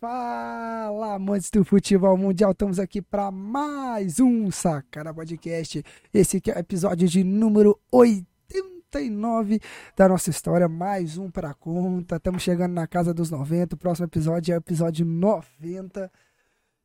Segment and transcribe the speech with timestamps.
[0.00, 5.82] Fala, amantes do futebol mundial, estamos aqui para mais um Sacana Podcast.
[6.14, 9.60] Esse é o episódio de número 89
[9.96, 12.14] da nossa história, mais um para conta.
[12.14, 13.74] Estamos chegando na casa dos 90.
[13.74, 16.12] O próximo episódio é o episódio 90.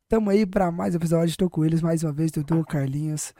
[0.01, 1.29] Estamos aí para mais episódio.
[1.29, 3.31] Estou com eles mais uma vez, Dudu, Carlinhos.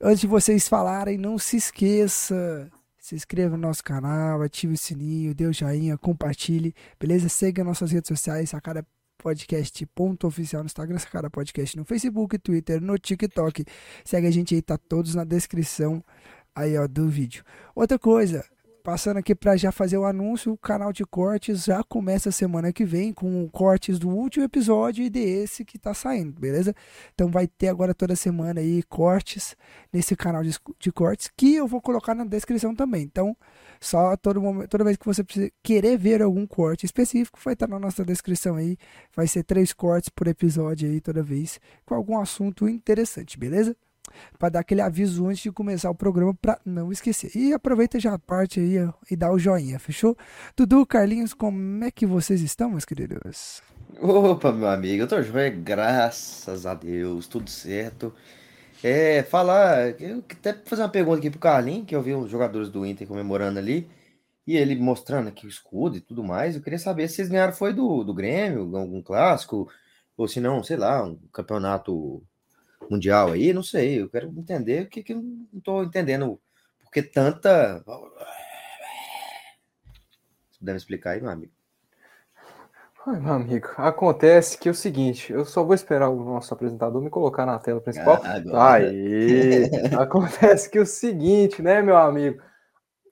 [0.00, 5.34] Antes de vocês falarem, não se esqueça se inscreva no nosso canal, ative o sininho,
[5.34, 7.28] dê o joinha, compartilhe, beleza?
[7.28, 8.86] Siga nossas redes sociais, Sacada
[9.22, 13.64] Podcast ponto oficial no Instagram, Sacada Podcast no Facebook, Twitter, no TikTok.
[14.04, 16.04] Segue a gente aí, tá todos na descrição
[16.54, 17.44] aí ó do vídeo.
[17.74, 18.44] Outra coisa,
[18.82, 22.84] Passando aqui para já fazer o anúncio, o canal de cortes já começa semana que
[22.84, 26.74] vem com cortes do último episódio e desse que tá saindo, beleza?
[27.14, 29.56] Então vai ter agora toda semana aí cortes
[29.92, 33.04] nesse canal de, de cortes que eu vou colocar na descrição também.
[33.04, 33.36] Então,
[33.80, 35.24] só todo momento, toda vez que você
[35.62, 38.76] querer ver algum corte específico, vai estar na nossa descrição aí.
[39.14, 43.76] Vai ser três cortes por episódio aí toda vez com algum assunto interessante, beleza?
[44.38, 47.30] Para dar aquele aviso antes de começar o programa para não esquecer.
[47.34, 48.76] E aproveita já a parte aí
[49.10, 50.16] e dá o joinha, fechou?
[50.56, 53.62] Dudu, Carlinhos, como é que vocês estão, meus queridos?
[54.00, 58.12] Opa, meu amigo, eu tô joia, graças a Deus, tudo certo.
[58.82, 62.68] É, falar, eu até fazer uma pergunta aqui pro Carlinhos, que eu vi os jogadores
[62.68, 63.88] do Inter comemorando ali,
[64.46, 66.56] e ele mostrando aqui o escudo e tudo mais.
[66.56, 69.68] Eu queria saber se vocês ganharam foi do, do Grêmio, algum clássico,
[70.16, 72.24] ou se não, sei lá, um campeonato
[72.92, 74.00] mundial aí, não sei.
[74.00, 76.40] Eu quero entender o que, que eu não estou entendendo.
[76.84, 77.82] Porque tanta.
[80.50, 81.52] Você deve explicar aí, meu amigo.
[83.04, 87.02] Ai, meu amigo, acontece que é o seguinte, eu só vou esperar o nosso apresentador
[87.02, 88.20] me colocar na tela principal.
[88.54, 89.64] Ah, aí,
[89.98, 92.40] acontece que é o seguinte, né, meu amigo?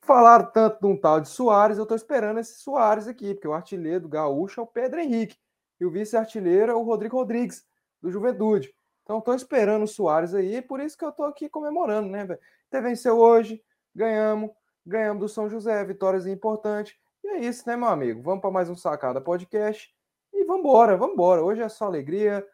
[0.01, 3.53] Falar tanto de um tal de Soares, eu tô esperando esse Soares aqui, porque o
[3.53, 5.35] artilheiro do Gaúcho é o Pedro Henrique
[5.77, 7.65] e o vice-artilheiro é o Rodrigo Rodrigues,
[8.01, 8.73] do Juventude.
[9.03, 12.39] Então estou esperando o Soares aí, por isso que eu estou aqui comemorando, né, velho?
[12.67, 13.61] Até venceu hoje,
[13.93, 14.51] ganhamos,
[14.85, 16.95] ganhamos do São José, vitórias importantes.
[17.23, 18.21] E é isso, né, meu amigo?
[18.21, 19.93] Vamos para mais um Sacada Podcast
[20.33, 20.61] e vamos
[21.13, 21.43] embora.
[21.43, 22.45] Hoje é só alegria,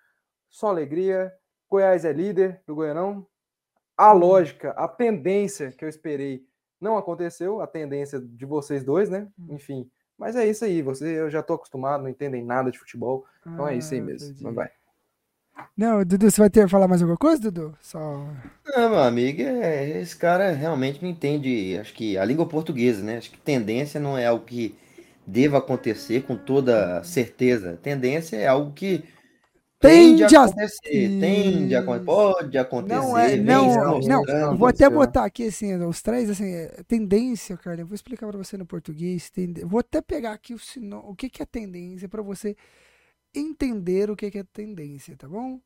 [0.50, 1.34] só alegria.
[1.70, 3.28] Goiás é líder do Goianão.
[3.96, 4.20] A uhum.
[4.20, 6.46] lógica, a tendência que eu esperei
[6.80, 9.28] não aconteceu, a tendência de vocês dois, né?
[9.38, 9.56] Uhum.
[9.56, 10.82] Enfim, mas é isso aí.
[10.82, 13.26] Você, eu já estou acostumado, não entendem nada de futebol.
[13.42, 14.36] Então ah, é isso aí ah, mesmo.
[14.44, 14.72] Vai, vai.
[15.78, 17.78] Não, Dudu, você vai ter que falar mais alguma coisa, Dudu?
[17.80, 18.00] Só.
[18.66, 23.18] Não, meu amigo, é, esse cara realmente não entende, acho que a língua portuguesa, né?
[23.18, 24.76] Acho que tendência não é algo que
[25.26, 27.78] deva acontecer com toda certeza.
[27.84, 29.04] Tendência é algo que
[29.80, 32.96] tende, tende a acontecer, tende a pode acontecer.
[32.96, 37.82] Não é, não, não, vou até botar aqui assim, os três assim, é, tendência, cara,
[37.82, 41.14] eu vou explicar para você no português, tende, vou até pegar aqui o sino, o
[41.14, 42.56] que que é tendência para você
[43.40, 45.60] entender o que é tendência, tá bom?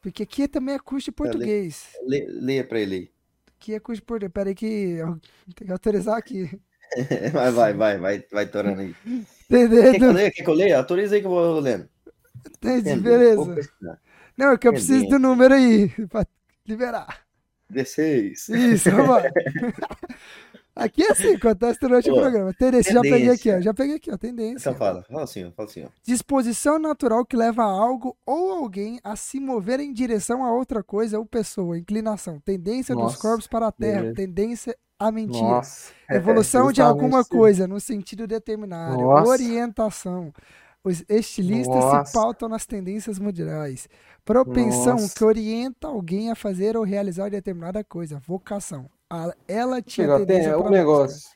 [0.00, 1.92] Porque aqui também é curso de português.
[2.06, 3.10] Leia, leia para ele aí.
[3.48, 4.32] Aqui é curso de português.
[4.32, 5.20] Peraí que eu
[5.54, 6.50] tenho que autorizar aqui.
[7.32, 8.94] vai, vai, vai, vai, vai torando aí.
[9.04, 9.92] Entendeu?
[9.92, 10.30] Quer que eu leia?
[10.30, 10.78] Quer que eu leia?
[10.78, 11.88] Autoriza aí que eu vou lendo.
[12.46, 13.70] Entendi, beleza.
[14.36, 16.26] Não, é que eu preciso do número aí, pra
[16.66, 17.26] liberar.
[17.68, 18.48] 16.
[18.48, 19.22] Isso, vamos
[20.74, 22.54] Aqui é assim, acontece durante Pô, o programa.
[22.54, 23.60] Tendência, já peguei aqui, ó.
[23.60, 24.16] Já peguei aqui, ó.
[24.16, 24.70] Tendência.
[24.70, 25.88] Então fala, fala assim, ó, fala assim, ó.
[26.02, 31.18] Disposição natural que leva algo ou alguém a se mover em direção a outra coisa
[31.18, 31.78] ou pessoa.
[31.78, 32.40] Inclinação.
[32.40, 34.00] Tendência Nossa, dos corpos para a terra.
[34.00, 34.16] Beleza.
[34.16, 35.42] Tendência a mentira.
[35.42, 38.96] Nossa, é, Evolução é, de alguma coisa no sentido determinado.
[39.02, 39.28] Nossa.
[39.28, 40.32] Orientação.
[40.82, 42.06] Os estilistas Nossa.
[42.06, 43.86] se pautam nas tendências mundiais.
[44.24, 45.14] Propensão Nossa.
[45.14, 48.18] que orienta alguém a fazer ou realizar determinada coisa.
[48.18, 48.88] Vocação
[49.48, 51.30] ela tinha tendência um negócio.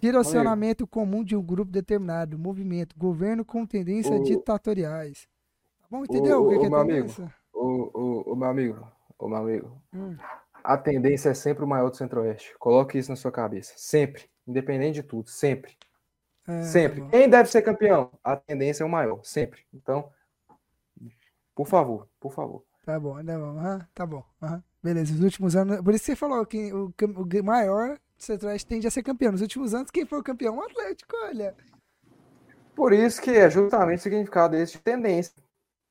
[0.00, 4.22] Direcionamento comum de um grupo determinado, movimento, governo com tendências o...
[4.22, 5.26] ditatoriais.
[5.80, 6.04] Tá bom?
[6.04, 7.24] Entendeu o, o que, que é meu tendência?
[7.24, 9.82] Amigo, o, o, o meu amigo, o meu amigo.
[9.94, 10.16] Hum.
[10.62, 12.54] A tendência é sempre o maior do Centro-Oeste.
[12.58, 13.74] Coloque isso na sua cabeça.
[13.76, 14.24] Sempre.
[14.46, 15.28] Independente de tudo.
[15.30, 15.76] Sempre.
[16.46, 17.00] É, sempre.
[17.02, 18.10] Tá Quem deve ser campeão?
[18.22, 19.20] A tendência é o maior.
[19.22, 19.60] Sempre.
[19.72, 20.10] Então,
[21.54, 22.64] por favor, por favor.
[22.84, 23.52] Tá bom, tá bom.
[23.52, 24.24] Uhum, tá bom.
[24.42, 24.62] Uhum.
[24.84, 25.80] Beleza, os últimos anos.
[25.80, 29.32] Por isso você falou que o, o maior Centro-Oeste tende a ser campeão.
[29.32, 30.58] Nos últimos anos, quem foi o campeão?
[30.58, 31.56] O Atlético, olha.
[32.76, 35.32] Por isso que é justamente o significado desse de tendência.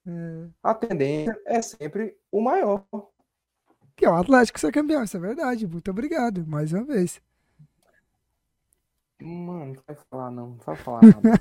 [0.06, 0.48] É.
[0.62, 2.86] A tendência é sempre o maior.
[3.96, 5.66] Que é o Atlético ser campeão, isso é verdade.
[5.66, 7.20] Muito obrigado, mais uma vez.
[9.20, 11.40] Mano, não vai falar não, não vai falar nada.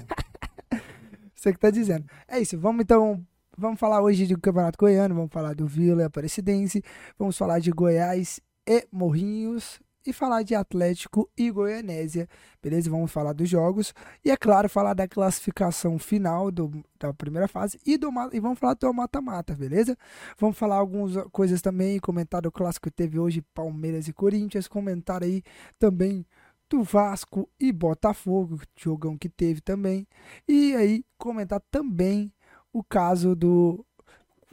[1.35, 2.07] Você que tá dizendo.
[2.27, 3.23] É isso, vamos então
[3.57, 6.83] Vamos falar hoje do Campeonato Goiano, vamos falar do Vila Aparecidense,
[7.19, 9.79] vamos falar de Goiás e Morrinhos.
[10.05, 12.29] e falar de Atlético e Goianésia,
[12.61, 12.91] beleza?
[12.91, 13.95] Vamos falar dos jogos
[14.25, 18.59] e, é claro, falar da classificação final do, da primeira fase e, do, e vamos
[18.59, 19.97] falar do mata-mata, beleza?
[20.39, 25.23] Vamos falar algumas coisas também, comentar do clássico que teve hoje, Palmeiras e Corinthians, comentar
[25.23, 25.43] aí
[25.79, 26.27] também
[26.69, 30.07] do Vasco e Botafogo, jogão que teve também,
[30.49, 32.33] e aí comentar também
[32.73, 33.85] o caso do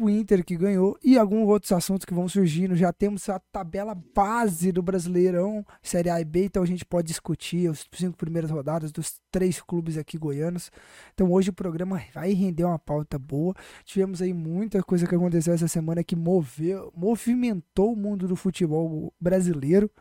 [0.08, 2.76] Inter que ganhou e alguns outros assuntos que vão surgindo.
[2.76, 7.08] Já temos a tabela base do Brasileirão, Série A e B, então a gente pode
[7.08, 10.72] discutir as cinco primeiras rodadas dos três clubes aqui goianos.
[11.14, 13.54] Então hoje o programa vai render uma pauta boa.
[13.84, 19.12] Tivemos aí muita coisa que aconteceu essa semana que moveu, movimentou o mundo do futebol
[19.20, 19.92] brasileiro.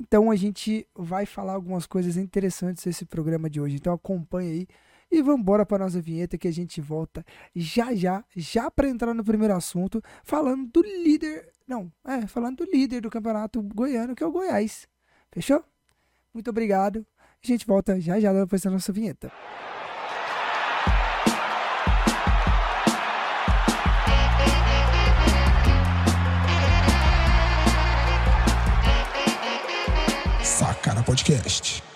[0.00, 3.76] Então a gente vai falar algumas coisas interessantes nesse programa de hoje.
[3.76, 4.68] Então acompanhe aí
[5.10, 7.24] e vamos embora para nossa vinheta que a gente volta
[7.54, 12.70] já já, já para entrar no primeiro assunto, falando do líder, não, é, falando do
[12.70, 14.86] líder do campeonato goiano, que é o Goiás.
[15.32, 15.64] Fechou?
[16.32, 17.04] Muito obrigado.
[17.42, 19.32] A gente volta já já depois da nossa vinheta.
[30.42, 31.89] Sacana Podcast.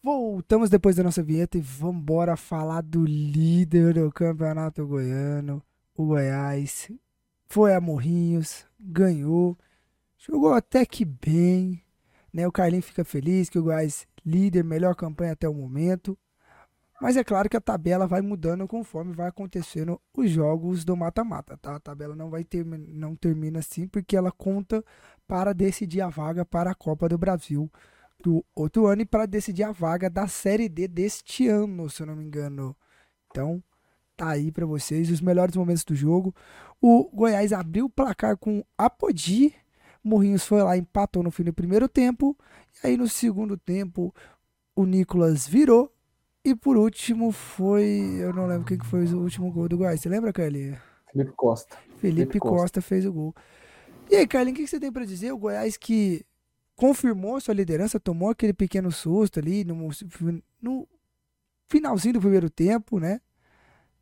[0.00, 5.60] Voltamos depois da nossa vinheta e vamos embora falar do líder do campeonato goiano,
[5.92, 6.88] o Goiás.
[7.48, 9.58] Foi a Morrinhos, ganhou,
[10.16, 11.82] jogou até que bem.
[12.32, 12.46] Né?
[12.46, 16.16] O Carlinhos fica feliz que o Goiás líder, melhor campanha até o momento.
[17.00, 21.56] Mas é claro que a tabela vai mudando conforme vai acontecendo os jogos do mata-mata,
[21.56, 21.74] tá?
[21.74, 24.84] A tabela não vai ter, não termina assim porque ela conta
[25.26, 27.70] para decidir a vaga para a Copa do Brasil
[28.22, 32.06] do outro ano e para decidir a vaga da Série D deste ano, se eu
[32.06, 32.76] não me engano.
[33.30, 33.62] Então,
[34.16, 36.34] tá aí para vocês os melhores momentos do jogo.
[36.80, 39.54] O Goiás abriu o placar com Apodi.
[40.02, 42.36] Morrinhos foi lá, empatou no fim do primeiro tempo.
[42.82, 44.14] E aí no segundo tempo,
[44.74, 45.92] o Nicolas virou.
[46.44, 48.16] E por último foi.
[48.18, 50.00] Eu não lembro quem que foi o último gol do Goiás.
[50.00, 50.78] Você lembra, Carlinhos?
[51.12, 51.76] Felipe Costa.
[51.76, 52.56] Felipe, Felipe Costa.
[52.56, 52.80] Costa.
[52.80, 53.34] fez o gol.
[54.10, 55.32] E aí, Carlinhos, o que você tem para dizer?
[55.32, 56.24] O Goiás que
[56.78, 59.88] confirmou sua liderança, tomou aquele pequeno susto ali no,
[60.62, 60.88] no
[61.68, 63.20] finalzinho do primeiro tempo, né?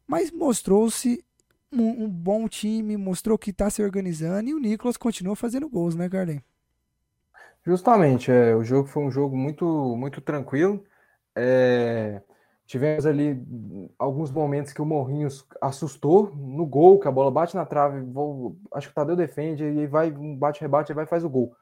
[0.06, 1.24] Mas mostrou-se
[1.72, 5.94] um, um, bom time, mostrou que está se organizando e o Nicolas continua fazendo gols,
[5.94, 6.42] né, Carlinhos?
[7.64, 9.64] Justamente, é, o jogo foi um jogo muito,
[9.96, 10.84] muito tranquilo.
[11.34, 12.20] É,
[12.66, 13.42] tivemos ali
[13.98, 18.54] alguns momentos que o Morrinhos assustou no gol, que a bola bate na trave, vou,
[18.74, 21.56] acho que o Tadeu defende e vai bate rebate e vai faz o gol.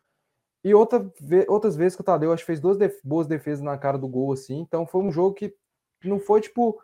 [0.64, 1.06] E outra,
[1.46, 4.08] outras vezes que o Tadeu acho que fez duas def boas defesas na cara do
[4.08, 4.60] gol, assim.
[4.60, 5.54] Então foi um jogo que
[6.02, 6.80] não foi tipo.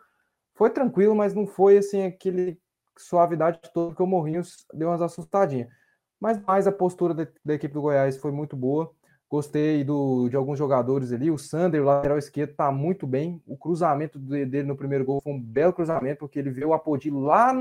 [0.53, 2.59] Foi tranquilo, mas não foi assim aquele
[2.97, 5.67] suavidade toda que o Morrinhos deu umas assustadinhas.
[6.19, 8.91] Mas mais a postura da, da, equipe do Goiás foi muito boa.
[9.27, 11.31] Gostei do, de alguns jogadores ali.
[11.31, 13.41] O Sander, o lateral esquerdo, tá muito bem.
[13.47, 17.09] O cruzamento dele no primeiro gol foi um belo cruzamento, porque ele vê o Apodi
[17.09, 17.51] lá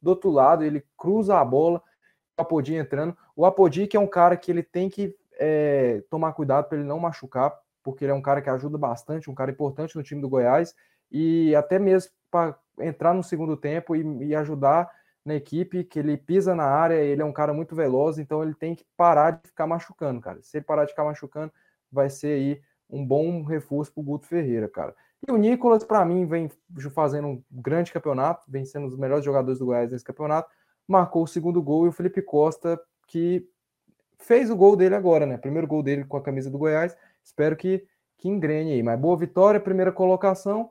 [0.00, 1.82] do outro lado, ele cruza a bola,
[2.38, 3.16] o Apodi entrando.
[3.34, 6.86] O Apodi, que é um cara que ele tem que é, tomar cuidado para ele
[6.86, 10.20] não machucar, porque ele é um cara que ajuda bastante, um cara importante no time
[10.20, 10.74] do Goiás,
[11.10, 14.90] e até mesmo para entrar no segundo tempo e, e, ajudar
[15.24, 18.54] na equipe, que ele pisa na área, ele é um cara muito veloz, então ele
[18.54, 20.38] tem que parar de ficar machucando, cara.
[20.42, 21.52] Se ele parar de ficar machucando,
[21.90, 24.94] vai ser aí um bom reforço para o Guto Ferreira, cara.
[25.26, 26.50] E o Nicolas, para mim, vem
[26.94, 30.48] fazendo um grande campeonato, vem sendo um dos melhores jogadores do Goiás nesse campeonato,
[30.86, 33.46] marcou o segundo gol e o Felipe Costa, que
[34.18, 35.36] fez o gol dele agora, né?
[35.36, 36.96] Primeiro gol dele com a camisa do Goiás.
[37.22, 38.82] Espero que, que engrene aí.
[38.82, 40.70] Mas boa vitória, primeira colocação.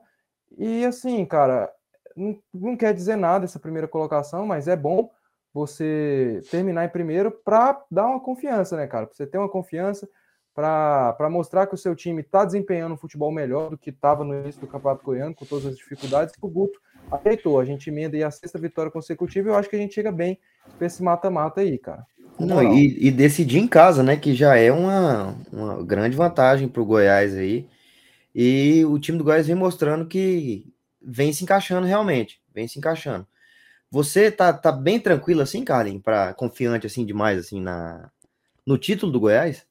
[0.57, 1.71] E assim, cara,
[2.15, 5.09] não, não quer dizer nada essa primeira colocação, mas é bom
[5.53, 9.07] você terminar em primeiro para dar uma confiança, né, cara?
[9.07, 10.07] Pra você ter uma confiança,
[10.53, 14.33] para mostrar que o seu time está desempenhando um futebol melhor do que estava no
[14.39, 16.79] início do Campeonato Goiano, com todas as dificuldades, o Guto
[17.11, 17.59] aceitou.
[17.59, 20.11] A gente emenda aí a sexta vitória consecutiva e eu acho que a gente chega
[20.11, 20.39] bem
[20.77, 22.05] para esse mata-mata aí, cara.
[22.39, 24.15] Não, e, e, decidir em casa, né?
[24.15, 27.67] Que já é uma, uma grande vantagem para o Goiás aí.
[28.33, 33.27] E o time do Goiás vem mostrando que vem se encaixando realmente, vem se encaixando.
[33.89, 38.11] Você tá, tá bem tranquilo assim, Carlinhos, para confiante assim demais assim na
[38.65, 39.65] no título do Goiás?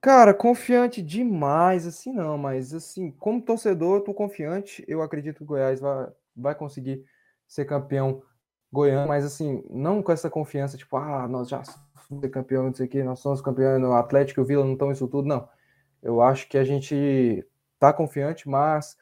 [0.00, 4.84] Cara, confiante demais assim não, mas assim, como torcedor, eu tô confiante.
[4.86, 7.04] Eu acredito que o Goiás vai, vai conseguir
[7.48, 8.22] ser campeão
[8.76, 11.62] Goiânia, mas assim, não com essa confiança, tipo, ah, nós já
[12.06, 14.74] somos campeão, não sei o que, nós somos campeões, o Atlético e o Vila não
[14.74, 15.48] estão isso tudo, não.
[16.02, 17.44] Eu acho que a gente
[17.78, 18.96] tá confiante, mas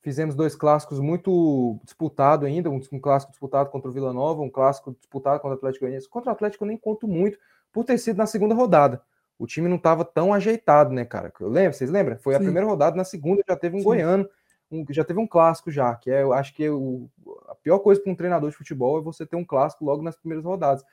[0.00, 4.50] fizemos dois clássicos muito disputados ainda, um, um, clássico disputado contra o Vila Nova, um
[4.50, 6.08] clássico disputado contra o Atlético Goianiense.
[6.08, 7.38] Contra o Atlético eu nem conto muito,
[7.72, 9.02] por ter sido na segunda rodada.
[9.38, 11.32] O time não estava tão ajeitado, né, cara?
[11.38, 12.18] Eu lembro, vocês lembram?
[12.18, 12.40] Foi Sim.
[12.40, 13.84] a primeira rodada, na segunda já teve um Sim.
[13.84, 14.28] goiano,
[14.70, 17.08] um, já teve um clássico já, que é, eu acho que o,
[17.48, 20.16] a pior coisa para um treinador de futebol é você ter um clássico logo nas
[20.16, 20.84] primeiras rodadas.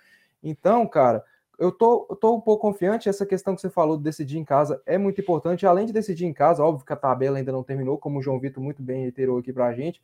[0.41, 1.23] Então, cara,
[1.57, 3.09] eu tô, eu tô um pouco confiante.
[3.09, 5.65] Essa questão que você falou de decidir em casa é muito importante.
[5.65, 8.39] Além de decidir em casa, óbvio que a tabela ainda não terminou, como o João
[8.39, 10.01] Vitor muito bem reiterou aqui para a gente.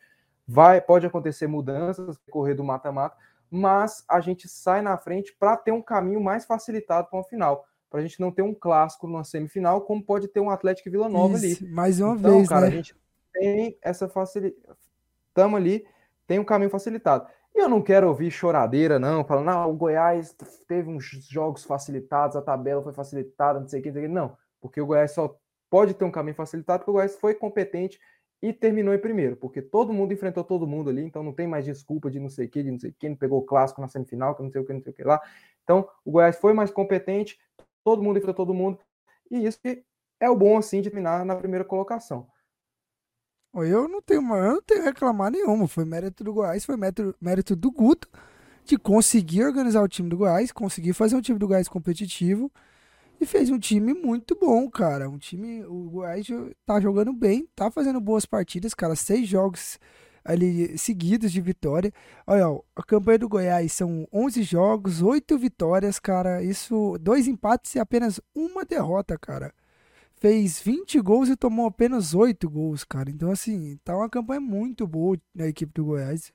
[0.48, 3.16] Vai, pode acontecer mudanças, correr do mata-mata,
[3.50, 7.66] mas a gente sai na frente para ter um caminho mais facilitado para o final.
[7.90, 11.10] Para a gente não ter um clássico numa semifinal, como pode ter um Atlético Vila
[11.10, 11.74] Nova Isso, ali.
[11.74, 12.68] Mais uma então, vez, cara, né?
[12.68, 12.96] a gente
[13.34, 14.78] tem essa facilidade.
[15.28, 15.86] Estamos ali,
[16.32, 17.28] tem um caminho facilitado.
[17.54, 20.34] E eu não quero ouvir choradeira, não, falando, não, o Goiás
[20.66, 24.86] teve uns jogos facilitados, a tabela foi facilitada, não sei o que, não, porque o
[24.86, 25.38] Goiás só
[25.70, 28.00] pode ter um caminho facilitado porque o Goiás foi competente
[28.42, 31.66] e terminou em primeiro, porque todo mundo enfrentou todo mundo ali, então não tem mais
[31.66, 33.82] desculpa de não sei o que, de não sei o que, não pegou o clássico
[33.82, 35.20] na semifinal, que não sei o que, não sei o que lá.
[35.66, 37.38] Então, o Goiás foi mais competente,
[37.84, 38.80] todo mundo enfrentou todo mundo,
[39.30, 39.60] e isso
[40.18, 42.26] é o bom, assim, de terminar na primeira colocação.
[43.54, 45.68] Eu não tenho, eu não tenho reclamar nenhuma.
[45.68, 48.08] Foi mérito do Goiás, foi mérito, mérito do Guto
[48.66, 52.52] de conseguir organizar o time do Goiás, conseguir fazer um time do Goiás competitivo
[53.20, 55.10] e fez um time muito bom, cara.
[55.10, 56.28] Um time, o Goiás
[56.66, 58.96] tá jogando bem, tá fazendo boas partidas, cara.
[58.96, 59.80] Seis jogos
[60.24, 61.92] ali seguidos de vitória.
[62.26, 66.42] Olha, ó, a campanha do Goiás são 11 jogos, 8 vitórias, cara.
[66.44, 69.54] Isso, dois empates e apenas uma derrota, cara
[70.22, 73.10] fez 20 gols e tomou apenas 8 gols, cara.
[73.10, 76.32] Então, assim, tá uma campanha muito boa da equipe do Goiás.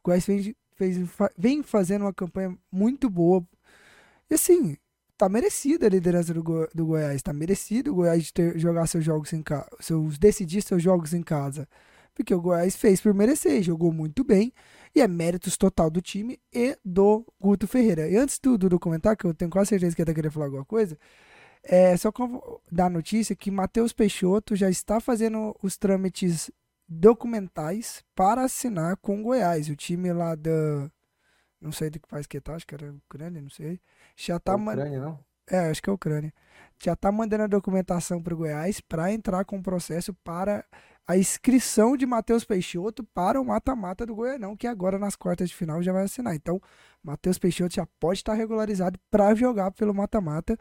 [0.00, 0.98] O Goiás fez, fez,
[1.36, 3.42] vem fazendo uma campanha muito boa.
[4.30, 4.76] E, assim,
[5.16, 7.22] tá merecida a liderança do, Go do Goiás.
[7.22, 11.22] Tá merecido o Goiás ter, jogar seus jogos em casa, seus, decidir seus jogos em
[11.22, 11.66] casa.
[12.14, 14.52] Porque o Goiás fez por merecer, jogou muito bem.
[14.94, 18.06] E é méritos total do time e do Guto Ferreira.
[18.10, 20.46] E antes do Dudu comentar, que eu tenho quase certeza que ele tá querendo falar
[20.46, 20.98] alguma coisa,
[21.64, 22.12] é, só
[22.70, 26.50] dar notícia que Matheus Peixoto já está fazendo os trâmites
[26.88, 29.68] documentais para assinar com o Goiás.
[29.68, 30.90] O time lá da.
[31.60, 33.80] Não sei do que faz que tá, acho que era Ucrânia, não sei.
[34.16, 35.18] Já tá é Ucrânia, não?
[35.48, 36.32] É, acho que é Ucrânia.
[36.82, 40.64] Já tá mandando a documentação para o Goiás para entrar com o processo para
[41.06, 45.54] a inscrição de Matheus Peixoto para o mata-mata do Goianão, que agora nas quartas de
[45.54, 46.34] final já vai assinar.
[46.34, 46.60] Então,
[47.02, 50.58] Matheus Peixoto já pode estar regularizado para jogar pelo mata-mata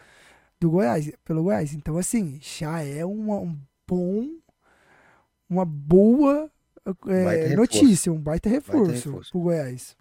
[0.61, 1.73] do Goiás, pelo Goiás.
[1.73, 4.27] Então, assim, já é uma, um bom,
[5.49, 6.51] uma boa
[7.07, 9.97] é, notícia, um baita reforço, reforço pro Goiás.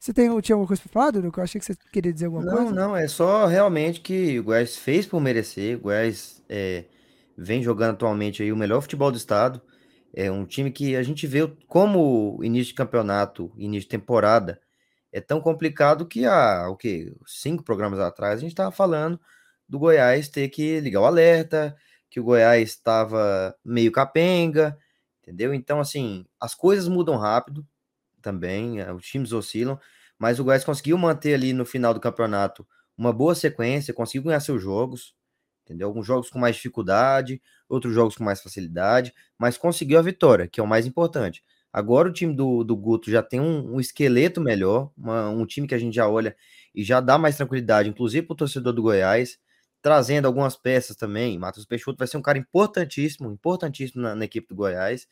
[0.00, 1.32] Você tem, tinha alguma coisa para falar, Dudu?
[1.34, 2.70] Eu achei que você queria dizer alguma não, coisa.
[2.72, 5.76] Não, não, é só realmente que o Goiás fez por merecer.
[5.76, 6.86] O Goiás é,
[7.38, 9.62] vem jogando atualmente aí o melhor futebol do estado.
[10.12, 14.60] É um time que a gente vê como o início de campeonato, início de temporada,
[15.12, 19.20] é tão complicado que há o que cinco programas atrás a gente estava falando
[19.72, 21.74] do Goiás ter que ligar o alerta,
[22.10, 24.78] que o Goiás estava meio capenga,
[25.22, 25.54] entendeu?
[25.54, 27.66] Então, assim, as coisas mudam rápido
[28.20, 29.80] também, eh, os times oscilam,
[30.18, 34.40] mas o Goiás conseguiu manter ali no final do campeonato uma boa sequência, conseguiu ganhar
[34.40, 35.14] seus jogos,
[35.64, 35.88] entendeu?
[35.88, 40.60] Alguns jogos com mais dificuldade, outros jogos com mais facilidade, mas conseguiu a vitória, que
[40.60, 41.42] é o mais importante.
[41.72, 45.66] Agora o time do, do Guto já tem um, um esqueleto melhor, uma, um time
[45.66, 46.36] que a gente já olha
[46.74, 49.38] e já dá mais tranquilidade, inclusive para o torcedor do Goiás
[49.82, 51.38] trazendo algumas peças também.
[51.38, 55.08] Matheus Peixoto vai ser um cara importantíssimo, importantíssimo na, na, equipe do Goiás.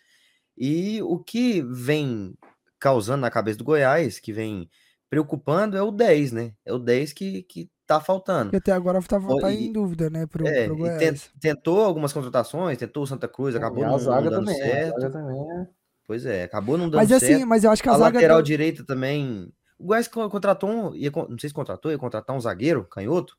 [0.57, 2.35] E o que vem
[2.79, 4.71] causando na cabeça do Goiás, que vem
[5.11, 6.53] preocupando, é o 10, né?
[6.65, 8.55] É o 10 que, que tá faltando.
[8.55, 11.29] E até agora tá, tá em dúvida, né, pro, é, pro Goiás.
[11.41, 15.11] tentou algumas contratações, tentou o Santa Cruz, acabou não, não dando também, certo.
[15.11, 15.67] Também, é.
[16.07, 17.47] Pois é, acabou não dando mas, assim, certo.
[17.47, 18.45] Mas eu acho que a, a zaga lateral do...
[18.45, 19.53] direita também.
[19.77, 23.37] O Goiás contratou um, ia, não sei se contratou, ia contratar um zagueiro, canhoto.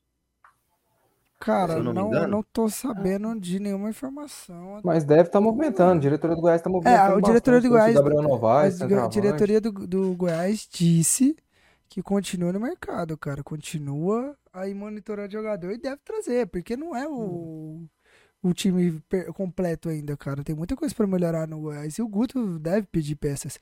[1.41, 4.79] Cara, não, não, não tô sabendo de nenhuma informação.
[4.83, 5.93] Mas deve estar tá movimentando.
[5.93, 7.13] A diretoria do Goiás está movimentando.
[7.13, 7.95] É, a diretoria do Goiás.
[7.95, 11.35] Novaes, a diretoria do, do Goiás disse
[11.89, 13.43] que continua no mercado, cara.
[13.43, 17.19] Continua aí monitorando jogador e deve trazer, porque não é o.
[17.19, 17.87] Hum
[18.43, 19.01] o time
[19.35, 20.43] completo ainda, cara.
[20.43, 21.97] Tem muita coisa para melhorar no Goiás.
[21.97, 23.59] E o Guto deve pedir peças.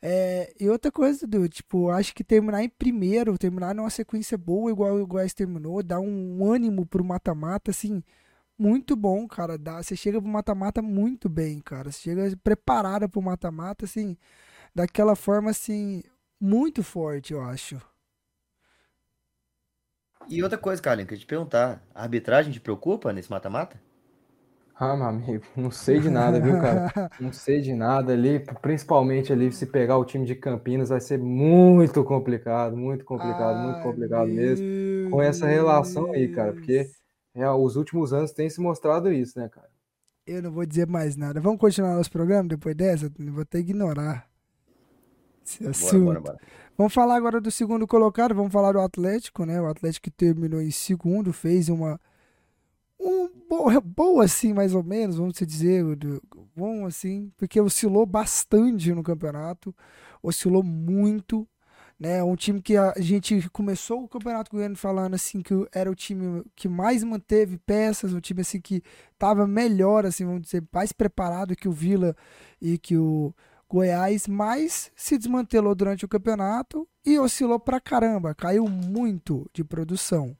[0.00, 4.70] É, e outra coisa, do tipo, acho que terminar em primeiro, terminar numa sequência boa,
[4.70, 8.02] igual o Goiás terminou, dá um ânimo pro mata-mata, assim,
[8.58, 9.58] muito bom, cara.
[9.58, 11.90] Dá, você chega pro mata-mata muito bem, cara.
[11.90, 14.16] Você chega preparada pro mata-mata, assim,
[14.74, 16.04] daquela forma, assim,
[16.40, 17.80] muito forte, eu acho.
[20.28, 23.89] E outra coisa, Carlinhos, que eu te perguntar, a arbitragem te preocupa nesse mata-mata?
[24.82, 27.10] Ah, meu amigo, não sei de nada, viu, cara?
[27.20, 31.18] Não sei de nada ali, principalmente ali, se pegar o time de Campinas, vai ser
[31.18, 35.10] muito complicado, muito complicado, Ai, muito complicado mesmo.
[35.10, 36.88] com essa relação aí, cara, porque
[37.34, 39.68] é, os últimos anos têm se mostrado isso, né, cara?
[40.26, 41.42] Eu não vou dizer mais nada.
[41.42, 43.12] Vamos continuar nosso programa depois dessa?
[43.18, 44.30] Vou até ignorar
[45.44, 46.04] esse assunto.
[46.06, 46.46] Bora, bora, bora.
[46.78, 49.60] Vamos falar agora do segundo colocado, vamos falar do Atlético, né?
[49.60, 52.00] O Atlético terminou em segundo, fez uma
[53.00, 55.84] um boa, boa assim, mais ou menos, vamos dizer,
[56.54, 59.74] bom assim, porque oscilou bastante no campeonato,
[60.22, 61.48] oscilou muito,
[61.98, 62.22] né?
[62.22, 66.44] Um time que a gente começou o campeonato goiano falando assim que era o time
[66.54, 71.56] que mais manteve peças, um time assim que estava melhor, assim, vamos dizer, mais preparado
[71.56, 72.14] que o Vila
[72.60, 73.34] e que o
[73.68, 80.36] Goiás, mas se desmantelou durante o campeonato e oscilou pra caramba, caiu muito de produção,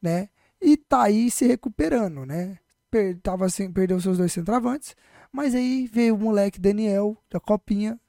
[0.00, 0.28] né?
[0.60, 2.58] E tá aí se recuperando, né?
[2.90, 4.96] Per tava perdeu seus dois centravantes,
[5.30, 8.00] mas aí veio o moleque Daniel da Copinha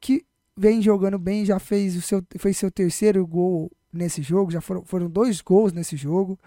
[0.00, 0.24] que
[0.56, 4.84] vem jogando bem, já fez o seu fez seu terceiro gol nesse jogo, já foram,
[4.84, 6.38] foram dois gols nesse jogo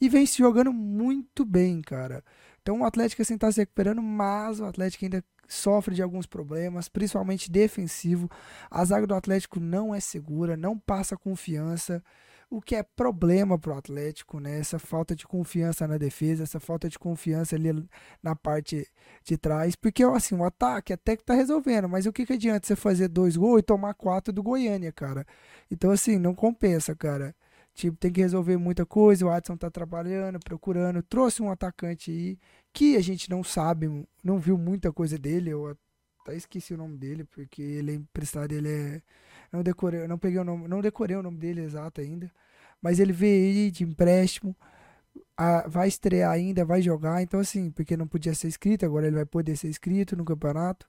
[0.00, 2.22] e vem se jogando muito bem, cara.
[2.62, 6.88] Então o Atlético assim tá se recuperando, mas o Atlético ainda sofre de alguns problemas,
[6.88, 8.30] principalmente defensivo.
[8.70, 12.02] A zaga do Atlético não é segura, não passa confiança,
[12.50, 14.58] o que é problema para o Atlético, né?
[14.58, 17.70] Essa falta de confiança na defesa, essa falta de confiança ali
[18.22, 18.86] na parte
[19.24, 22.66] de trás, porque assim, o ataque até que tá resolvendo, mas o que, que adianta
[22.66, 25.24] você fazer dois gols e tomar quatro do Goiânia, cara?
[25.70, 27.34] Então, assim, não compensa, cara.
[27.74, 29.24] Tipo, tem que resolver muita coisa.
[29.24, 31.02] O Adson tá trabalhando, procurando.
[31.02, 32.38] Trouxe um atacante aí
[32.72, 33.88] que a gente não sabe,
[34.22, 35.50] não viu muita coisa dele.
[35.50, 35.76] Eu
[36.22, 39.02] até esqueci o nome dele, porque ele é emprestado, ele é.
[39.52, 42.30] Não decorei, não peguei o nome, não decorei o nome dele exato ainda.
[42.80, 44.56] Mas ele veio aí de empréstimo.
[45.36, 47.22] A, vai estrear ainda, vai jogar.
[47.22, 50.86] Então, assim, porque não podia ser inscrito, agora ele vai poder ser inscrito no campeonato.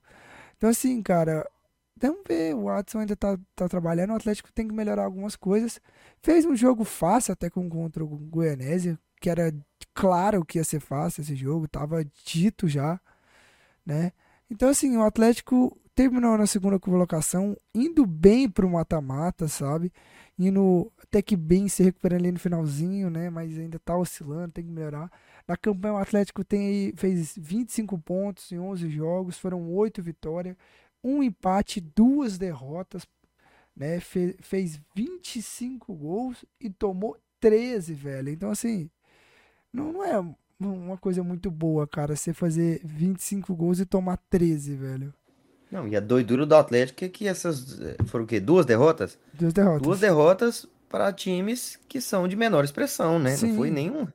[0.56, 1.48] Então, assim, cara,
[1.96, 2.54] vamos ver.
[2.54, 4.10] O Watson ainda tá, tá trabalhando.
[4.10, 5.80] O Atlético tem que melhorar algumas coisas.
[6.22, 9.52] Fez um jogo fácil até com, contra o Goianésia, que era
[9.94, 13.00] claro que ia ser fácil esse jogo, tava dito já,
[13.86, 14.12] né?
[14.50, 19.92] Então, assim, o Atlético terminou na segunda colocação, indo bem pro mata-mata, sabe?
[20.38, 23.28] Indo até que bem se recuperando ali no finalzinho, né?
[23.30, 25.10] Mas ainda tá oscilando, tem que melhorar.
[25.46, 30.56] Na campanha, o Atlético tem fez 25 pontos em 11 jogos, foram 8 vitórias,
[31.04, 33.06] um empate, duas derrotas,
[33.76, 34.00] né?
[34.00, 38.30] Fe fez 25 gols e tomou 13, velho.
[38.30, 38.88] Então, assim,
[39.72, 40.18] não, não é
[40.60, 45.12] uma coisa muito boa, cara, você fazer 25 gols e tomar 13, velho.
[45.72, 48.38] Não, e a doidura do Atlético é que essas eh, foram o quê?
[48.38, 49.18] Duas derrotas?
[49.32, 49.80] Duas derrotas.
[49.80, 53.34] Duas derrotas para times que são de menor expressão, né?
[53.34, 53.48] Sim.
[53.48, 54.06] Não foi nenhum.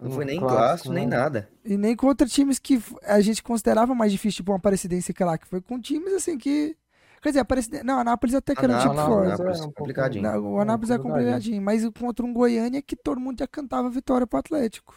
[0.00, 1.16] Não foi nem clássico, clássico, nem né?
[1.18, 1.48] nada.
[1.62, 5.36] E nem contra times que a gente considerava mais difícil, tipo uma Aparecidense que lá,
[5.36, 6.74] que foi com times assim que.
[7.20, 7.84] Quer dizer, Aparecidense.
[7.84, 9.32] Não, Anápolis até que era um tipo forte.
[9.32, 10.22] Anápolis é, um complicadinho.
[10.22, 13.90] Não, o Anápolis é, é complicadinho, mas contra um Goiânia que todo mundo já cantava
[13.90, 14.94] vitória pro Atlético.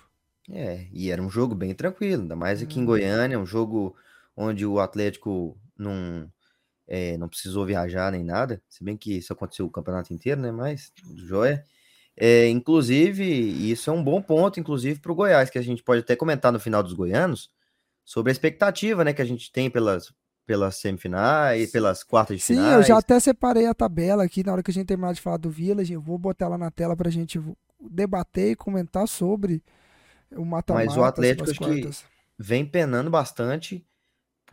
[0.49, 2.83] É, e era um jogo bem tranquilo, ainda mais aqui hum.
[2.83, 3.93] em Goiânia, um jogo
[4.37, 6.29] onde o Atlético não
[6.87, 10.51] é, não precisou viajar nem nada, se bem que isso aconteceu o campeonato inteiro, né?
[10.51, 11.63] Mas, joia.
[12.17, 16.01] É, inclusive, isso é um bom ponto, inclusive, para o Goiás, que a gente pode
[16.01, 17.49] até comentar no final dos goianos,
[18.05, 20.13] sobre a expectativa né, que a gente tem pelas,
[20.45, 22.69] pelas semifinais, pelas quartas de Sim, finais.
[22.69, 25.19] Sim, eu já até separei a tabela aqui, na hora que a gente terminar de
[25.19, 27.41] falar do Village, eu vou botar ela na tela para a gente
[27.81, 29.61] debater e comentar sobre
[30.31, 30.85] o mata-mata.
[30.85, 31.89] Mas o Atlético que
[32.37, 33.85] vem penando bastante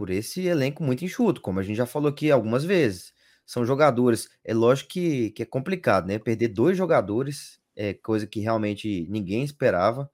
[0.02, 3.12] por esse elenco muito enxuto, como a gente já falou aqui algumas vezes.
[3.46, 6.18] São jogadores, é lógico que, que é complicado, né?
[6.18, 10.10] Perder dois jogadores é coisa que realmente ninguém esperava.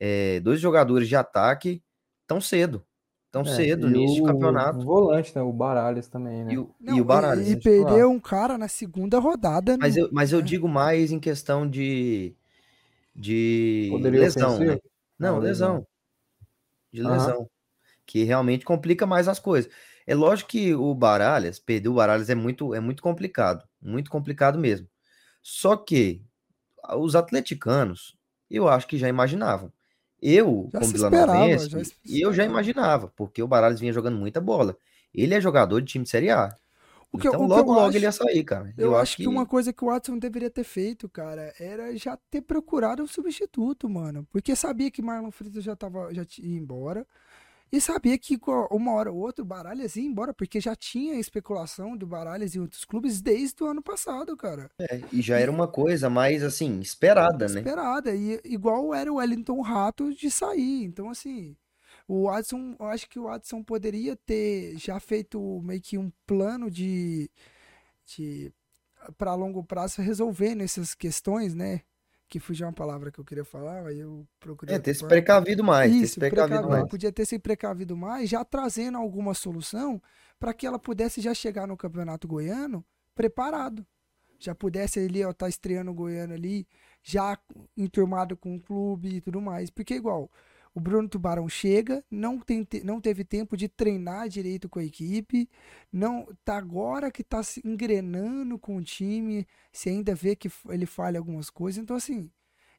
[0.00, 1.82] É, dois jogadores de ataque
[2.26, 2.82] tão cedo.
[3.30, 4.78] Tão é, cedo, no início do campeonato.
[4.78, 5.42] O volante, né?
[5.42, 6.54] O Baralhas também, né?
[6.54, 7.46] E o, Não, e o Baralhas.
[7.46, 9.76] E, perdeu um cara na segunda rodada.
[9.76, 10.04] Mas, no...
[10.04, 10.42] eu, mas eu é.
[10.42, 12.34] digo mais em questão de.
[13.14, 14.78] De Poderia lesão, né?
[15.18, 15.86] Não, Não, lesão.
[16.90, 17.46] De lesão
[18.10, 19.70] que realmente complica mais as coisas.
[20.04, 24.58] É lógico que o Baralhas, perder o Baralhas é muito, é muito complicado, muito complicado
[24.58, 24.88] mesmo.
[25.40, 26.20] Só que
[26.96, 28.16] os atleticanos,
[28.50, 29.72] eu acho que já imaginavam.
[30.20, 34.76] Eu, já como vilanovense, eu já imaginava, porque o Baralhas vinha jogando muita bola.
[35.14, 36.52] Ele é jogador de time de Série A.
[37.12, 38.74] O que, então, o logo, logo acho, ele ia sair, cara.
[38.76, 39.22] Eu, eu acho que...
[39.22, 39.28] que...
[39.28, 43.88] uma coisa que o Watson deveria ter feito, cara, era já ter procurado um substituto,
[43.88, 44.26] mano.
[44.30, 47.06] Porque sabia que Marlon Freitas já, tava, já ia embora.
[47.72, 48.36] E sabia que
[48.70, 52.60] uma hora ou outra o Baralhas ia embora, porque já tinha especulação do Baralhas em
[52.60, 54.68] outros clubes desde o ano passado, cara.
[54.78, 57.60] É, e já era uma coisa mais, assim, esperada, né?
[57.60, 60.82] Esperada, e igual era o Wellington Rato de sair.
[60.82, 61.56] Então, assim,
[62.08, 66.68] o Watson, eu acho que o Watson poderia ter já feito meio que um plano
[66.68, 67.30] de,
[68.04, 68.52] de
[69.16, 71.82] para longo prazo resolvendo essas questões, né?
[72.30, 74.76] Que fugiu uma palavra que eu queria falar, aí eu procurei.
[74.76, 75.92] É, ter se precavido mais.
[75.92, 76.88] Isso, ter se precavido, precavido mais.
[76.88, 80.00] Podia ter se precavido mais, já trazendo alguma solução
[80.38, 82.84] para que ela pudesse já chegar no Campeonato Goiano
[83.16, 83.84] preparado.
[84.38, 86.66] Já pudesse ali, ó, tá estreando o Goiano ali,
[87.02, 87.36] já
[87.76, 89.68] enturmado com o clube e tudo mais.
[89.68, 90.30] Porque igual,
[90.74, 95.48] o Bruno Tubarão chega, não, tem, não teve tempo de treinar direito com a equipe,
[95.92, 100.86] não tá agora que tá se engrenando com o time, se ainda vê que ele
[100.86, 101.82] falha algumas coisas.
[101.82, 102.30] Então, assim,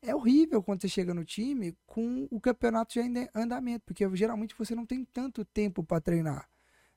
[0.01, 4.55] é horrível quando você chega no time com o campeonato já em andamento, porque geralmente
[4.57, 6.49] você não tem tanto tempo para treinar.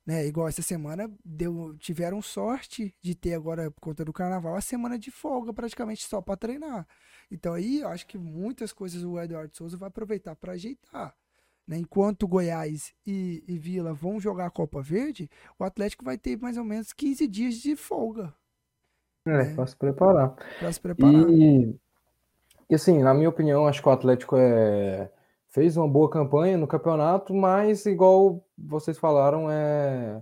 [0.07, 0.27] Né?
[0.27, 4.99] Igual essa semana deu, tiveram sorte de ter agora, por conta do carnaval, a semana
[4.99, 6.87] de folga praticamente só para treinar.
[7.31, 11.15] Então aí eu acho que muitas coisas o Eduardo Souza vai aproveitar para ajeitar.
[11.67, 11.79] Né?
[11.79, 16.59] Enquanto Goiás e, e, Vila vão jogar a Copa Verde, o Atlético vai ter mais
[16.59, 18.35] ou menos 15 dias de folga.
[19.27, 19.55] É, né?
[19.55, 20.37] para se preparar.
[20.59, 21.31] Para se preparar.
[21.31, 21.75] E,
[22.69, 25.11] e assim, na minha opinião, acho que o Atlético é
[25.55, 30.21] fez uma boa campanha no campeonato, mas igual vocês falaram, é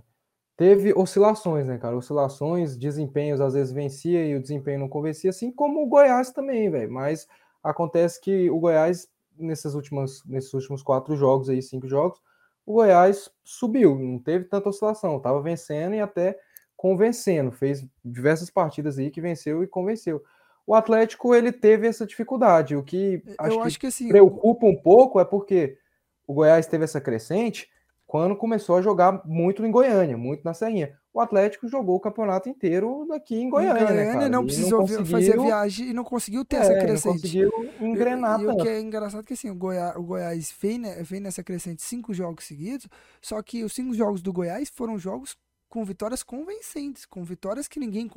[0.63, 1.97] teve oscilações, né, cara?
[1.97, 6.69] Oscilações, desempenhos às vezes vencia e o desempenho não convencia, assim como o Goiás também,
[6.69, 6.89] velho.
[6.89, 7.27] Mas
[7.61, 12.21] acontece que o Goiás nesses últimos nesses últimos quatro jogos aí, cinco jogos,
[12.65, 16.39] o Goiás subiu, não teve tanta oscilação, tava vencendo e até
[16.77, 20.23] convencendo, fez diversas partidas aí que venceu e convenceu.
[20.65, 22.73] O Atlético ele teve essa dificuldade.
[22.73, 25.77] O que acho, acho que, que assim, preocupa um pouco é porque
[26.25, 27.69] o Goiás teve essa crescente
[28.13, 30.95] quando começou a jogar muito em Goiânia, muito na Serrinha.
[31.11, 34.87] O Atlético jogou o campeonato inteiro aqui em Goiânia, em Goiânia né, não precisou não
[34.87, 35.05] conseguiu...
[35.07, 37.05] fazer viagem e não conseguiu ter é, essa crescente.
[37.07, 40.03] Não conseguiu engrenar e, e o que é engraçado é que assim, o Goiás, o
[40.03, 42.87] Goiás vem, né, vem nessa crescente cinco jogos seguidos,
[43.19, 45.35] só que os cinco jogos do Goiás foram jogos
[45.67, 48.07] com vitórias convincentes, com vitórias que ninguém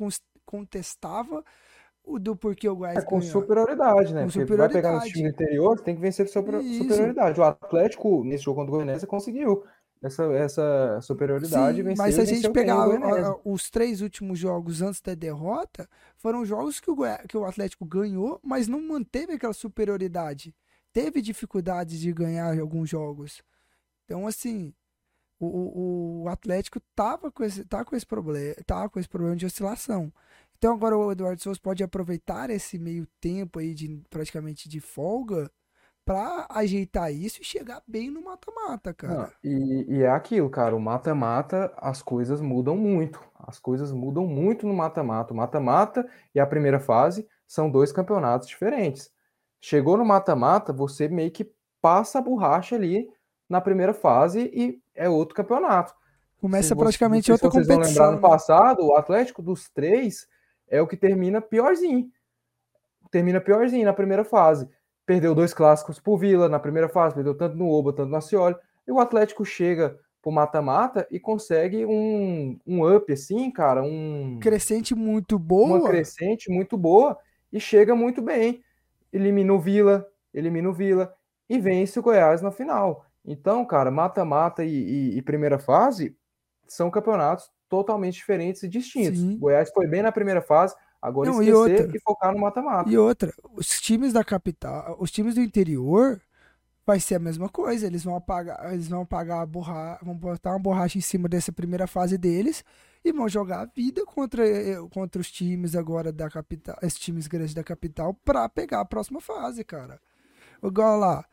[0.45, 1.43] contestava
[2.07, 3.31] o do porquê o Goiás é, com ganhou.
[3.31, 4.21] superioridade, né?
[4.21, 4.73] Com Porque superioridade.
[4.73, 7.39] vai pegar no time interior, tem que vencer super, superioridade.
[7.39, 9.63] O Atlético, nesse jogo contra o Goianese, conseguiu
[10.01, 11.83] essa, essa superioridade.
[11.83, 12.87] Sim, mas se a gente pegar
[13.43, 18.39] os três últimos jogos antes da derrota, foram jogos que o, que o Atlético ganhou,
[18.43, 20.55] mas não manteve aquela superioridade.
[20.93, 23.41] Teve dificuldades de ganhar alguns jogos.
[24.05, 24.73] Então, assim,
[25.39, 29.45] o, o, Atlético tava com esse, tá com esse problema, tá com esse problema de
[29.45, 30.11] oscilação.
[30.57, 35.51] Então agora o Eduardo Souza pode aproveitar esse meio tempo aí de praticamente de folga
[36.07, 39.29] para ajeitar isso e chegar bem no mata-mata, cara.
[39.43, 43.21] e, e, é aquilo, cara, o mata-mata, as coisas mudam muito.
[43.37, 45.33] As coisas mudam muito no mata-mata.
[45.33, 49.11] O mata-mata e a primeira fase são dois campeonatos diferentes.
[49.59, 53.09] Chegou no mata-mata, você meio que passa a borracha ali
[53.49, 55.93] na primeira fase e é outro campeonato.
[56.39, 57.83] Começa se praticamente você, outra competição.
[57.83, 58.29] Vocês vão lembrar no né?
[58.29, 60.25] passado, o Atlético dos três
[60.69, 62.09] é o que termina piorzinho.
[63.11, 64.69] Termina piorzinho na primeira fase
[65.07, 68.55] perdeu dois clássicos por Vila na primeira fase, perdeu tanto no Oba, tanto no Acioli,
[68.85, 74.93] e o Atlético chega pro mata-mata e consegue um, um up assim, cara, um crescente
[74.93, 77.17] muito boa, uma crescente muito boa
[77.51, 78.61] e chega muito bem,
[79.11, 81.13] elimina o Vila, elimina o Vila
[81.49, 83.05] e vence o Goiás na final.
[83.25, 86.17] Então, cara, mata-mata e, e, e, primeira fase
[86.67, 89.19] são campeonatos totalmente diferentes e distintos.
[89.19, 89.37] Sim.
[89.37, 92.89] Goiás foi bem na primeira fase, Agora Não, esquecer e, outra, e focar no mata-mata.
[92.89, 96.21] E outra, os times da capital, os times do interior
[96.85, 97.85] vai ser a mesma coisa.
[97.85, 101.51] Eles vão apagar, eles vão apagar a borracha, vão botar uma borracha em cima dessa
[101.51, 102.63] primeira fase deles
[103.03, 107.27] e vão jogar a vida contra, eh, contra os times agora da capital, esses times
[107.27, 109.99] grandes da capital para pegar a próxima fase, cara.
[110.63, 111.25] Igual lá.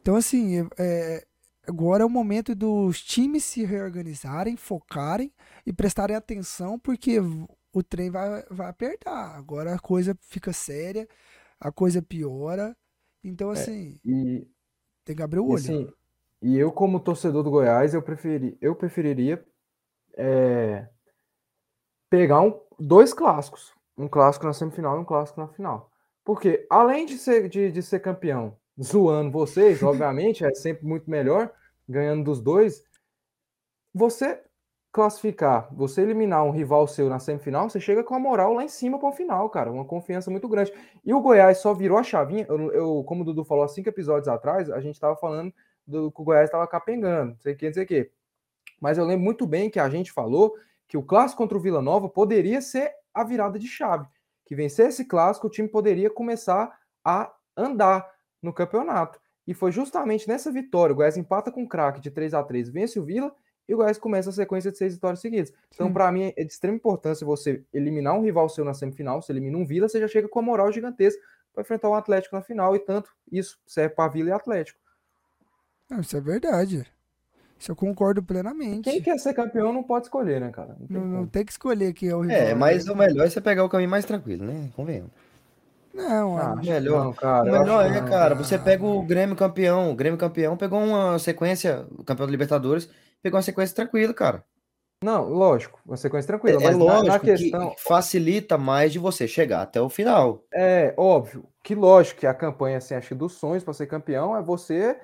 [0.00, 1.26] Então assim, é,
[1.66, 5.32] agora é o momento dos times se reorganizarem, focarem
[5.64, 7.20] e prestarem atenção, porque
[7.78, 9.36] o trem vai, vai apertar.
[9.36, 11.06] Agora a coisa fica séria,
[11.60, 12.74] a coisa piora.
[13.22, 14.50] Então, é, assim, é, e,
[15.04, 15.56] tem que abrir o olho.
[15.56, 15.92] Assim,
[16.40, 19.44] e eu, como torcedor do Goiás, eu, preferi, eu preferiria
[20.16, 20.88] é,
[22.08, 23.74] pegar um, dois clássicos.
[23.98, 25.90] Um clássico na semifinal e um clássico na final.
[26.24, 31.52] Porque, além de ser, de, de ser campeão, zoando vocês, obviamente, é sempre muito melhor,
[31.86, 32.82] ganhando dos dois,
[33.92, 34.45] você
[34.92, 38.68] classificar, você eliminar um rival seu na semifinal, você chega com a moral lá em
[38.68, 39.70] cima para o final, cara.
[39.70, 40.72] Uma confiança muito grande.
[41.04, 42.46] E o Goiás só virou a chavinha.
[42.48, 45.52] Eu, eu como o Dudu falou há cinco episódios atrás, a gente estava falando
[45.86, 48.10] do que o Goiás estava capengando, não sei o que, não sei o que.
[48.80, 50.54] Mas eu lembro muito bem que a gente falou
[50.88, 54.06] que o clássico contra o Vila Nova poderia ser a virada de chave.
[54.44, 56.72] Que vencer esse clássico, o time poderia começar
[57.04, 58.08] a andar
[58.42, 59.20] no campeonato.
[59.46, 62.68] E foi justamente nessa vitória, o Goiás empata com o craque de 3 a 3
[62.70, 63.32] vence o Vila
[63.68, 65.52] e o Goiás começa a sequência de seis vitórias seguidas.
[65.74, 69.32] Então, para mim, é de extrema importância você eliminar um rival seu na semifinal, você
[69.32, 71.20] elimina um Vila, você já chega com a moral gigantesca
[71.52, 74.78] para enfrentar o Atlético na final, e tanto isso serve para Vila e Atlético.
[75.88, 76.86] Não, isso é verdade.
[77.58, 78.90] Isso eu concordo plenamente.
[78.90, 80.76] Quem quer ser campeão não pode escolher, né, cara?
[80.78, 82.36] Não tem, não, não tem que escolher quem é o rival.
[82.36, 82.92] É, mas né?
[82.92, 84.70] o melhor é você pegar o caminho mais tranquilo, né?
[84.76, 85.10] Convenhamos.
[85.94, 87.48] Não, ah, melhor, não, cara.
[87.48, 89.90] O melhor é, cara, você pega o Grêmio campeão.
[89.90, 92.90] O Grêmio campeão pegou uma sequência, o campeão da Libertadores,
[93.26, 94.44] pegou uma sequência tranquila, cara.
[95.02, 96.60] Não, lógico, uma sequência tranquila.
[96.62, 97.70] É, mas é lógico na, na questão...
[97.70, 100.44] que facilita mais de você chegar até o final.
[100.54, 104.42] É óbvio que, lógico, que a campanha assim, acho dos sonhos para ser campeão é
[104.42, 104.98] você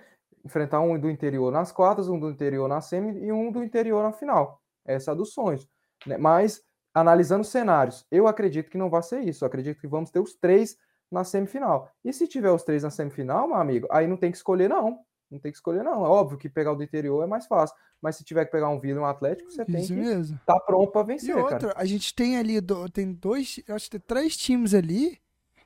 [0.44, 4.02] enfrentar um do interior nas quartas, um do interior na semi e um do interior
[4.02, 4.62] na final.
[4.84, 5.68] Essa é a dos sonhos.
[6.06, 6.16] Né?
[6.16, 6.62] Mas
[6.94, 9.44] analisando cenários, eu acredito que não vai ser isso.
[9.44, 10.76] Eu acredito que vamos ter os três
[11.10, 11.90] na semifinal.
[12.04, 15.00] E se tiver os três na semifinal, meu amigo, aí não tem que escolher, não.
[15.32, 16.04] Não tem que escolher, não.
[16.04, 17.74] É óbvio que pegar o do interior é mais fácil.
[18.02, 20.60] Mas se tiver que pegar um Vila e um Atlético, você tem que estar tá
[20.60, 21.30] pronto para vencer.
[21.30, 21.74] E outra, cara.
[21.74, 22.60] a gente tem ali,
[22.92, 25.18] tem dois, acho que tem três times ali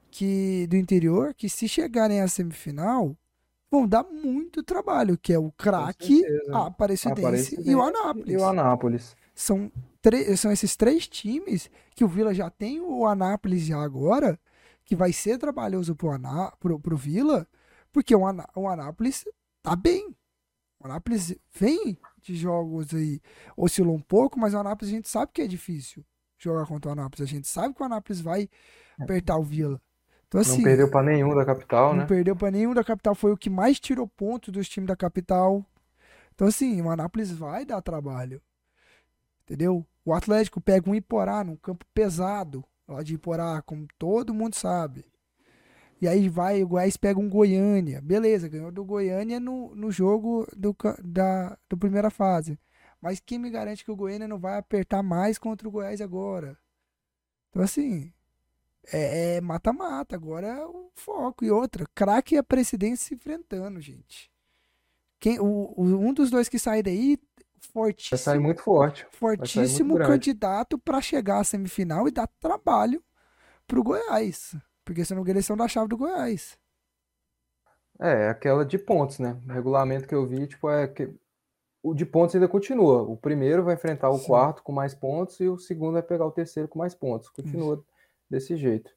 [0.09, 3.17] que do interior que se chegarem à semifinal
[3.69, 8.33] vão dar muito trabalho, que é o craque, a Aparecidense, Aparecidense e o Anápolis.
[8.33, 9.17] E o Anápolis.
[9.35, 9.73] São,
[10.37, 14.39] são esses três times que o Vila já tem o Anápolis já agora,
[14.85, 17.47] que vai ser trabalhoso pro, Aná, pro, pro Vila,
[17.93, 19.25] porque o, Aná, o Anápolis
[19.67, 20.15] tá bem.
[20.79, 23.21] O Anápolis vem de jogos aí,
[23.57, 26.05] oscilou um pouco, mas o Anápolis a gente sabe que é difícil
[26.39, 27.29] jogar contra o Anápolis.
[27.29, 28.49] A gente sabe que o Anápolis vai
[29.01, 29.83] apertar o Vila.
[30.29, 32.01] Então, assim, não perdeu para nenhum da capital, não né?
[32.01, 33.15] Não perdeu para nenhum da capital.
[33.15, 35.65] Foi o que mais tirou pontos dos times da capital.
[36.35, 38.41] Então, assim, o Anápolis vai dar trabalho.
[39.43, 39.85] Entendeu?
[40.05, 45.05] O Atlético pega um Iporá num campo pesado, lá de Iporá, como todo mundo sabe.
[46.01, 48.01] E aí vai, o Goiás pega um Goiânia.
[48.03, 52.59] Beleza, ganhou do Goiânia no, no jogo do, da do primeira fase.
[53.01, 56.59] Mas quem me garante que o Goiânia não vai apertar mais contra o Goiás agora?
[57.49, 58.13] Então, assim,
[58.93, 61.45] é, é mata-mata, agora é o foco.
[61.45, 64.31] E outra, craque e a presidência se enfrentando, gente.
[65.19, 67.19] Quem, o, o, um dos dois que sair daí,
[67.73, 68.17] fortíssimo.
[68.17, 69.07] Vai sair muito forte.
[69.13, 73.03] Fortíssimo muito candidato para chegar à semifinal e dar trabalho
[73.67, 74.55] pro Goiás.
[74.87, 76.57] Porque senão não eleição da chave do Goiás.
[77.99, 79.37] É, aquela de pontos, né?
[79.47, 81.13] O regulamento que eu vi, tipo, é que
[81.83, 83.03] o de pontos ainda continua.
[83.03, 84.27] O primeiro vai enfrentar o Sim.
[84.27, 87.29] quarto com mais pontos e o segundo vai pegar o terceiro com mais pontos.
[87.31, 87.85] Continua isso
[88.31, 88.91] desse jeito.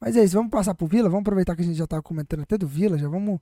[0.00, 2.42] Mas é isso, vamos passar pro Vila, vamos aproveitar que a gente já tá comentando
[2.42, 3.38] até do Vila, já vamos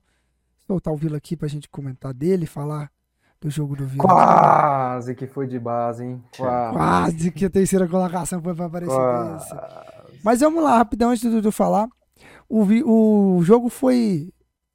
[0.67, 2.91] soltar o Vila aqui pra gente comentar dele, falar
[3.39, 4.03] do jogo do Vila.
[4.03, 6.23] Quase que foi de base, hein?
[6.35, 8.93] Quase, Quase que a terceira colocação foi pra aparecer
[10.23, 11.87] Mas vamos lá, rapidão, antes do Dudu falar.
[12.47, 12.63] O,
[13.37, 14.33] o jogo foi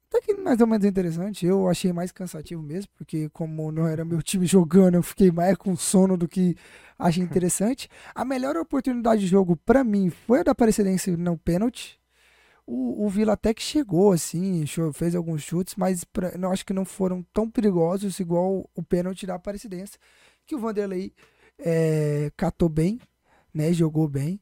[0.09, 1.45] até que mais ou menos interessante.
[1.45, 5.57] Eu achei mais cansativo mesmo, porque como não era meu time jogando, eu fiquei mais
[5.57, 6.55] com sono do que
[6.97, 7.89] achei interessante.
[8.13, 11.99] A melhor oportunidade de jogo para mim foi a da Aparecidense no pênalti.
[12.67, 16.73] O, o Vila até que chegou, assim, fez alguns chutes, mas pra, eu acho que
[16.73, 19.99] não foram tão perigosos igual o pênalti da Aparecidense,
[20.47, 21.13] que o Vanderlei
[21.59, 22.99] é, catou bem,
[23.53, 24.39] né, jogou bem.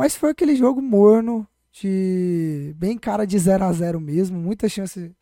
[0.00, 5.14] Mas foi aquele jogo morno, de bem cara de 0 a 0 mesmo, muita chance,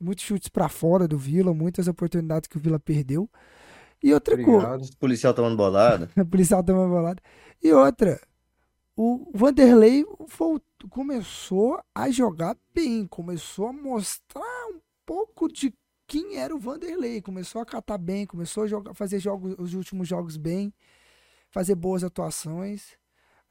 [0.00, 3.28] muitos chutes para fora do Vila, muitas oportunidades que o Vila perdeu.
[4.02, 6.10] E outra coisa, o policial tomando bolada.
[6.16, 7.22] o policial tomando bolada.
[7.62, 8.18] E outra,
[8.96, 15.74] o Vanderlei voltou, começou a jogar bem, começou a mostrar um pouco de
[16.06, 20.08] quem era o Vanderlei, começou a catar bem, começou a jogar, fazer jogos, os últimos
[20.08, 20.72] jogos bem,
[21.50, 23.01] fazer boas atuações.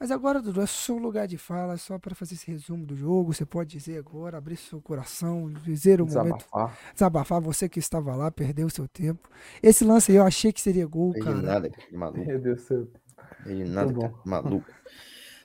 [0.02, 3.32] Mas agora, Dudu, é seu lugar de fala, só para fazer esse resumo do jogo.
[3.32, 6.44] Você pode dizer agora, abrir seu coração, dizer o momento.
[6.92, 7.40] Desabafar.
[7.40, 9.30] Você que estava lá, perdeu seu tempo.
[9.62, 11.36] Esse lance aí eu achei que seria gol, cara.
[11.36, 12.26] nada, maluco.
[12.26, 12.88] Meu Deus do céu.
[13.46, 14.66] nada, cara, maluco.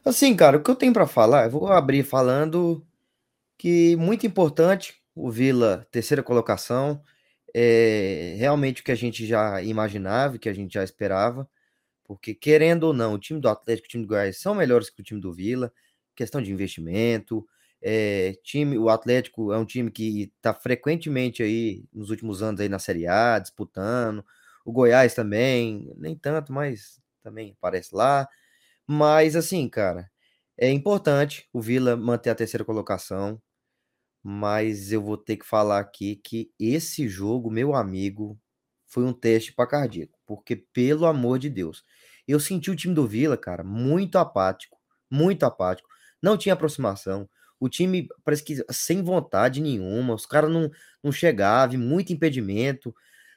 [0.02, 2.82] Assim, cara, o que eu tenho para falar, eu vou abrir falando
[3.58, 7.02] que muito importante o Vila, terceira colocação,
[7.54, 11.46] é realmente o que a gente já imaginava, que a gente já esperava.
[12.06, 14.90] Porque, querendo ou não, o time do Atlético e o time do Goiás são melhores
[14.90, 15.72] que o time do Vila,
[16.14, 17.46] questão de investimento.
[17.82, 22.68] É, time, o Atlético é um time que está frequentemente aí nos últimos anos aí
[22.68, 24.24] na Série A, disputando.
[24.64, 28.28] O Goiás também, nem tanto, mas também aparece lá.
[28.86, 30.10] Mas assim, cara,
[30.58, 33.40] é importante o Vila manter a terceira colocação,
[34.22, 38.38] mas eu vou ter que falar aqui que esse jogo, meu amigo,
[38.86, 41.84] foi um teste para cardíaco, porque pelo amor de Deus,
[42.32, 44.78] eu senti o time do Vila, cara, muito apático,
[45.10, 45.88] muito apático.
[46.22, 47.28] Não tinha aproximação.
[47.58, 50.70] O time parece que sem vontade nenhuma, os caras não,
[51.02, 52.94] não chegavam, muito impedimento.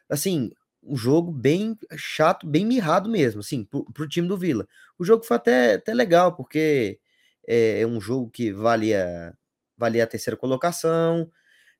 [0.10, 0.52] Assim,
[0.84, 4.68] um jogo bem chato, bem mirrado mesmo, assim, pro, pro time do Vila.
[4.98, 7.00] O jogo foi até, até legal, porque
[7.48, 9.34] é, é um jogo que valia
[9.78, 11.32] valer a terceira colocação.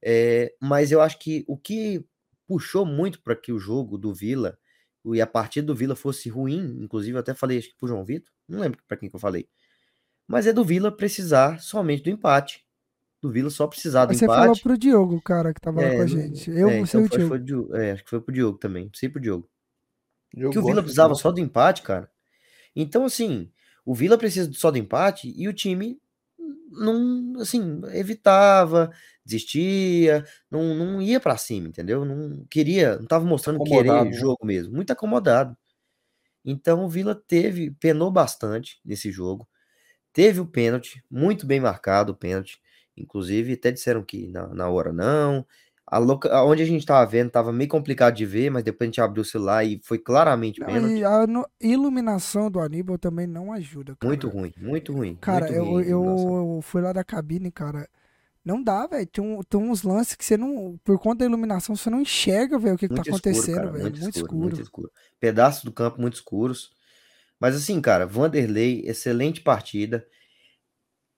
[0.02, 2.06] É, mas eu acho que o que
[2.48, 4.58] puxou muito para que o jogo do Vila
[5.06, 8.04] e a partida do Vila fosse ruim, inclusive eu até falei acho que pro João
[8.04, 9.48] Vitor, não lembro para quem que eu falei.
[10.28, 12.64] Mas é do Vila precisar somente do empate.
[13.22, 14.38] Do Vila só precisar do Você empate.
[14.38, 16.52] Você falou pro Diogo, cara, que tava é, lá com a gente.
[16.52, 17.70] Eu, é, você então o foi, Diogo.
[17.70, 18.90] Foi, é, acho que foi pro Diogo também.
[18.94, 19.50] Sei pro Diogo.
[20.34, 22.10] Diogo que o Vila precisava só do empate, cara.
[22.76, 23.52] Então, assim,
[23.84, 26.00] o Vila precisa só do empate e o time
[26.72, 28.92] não, assim, evitava,
[29.26, 32.06] desistia, não, não ia para cima, entendeu?
[32.06, 34.18] Não queria, não tava mostrando acomodado, querer né?
[34.18, 35.58] jogo mesmo, muito acomodado.
[36.46, 39.48] Então o Vila teve, penou bastante nesse jogo.
[40.14, 42.60] Teve o pênalti, muito bem marcado o pênalti.
[42.98, 45.46] Inclusive, até disseram que na, na hora não.
[45.92, 46.44] A loca...
[46.44, 49.24] Onde a gente tava vendo, tava meio complicado de ver, mas depois a gente abriu
[49.24, 51.00] o celular e foi claramente pênalti.
[51.00, 51.48] E a no...
[51.60, 54.08] iluminação do Aníbal também não ajuda, cara.
[54.08, 55.18] Muito ruim, muito ruim.
[55.20, 57.90] Cara, muito eu, ruim eu fui lá da cabine, cara.
[58.46, 59.08] Não dá, velho.
[59.08, 60.80] Tem, um, tem uns lances que você não.
[60.84, 63.82] Por conta da iluminação, você não enxerga, velho, o que, que tá acontecendo, velho.
[63.82, 64.92] Muito, muito, escuro, muito escuro.
[65.20, 66.72] Pedaços do campo muito escuros.
[67.40, 70.06] Mas assim, cara, Vanderlei, excelente partida.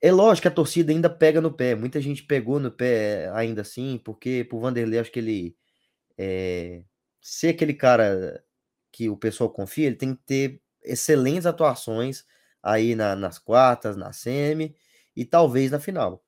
[0.01, 1.75] É lógico que a torcida ainda pega no pé.
[1.75, 5.55] Muita gente pegou no pé ainda assim, porque pro Vanderlei, acho que ele
[6.17, 6.83] é,
[7.21, 8.43] ser aquele cara
[8.91, 12.25] que o pessoal confia, ele tem que ter excelentes atuações
[12.63, 14.75] aí na, nas quartas, na semi
[15.15, 16.23] e talvez na final.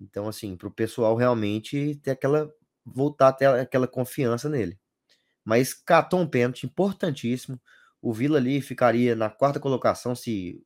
[0.00, 2.52] Então, assim, para o pessoal realmente ter aquela.
[2.84, 4.78] voltar a ter aquela confiança nele.
[5.44, 7.60] Mas catou um pênalti importantíssimo.
[8.02, 10.62] O Vila ali ficaria na quarta colocação se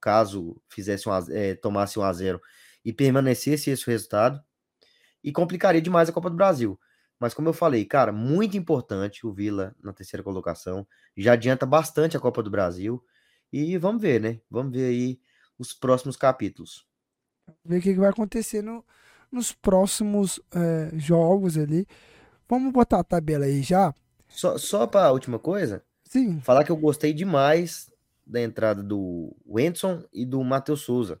[0.00, 2.40] caso fizesse um, é, tomasse um a 0
[2.84, 4.42] e permanecesse esse resultado.
[5.22, 6.80] E complicaria demais a Copa do Brasil.
[7.18, 10.86] Mas como eu falei, cara, muito importante o Vila na terceira colocação.
[11.14, 13.04] Já adianta bastante a Copa do Brasil.
[13.52, 14.40] E vamos ver, né?
[14.50, 15.20] Vamos ver aí
[15.58, 16.86] os próximos capítulos.
[17.62, 18.82] Ver o que vai acontecer no,
[19.30, 21.86] nos próximos é, jogos ali.
[22.48, 23.94] Vamos botar a tabela aí já.
[24.26, 25.84] Só, só para a última coisa.
[26.04, 26.40] Sim.
[26.40, 27.89] Falar que eu gostei demais
[28.30, 31.20] da entrada do Wendson e do Matheus Souza.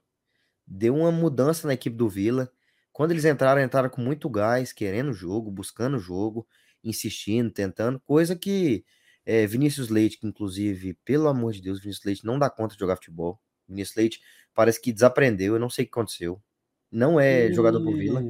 [0.66, 2.50] Deu uma mudança na equipe do Vila.
[2.92, 6.46] Quando eles entraram, entraram com muito gás, querendo o jogo, buscando o jogo,
[6.84, 8.84] insistindo, tentando, coisa que
[9.24, 12.80] é, Vinícius Leite, que inclusive, pelo amor de Deus, Vinícius Leite não dá conta de
[12.80, 13.40] jogar futebol.
[13.68, 14.20] Vinícius Leite
[14.54, 16.42] parece que desaprendeu, eu não sei o que aconteceu.
[16.90, 17.52] Não é e...
[17.52, 18.22] jogador por Vila.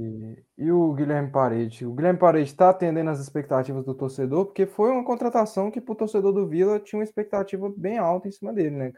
[0.58, 1.86] E o Guilherme Parede?
[1.86, 5.92] O Guilherme Parede está atendendo as expectativas do torcedor, porque foi uma contratação que para
[5.92, 8.92] o torcedor do Vila tinha uma expectativa bem alta em cima dele, né?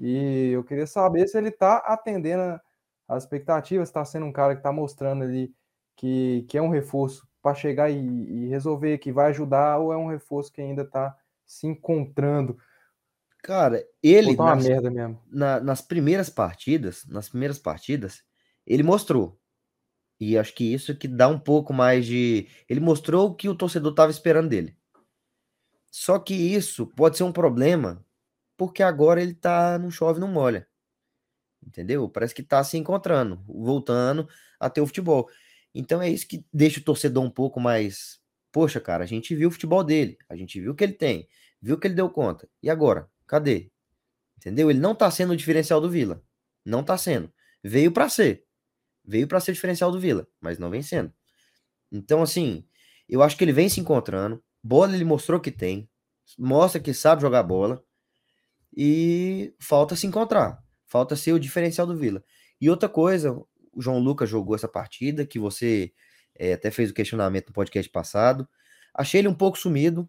[0.00, 2.60] E eu queria saber se ele está atendendo
[3.08, 5.54] as expectativas, está sendo um cara que está mostrando ali
[5.94, 9.96] que, que é um reforço para chegar e, e, resolver, que vai ajudar, ou é
[9.96, 11.16] um reforço que ainda está
[11.46, 12.58] se encontrando.
[13.42, 15.22] Cara, ele nas, merda mesmo.
[15.30, 18.24] Na, nas primeiras partidas, nas primeiras partidas,
[18.66, 19.38] ele mostrou.
[20.18, 22.48] E acho que isso que dá um pouco mais de.
[22.68, 24.76] Ele mostrou o que o torcedor estava esperando dele.
[25.90, 28.04] Só que isso pode ser um problema,
[28.56, 30.66] porque agora ele tá não chove, não molha.
[31.66, 32.08] Entendeu?
[32.08, 34.28] Parece que tá se encontrando, voltando
[34.60, 35.28] a ter o futebol.
[35.74, 38.20] Então é isso que deixa o torcedor um pouco mais.
[38.52, 41.28] Poxa, cara, a gente viu o futebol dele, a gente viu o que ele tem,
[41.60, 42.48] viu que ele deu conta.
[42.62, 43.10] E agora?
[43.26, 43.70] Cadê?
[44.38, 44.70] Entendeu?
[44.70, 46.22] Ele não tá sendo o diferencial do Vila.
[46.64, 47.32] Não tá sendo.
[47.62, 48.45] Veio para ser.
[49.06, 51.12] Veio para ser diferencial do Vila, mas não vem sendo.
[51.90, 52.66] Então, assim,
[53.08, 54.42] eu acho que ele vem se encontrando.
[54.62, 55.88] Bola ele mostrou que tem.
[56.38, 57.82] Mostra que sabe jogar bola.
[58.76, 60.62] E falta se encontrar.
[60.86, 62.22] Falta ser o diferencial do Vila.
[62.60, 65.92] E outra coisa, o João Lucas jogou essa partida, que você
[66.34, 68.48] é, até fez o questionamento no podcast passado.
[68.94, 70.08] Achei ele um pouco sumido.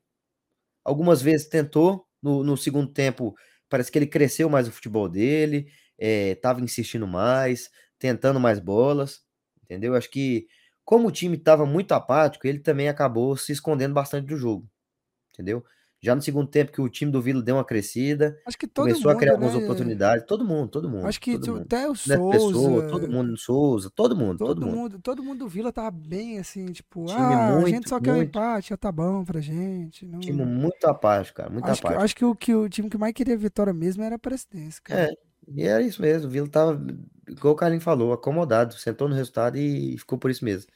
[0.84, 3.36] Algumas vezes tentou, no, no segundo tempo,
[3.70, 5.68] parece que ele cresceu mais o futebol dele,
[6.00, 9.22] estava é, insistindo mais, tentando mais bolas,
[9.64, 9.96] entendeu?
[9.96, 10.48] Acho que,
[10.84, 14.68] como o time estava muito apático, ele também acabou se escondendo bastante do jogo,
[15.34, 15.64] entendeu?
[16.00, 19.10] Já no segundo tempo que o time do Vila deu uma crescida, que começou mundo,
[19.10, 19.64] a criar algumas né?
[19.64, 20.26] oportunidades.
[20.28, 21.08] Todo mundo, todo mundo.
[21.08, 21.62] Acho que mundo.
[21.62, 22.32] até o Neto Souza.
[22.32, 24.78] Pessoa, todo mundo, Souza, todo mundo, todo, Todo mundo.
[24.78, 28.00] mundo, todo mundo do Vila tava bem assim, tipo, Time ah, a muito, gente só
[28.00, 28.30] quer um muito.
[28.30, 30.06] empate, já tá bom pra gente.
[30.06, 30.20] Não...
[30.20, 32.04] Time muito apático, cara, muito acho, que, apático.
[32.06, 35.06] acho que o que o time que mais queria vitória mesmo era a presidência, cara.
[35.06, 35.14] É,
[35.48, 36.28] e era isso mesmo.
[36.28, 36.80] O Vila tava,
[37.28, 40.72] igual o Carlinhos falou, acomodado, sentou no resultado e ficou por isso mesmo.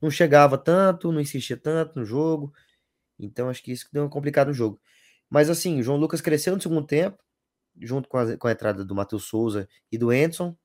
[0.00, 2.52] Não chegava tanto, não insistia tanto no jogo.
[3.18, 4.80] Então acho que isso deu uma complicada no jogo.
[5.30, 7.18] Mas assim, o João Lucas cresceu no segundo tempo,
[7.80, 10.56] junto com a, com a entrada do Matheus Souza e do Enson.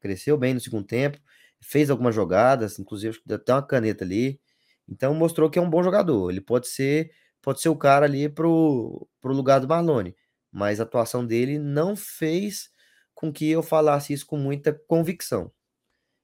[0.00, 1.18] Cresceu bem no segundo tempo,
[1.60, 4.40] fez algumas jogadas, inclusive deu até uma caneta ali.
[4.88, 6.30] Então mostrou que é um bom jogador.
[6.30, 7.10] Ele pode ser,
[7.42, 10.16] pode ser o cara ali pro, pro lugar do Marlone.
[10.52, 12.70] Mas a atuação dele não fez
[13.18, 15.50] com que eu falasse isso com muita convicção.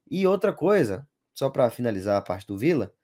[0.09, 2.95] E outra coisa, só para finalizar a parte do Vila,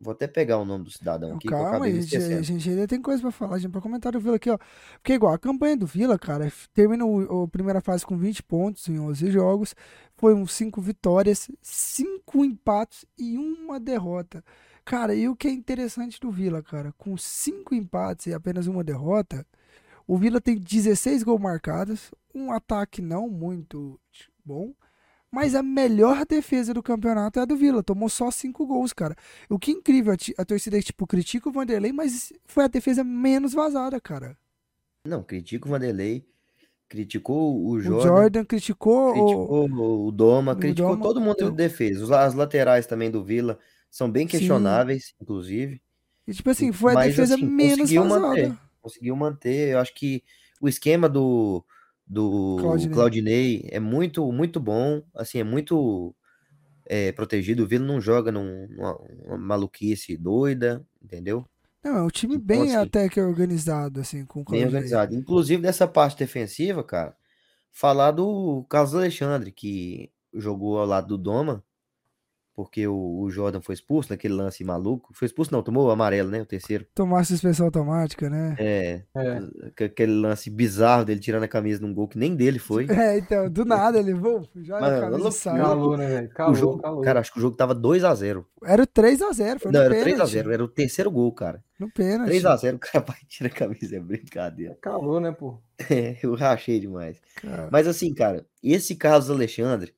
[0.00, 1.46] vou até pegar o nome do cidadão aqui.
[1.46, 4.34] Calma, a gente, a gente ainda tem coisa para falar, gente para comentar do Vila
[4.34, 4.58] aqui, ó.
[4.94, 8.98] Porque igual a campanha do Vila, cara, terminou a primeira fase com 20 pontos em
[8.98, 9.72] 11 jogos,
[10.16, 14.44] foi uns 5 vitórias, 5 empates e uma derrota.
[14.84, 18.82] Cara, e o que é interessante do Vila, cara, com 5 empates e apenas uma
[18.82, 19.46] derrota,
[20.08, 24.00] o Vila tem 16 gols marcados, um ataque não muito
[24.42, 24.72] bom,
[25.30, 27.82] mas a melhor defesa do campeonato é a do Vila.
[27.82, 29.14] Tomou só 5 gols, cara.
[29.50, 33.52] O que é incrível, a, torcida tipo, critica o Vanderlei, mas foi a defesa menos
[33.52, 34.34] vazada, cara.
[35.04, 36.26] Não, critica o Vanderlei,
[36.88, 37.98] criticou o Jordan.
[37.98, 42.18] O Jordan criticou, criticou o, o Doma, criticou Doma, todo mundo de defesa.
[42.18, 43.58] As laterais também do Vila
[43.90, 45.14] são bem questionáveis, Sim.
[45.20, 45.82] inclusive.
[46.26, 48.20] E, tipo assim, foi a defesa assim, menos vazada.
[48.20, 48.58] Manter,
[48.88, 49.70] conseguiu manter.
[49.70, 50.22] Eu acho que
[50.60, 51.64] o esquema do
[52.06, 52.94] do Claudinei.
[52.94, 56.14] Claudinei é muito, muito bom, assim, é muito
[56.86, 57.62] é, protegido.
[57.62, 61.44] O Vila não joga num, numa, maluquice doida, entendeu?
[61.84, 65.14] Não, é um time então, bem assim, até que organizado, assim, com Bem organizado.
[65.14, 67.14] Inclusive, dessa parte defensiva, cara,
[67.70, 71.62] falar do Carlos Alexandre, que jogou ao lado do Doma,
[72.58, 75.12] porque o, o, Jordan foi expulso naquele lance maluco.
[75.14, 76.42] Foi expulso, não, tomou o amarelo, né?
[76.42, 76.84] O terceiro.
[76.92, 78.56] Tomar suspensão automática, né?
[78.58, 79.84] É, é.
[79.84, 82.88] Aquele lance bizarro dele tirando a camisa num gol que nem dele foi.
[82.98, 85.60] É, então, do nada ele voou, joga Mano, a camisa sai.
[85.60, 86.28] Calou, né, velho?
[86.30, 87.00] Calou, jogo, calou.
[87.02, 88.44] Cara, acho que o jogo tava 2x0.
[88.64, 91.62] Era o 3x0, foi Não, era 3x0, era o terceiro gol, cara.
[91.78, 92.32] No pênalti.
[92.32, 94.76] 3x0, o cara vai tirar a camisa, é brincadeira.
[94.82, 95.60] Calou, né, pô?
[95.88, 97.20] É, eu rachei demais.
[97.36, 97.68] Cara.
[97.70, 99.94] Mas assim, cara, esse Carlos Alexandre,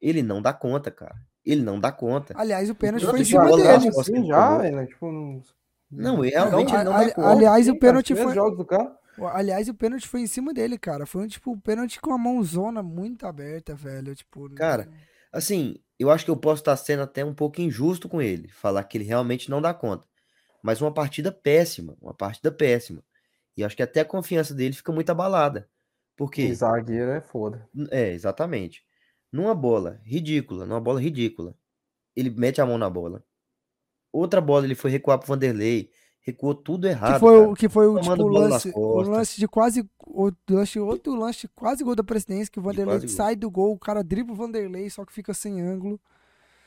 [0.00, 1.14] ele não dá conta, cara
[1.44, 2.34] ele não dá conta.
[2.36, 3.68] Aliás, o pênalti foi em cima dele.
[3.68, 5.42] Assim, já, tipo, não...
[5.90, 7.28] não, realmente não, não dá conta.
[7.28, 8.34] Aliás, o pênalti foi.
[8.34, 8.96] Jogos do cara.
[9.34, 11.04] Aliás, o pênalti foi em cima dele, cara.
[11.04, 14.14] Foi um tipo, pênalti com a mãozona muito aberta, velho.
[14.14, 14.88] Tipo, cara,
[15.30, 18.82] assim, eu acho que eu posso estar sendo até um pouco injusto com ele, falar
[18.84, 20.06] que ele realmente não dá conta.
[20.62, 23.02] Mas uma partida péssima, uma partida péssima.
[23.56, 25.68] E acho que até a confiança dele fica muito abalada.
[26.16, 26.50] Porque.
[26.50, 27.68] O zagueiro é foda.
[27.90, 28.84] É, exatamente.
[29.32, 31.56] Numa bola ridícula, numa bola ridícula,
[32.14, 33.24] ele mete a mão na bola.
[34.12, 37.14] Outra bola ele foi recuar pro Vanderlei, recuou tudo errado.
[37.14, 39.88] Que foi, o que foi o, tipo, lance, o lance de quase.
[40.06, 43.78] O lance, outro lance quase gol da presidência, que o Vanderlei sai do gol, o
[43.78, 45.98] cara dribla o Vanderlei, só que fica sem ângulo.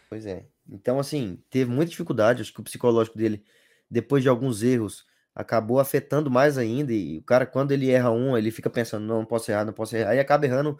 [0.09, 0.45] Pois é.
[0.67, 2.41] Então, assim, teve muita dificuldade.
[2.41, 3.43] Acho que o psicológico dele,
[3.89, 5.05] depois de alguns erros,
[5.35, 6.91] acabou afetando mais ainda.
[6.91, 9.73] E o cara, quando ele erra um, ele fica pensando, não, não posso errar, não
[9.73, 10.15] posso errar.
[10.15, 10.77] E acaba errando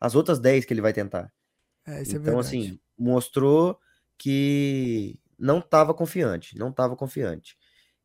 [0.00, 1.32] as outras 10 que ele vai tentar.
[1.86, 3.78] É, é então, é assim, mostrou
[4.18, 7.56] que não estava confiante, não estava confiante.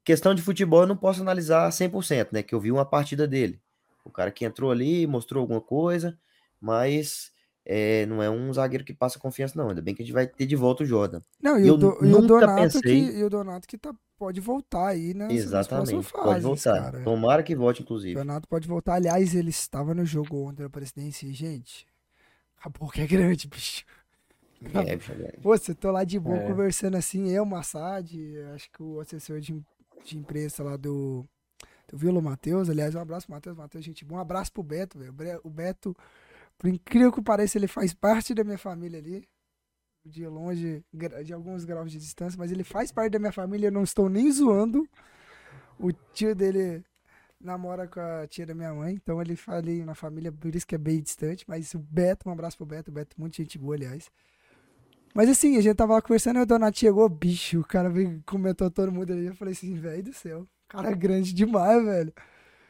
[0.04, 3.62] Questão de futebol eu não posso analisar 100%, né, que eu vi uma partida dele.
[4.04, 6.18] O cara que entrou ali, mostrou alguma coisa,
[6.60, 7.31] mas
[7.66, 9.70] é, não é um zagueiro que passa confiança, não.
[9.70, 11.22] Ainda bem que a gente vai ter de volta o Jordan.
[11.42, 12.82] Não, e, eu do, e o Donato pensei...
[12.82, 15.32] que, e o Donato que tá, pode voltar aí, né?
[15.32, 16.82] Exatamente, fases, pode voltar.
[16.82, 17.04] Cara.
[17.04, 18.16] Tomara que volte, inclusive.
[18.16, 18.96] O Donato pode voltar.
[18.96, 21.86] Aliás, ele estava no jogo ontem da presidência e, gente,
[22.64, 23.86] a boca é grande, bicho.
[24.74, 26.48] É, bicho, é Pô, você tô lá de boa é.
[26.48, 28.12] conversando assim, eu, Massad,
[28.56, 29.60] acho que o assessor de,
[30.04, 31.26] de imprensa lá do,
[31.88, 35.42] do Vila Matheus, aliás, um abraço pro Matheus, Matheus, gente, um abraço pro Beto, velho.
[35.44, 35.96] O Beto
[36.62, 39.28] por incrível que pareça, ele faz parte da minha família ali.
[40.06, 40.86] De longe,
[41.26, 44.08] de alguns graus de distância, mas ele faz parte da minha família, eu não estou
[44.08, 44.88] nem zoando.
[45.80, 46.84] O tio dele
[47.40, 50.68] namora com a tia da minha mãe, então ele fala ali na família, por isso
[50.68, 51.46] que é bem distante.
[51.48, 54.12] Mas o Beto, um abraço pro Beto, o Beto, muita gente boa, aliás.
[55.16, 58.22] Mas assim, a gente tava lá conversando e o Donato chegou, bicho, o cara veio,
[58.24, 59.26] comentou todo mundo ali.
[59.26, 62.14] Eu falei assim, velho do céu, cara é grande demais, velho.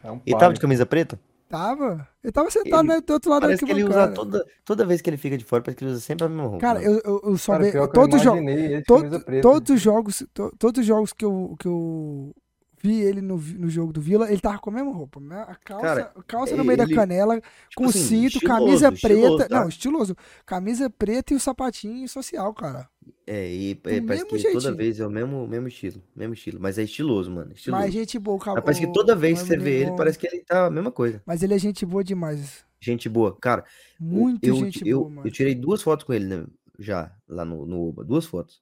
[0.01, 1.19] É um e tava de camisa preta?
[1.52, 2.08] Tava.
[2.24, 5.10] Ele tava sentado ele, do outro lado Parece que ele usa toda, toda vez que
[5.10, 6.60] ele fica de fora, parece que ele usa sempre a mesma roupa.
[6.60, 7.88] Cara, eu, eu, eu só vejo.
[7.89, 8.43] Todos, os jogos,
[8.88, 10.24] todos os jogos.
[10.58, 12.34] Todos os jogos que eu, que eu
[12.82, 15.19] vi ele no, no jogo do Vila, ele tava com a mesma roupa.
[15.19, 15.45] Né?
[15.47, 18.89] A calça, Cara, calça no meio ele, da canela, tipo com assim, cinto, estiloso, camisa
[18.89, 19.49] estiloso, preta.
[19.49, 19.59] Tá?
[19.59, 20.17] Não, estiloso.
[20.45, 22.89] Camisa preta e o sapatinho social, cara.
[23.25, 24.61] É, e é, parece que jeitinho.
[24.61, 26.01] toda vez é o mesmo, mesmo estilo.
[26.15, 26.59] Mesmo estilo.
[26.59, 27.53] Mas é estiloso, mano.
[27.53, 27.84] Estiloso.
[27.84, 28.61] Mas gente boa, cara.
[28.61, 31.21] Parece que toda vez que você vê ele, parece que ele tá a mesma coisa.
[31.25, 32.65] Mas ele é gente boa demais.
[32.79, 33.38] Gente boa.
[33.39, 33.63] Cara,
[33.99, 35.27] muito eu, gente eu, boa, mano.
[35.27, 36.45] Eu tirei duas fotos com ele, né?
[36.79, 38.03] Já, lá no, no Oba.
[38.03, 38.61] Duas fotos.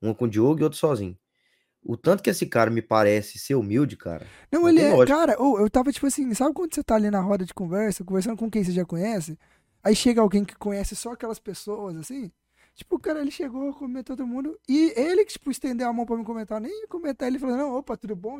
[0.00, 1.16] Uma com o Diogo e outra sozinho.
[1.88, 4.26] O tanto que esse cara me parece ser humilde, cara.
[4.52, 4.92] Não, não ele é.
[4.92, 5.16] Lógica.
[5.16, 8.04] Cara, oh, eu tava tipo assim, sabe quando você tá ali na roda de conversa,
[8.04, 9.38] conversando com quem você já conhece?
[9.82, 12.30] Aí chega alguém que conhece só aquelas pessoas, assim.
[12.74, 14.60] Tipo, o cara, ele chegou, comentou todo mundo.
[14.68, 17.26] E ele que, tipo, estendeu a mão pra me comentar, nem comentar.
[17.26, 18.38] Ele falou, não, opa, tudo bom?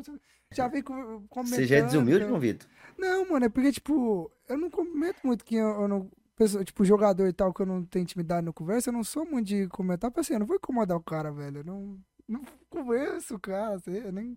[0.53, 1.55] Já veio comentando.
[1.55, 2.69] Você já é desumilde, não, Vitor?
[2.99, 6.85] Não, mano, é porque, tipo, eu não comento muito que eu, eu não pessoa, tipo,
[6.85, 9.67] jogador e tal, que eu não tenho intimidade no conversa, eu não sou muito de
[9.67, 11.61] comentar, porque assim, eu não vou incomodar o cara, velho.
[11.61, 14.35] Eu não, não conheço o cara, eu nem.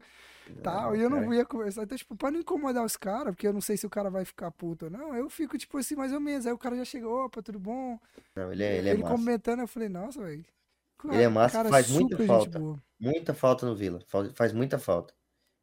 [0.62, 1.84] Tal, e eu não ia conversar.
[1.84, 4.24] Então, tipo, pra não incomodar os caras, porque eu não sei se o cara vai
[4.24, 6.46] ficar puto ou não, eu fico, tipo assim, mais ou menos.
[6.46, 7.98] Aí o cara já chegou, opa, tudo bom?
[8.34, 10.44] Não, ele é, ele é ele comentando, eu falei, nossa, velho.
[11.04, 12.60] Ele é massa, faz muita falta.
[12.98, 14.00] Muita falta no Vila.
[14.34, 15.14] Faz muita falta.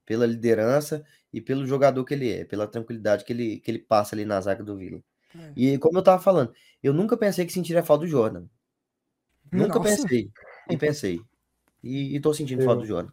[0.05, 4.15] Pela liderança e pelo jogador que ele é, pela tranquilidade que ele, que ele passa
[4.15, 5.01] ali na zaga do Vila.
[5.35, 5.53] É.
[5.55, 8.45] E como eu tava falando, eu nunca pensei que sentiria falta do Jordan.
[9.51, 10.03] Nunca Nossa.
[10.03, 10.31] pensei.
[10.69, 11.21] E pensei.
[11.83, 12.65] E, e tô sentindo eu...
[12.65, 13.11] falta do Jordan.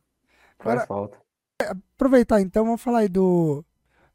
[0.58, 1.18] Faz falta.
[1.94, 3.64] Aproveitar então, vamos falar aí do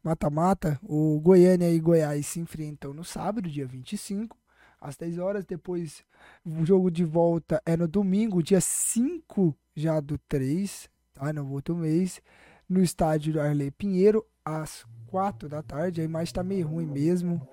[0.02, 0.78] mata-mata.
[0.82, 4.36] O Goiânia e Goiás se enfrentam no sábado, dia 25,
[4.80, 5.44] às 10 horas.
[5.44, 6.04] Depois,
[6.44, 11.32] o jogo de volta é no domingo, dia 5 já do 3, tá?
[11.32, 12.20] No outro mês,
[12.68, 16.00] no estádio do Arley Pinheiro, às 4 da tarde.
[16.00, 17.46] A imagem tá meio ruim mesmo.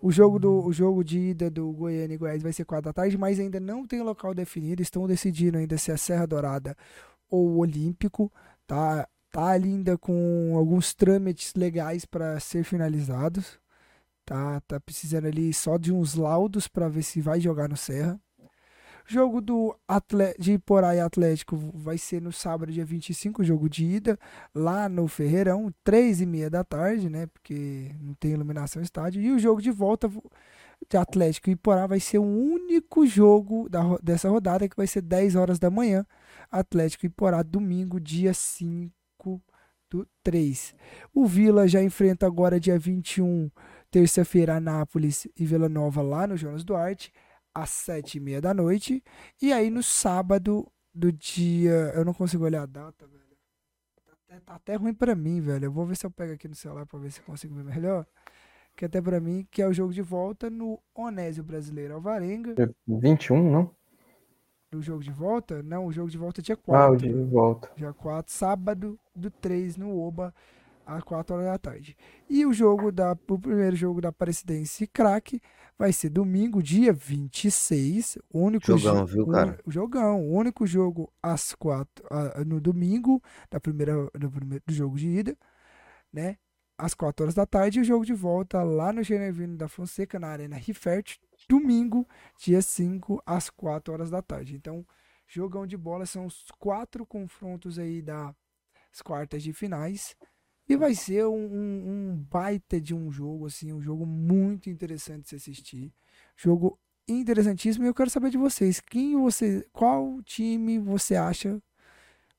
[0.00, 2.92] O jogo, do, o jogo de ida do Goiânia e Goiás vai ser 4 da
[2.92, 4.82] tarde, mas ainda não tem local definido.
[4.82, 6.76] Estão decidindo ainda se é Serra Dourada
[7.30, 8.32] ou o Olímpico.
[8.66, 13.58] Tá, tá ainda com alguns trâmites legais para ser finalizados.
[14.24, 18.20] Tá, tá precisando ali só de uns laudos para ver se vai jogar no Serra.
[19.10, 20.60] Jogo do Atlético, de
[20.94, 24.18] e Atlético vai ser no sábado, dia 25, jogo de ida,
[24.54, 27.26] lá no Ferreirão, 3 e meia da tarde, né?
[27.26, 29.22] Porque não tem iluminação no estádio.
[29.22, 30.10] E o jogo de volta
[30.90, 35.00] de Atlético e Iporá vai ser o único jogo da, dessa rodada, que vai ser
[35.00, 36.04] 10 horas da manhã.
[36.50, 38.92] Atlético e Iporá, domingo, dia 5
[39.88, 40.74] do 3.
[41.14, 43.50] O Vila já enfrenta agora, dia 21,
[43.90, 47.10] terça-feira, Anápolis e Vila Nova, lá no Jonas Duarte
[47.62, 49.02] às sete e meia da noite.
[49.40, 51.92] E aí no sábado do dia.
[51.94, 53.18] Eu não consigo olhar a data, velho.
[54.04, 55.66] Tá até, tá até ruim pra mim, velho.
[55.66, 57.64] Eu vou ver se eu pego aqui no celular pra ver se eu consigo ver
[57.64, 58.06] melhor.
[58.76, 62.54] Que até pra mim, que é o jogo de volta no Onésio Brasileiro Alvarenga.
[62.86, 63.70] 21, não?
[64.72, 65.62] O jogo de volta?
[65.62, 66.84] Não, o jogo de volta é dia 4.
[66.84, 67.70] Ah, o dia de volta.
[67.74, 70.34] Dia 4, sábado do 3 no Oba
[70.86, 71.96] às 4 horas da tarde.
[72.28, 75.40] E o jogo da o primeiro jogo da Aparecidense Crack
[75.78, 79.58] vai ser domingo, dia 26, o único jogão, viu, cara?
[79.64, 84.74] O jogão, o único jogo às 4 uh, no domingo da primeira do primeiro do
[84.74, 85.38] jogo de ida,
[86.12, 86.36] né?
[86.76, 90.18] Às 4 horas da tarde e o jogo de volta lá no Genevino da Fonseca
[90.18, 91.18] na Arena Rifert,
[91.48, 92.06] domingo,
[92.38, 94.54] dia 5 às 4 horas da tarde.
[94.54, 94.84] Então,
[95.26, 98.34] jogão de bola são os quatro confrontos aí das
[99.02, 100.16] quartas de finais.
[100.68, 105.28] E vai ser um, um, baita de um jogo, assim, um jogo muito interessante de
[105.30, 105.92] se assistir.
[106.36, 107.86] Jogo interessantíssimo.
[107.86, 108.80] E eu quero saber de vocês.
[108.80, 109.66] Quem você.
[109.72, 111.60] Qual time você acha?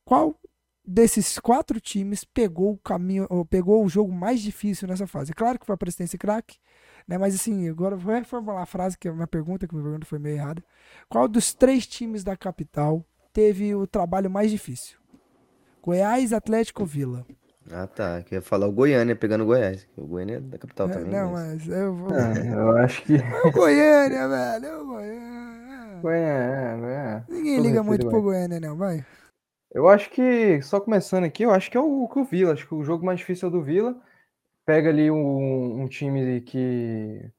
[0.06, 0.40] Qual
[0.86, 5.34] desses quatro times pegou o caminho, ou pegou o jogo mais difícil nessa fase?
[5.34, 6.58] Claro que foi a presidência craque,
[7.08, 7.18] né?
[7.18, 10.20] Mas assim, agora vou reformular a frase, que é uma pergunta, que minha pergunta foi
[10.20, 10.64] meio errada.
[11.08, 13.04] Qual dos três times da capital
[13.34, 15.00] teve o trabalho mais difícil?
[15.82, 17.26] Goiás, Atlético Vila?
[17.72, 18.24] Ah, tá.
[18.24, 19.88] Que ia falar o Goiânia pegando o Goiás.
[19.96, 21.12] O Goiânia é da capital é, também.
[21.12, 22.14] Não, mas, mas eu vou.
[22.14, 23.16] É, eu acho que.
[23.46, 24.82] O Goiânia, velho.
[24.82, 26.00] O Goiânia.
[26.02, 27.24] Goiânia, é.
[27.30, 29.06] Ninguém liga muito pro Goiânia, não, vai.
[29.72, 32.54] Eu acho que, só começando aqui, eu acho que é o, o Vila.
[32.54, 34.02] Acho que o jogo mais difícil é o do Vila.
[34.66, 37.30] Pega ali um, um time que,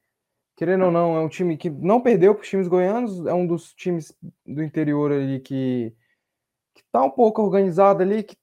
[0.56, 3.26] querendo ou não, é um time que não perdeu para os times goianos.
[3.26, 4.16] É um dos times
[4.46, 5.92] do interior ali que,
[6.74, 8.40] que tá um pouco organizado ali, que, que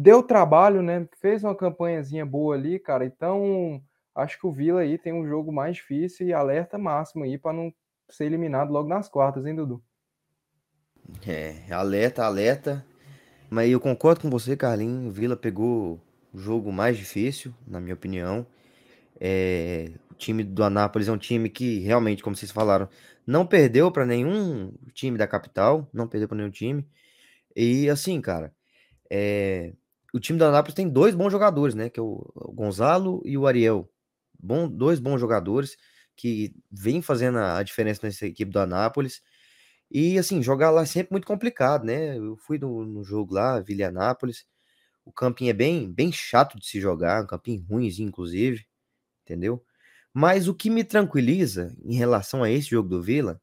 [0.00, 1.06] deu trabalho, né?
[1.20, 3.04] Fez uma campanhazinha boa ali, cara.
[3.04, 3.82] Então,
[4.14, 7.52] acho que o Vila aí tem um jogo mais difícil e alerta máximo aí para
[7.52, 7.70] não
[8.08, 9.82] ser eliminado logo nas quartas, hein, Dudu?
[11.26, 12.84] É, alerta, alerta.
[13.50, 15.06] Mas eu concordo com você, Carlinhos.
[15.06, 16.00] O Vila pegou
[16.32, 18.46] o jogo mais difícil, na minha opinião.
[19.20, 22.88] É, o time do Anápolis é um time que realmente, como vocês falaram,
[23.26, 26.86] não perdeu para nenhum time da capital, não perdeu para nenhum time.
[27.54, 28.54] E assim, cara,
[29.10, 29.72] é,
[30.12, 31.88] o time do Anápolis tem dois bons jogadores, né?
[31.90, 33.90] Que é o, o Gonzalo e o Ariel.
[34.38, 35.76] Bom, dois bons jogadores
[36.16, 39.22] que vêm fazendo a diferença nessa equipe do Anápolis.
[39.90, 42.16] E assim, jogar lá é sempre muito complicado, né?
[42.16, 44.46] Eu fui no, no jogo lá, Vila Anápolis.
[45.04, 48.66] O campinho é bem, bem chato de se jogar, um campinho ruimzinho, inclusive,
[49.24, 49.64] entendeu?
[50.12, 53.40] Mas o que me tranquiliza em relação a esse jogo do Vila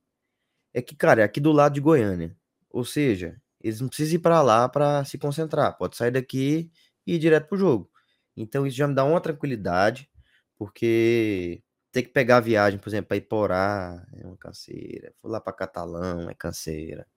[0.73, 2.37] é que, cara, é aqui do lado de Goiânia.
[2.69, 5.77] Ou seja, eles não precisam ir para lá para se concentrar.
[5.77, 6.71] Pode sair daqui
[7.05, 7.89] e ir direto pro jogo.
[8.35, 10.09] Então isso já me dá uma tranquilidade,
[10.57, 15.11] porque ter que pegar a viagem, por exemplo, para Iporá é uma canseira.
[15.17, 17.07] For lá para Catalão é canseira.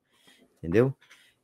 [0.58, 0.96] Entendeu?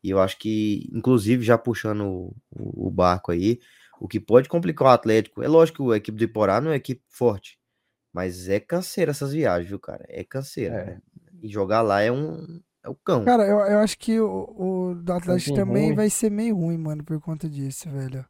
[0.02, 2.02] E eu acho que, inclusive, já puxando
[2.50, 3.58] o, o, barco aí,
[4.00, 6.72] o que pode complicar o Atlético, é lógico que a equipe do Iporá não é
[6.72, 7.58] uma equipe forte,
[8.12, 10.04] Mas é canseira essas viagens, viu, cara?
[10.08, 10.74] É canseira.
[10.74, 10.84] É.
[10.86, 11.02] Né?
[11.42, 12.60] E jogar lá é um.
[12.86, 13.24] É o cão.
[13.24, 15.96] Cara, eu, eu acho que o, o do Atlético também ruim.
[15.96, 18.24] vai ser meio ruim, mano, por conta disso, velho.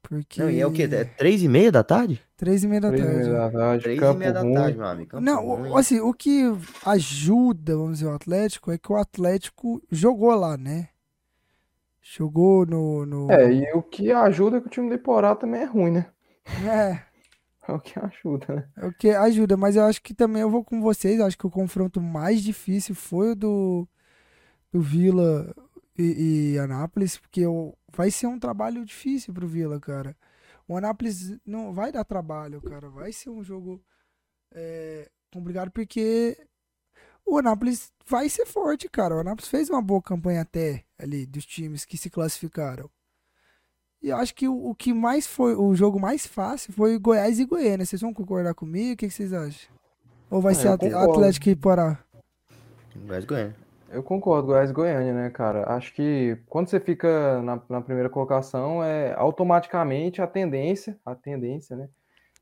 [0.00, 0.40] Porque...
[0.40, 0.88] Não, e é o quê?
[0.90, 2.22] É três e meia da tarde?
[2.36, 3.14] Três e meia da três tarde.
[3.18, 3.82] Três e meia da tarde.
[3.82, 5.10] Três e meia da tarde, meu amigo.
[5.10, 5.76] Campo não, ruim.
[5.76, 6.42] assim, o que
[6.86, 10.88] ajuda, vamos dizer, o Atlético é que o Atlético jogou lá, né?
[12.00, 13.32] Jogou no, no...
[13.32, 16.06] É, e o que ajuda é que o time do Iporá também é ruim, né?
[16.64, 17.11] É.
[17.68, 18.68] É o que ajuda, né?
[18.76, 21.20] É o que ajuda, mas eu acho que também eu vou com vocês.
[21.20, 23.88] Acho que o confronto mais difícil foi o do,
[24.72, 25.54] do Vila
[25.96, 30.16] e, e Anápolis, porque eu, vai ser um trabalho difícil pro Vila, cara.
[30.66, 32.88] O Anápolis não vai dar trabalho, cara.
[32.88, 33.80] Vai ser um jogo
[34.52, 36.36] é, complicado, porque
[37.24, 39.16] o Anápolis vai ser forte, cara.
[39.16, 42.90] O Anápolis fez uma boa campanha até ali dos times que se classificaram.
[44.02, 47.38] E eu acho que o, o, que mais foi, o jogo mais fácil foi Goiás
[47.38, 47.86] e Goiânia.
[47.86, 48.94] Vocês vão concordar comigo?
[48.94, 49.70] O que, que vocês acham?
[50.28, 51.98] Ou vai é, ser Atlético e Pará?
[52.96, 53.56] Goiás e Goiânia.
[53.90, 55.70] Eu concordo, Goiás e Goiânia, né, cara?
[55.70, 61.76] Acho que quando você fica na, na, primeira colocação, é automaticamente a tendência, a tendência,
[61.76, 61.88] né?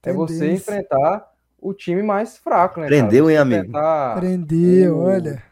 [0.00, 0.10] Tendência.
[0.10, 2.86] É você enfrentar o time mais fraco, né?
[2.86, 3.72] Prendeu, hein, amigo?
[4.16, 5.42] Prendeu, o, olha.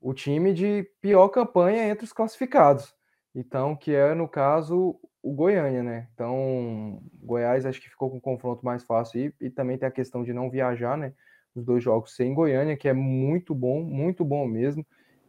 [0.00, 2.92] O time de pior campanha entre os classificados.
[3.34, 6.06] Então, que é, no caso, o Goiânia, né?
[6.12, 9.90] Então, Goiás acho que ficou com um confronto mais fácil e, e também tem a
[9.90, 11.14] questão de não viajar, né?
[11.54, 14.86] Os dois jogos sem Goiânia, que é muito bom, muito bom mesmo.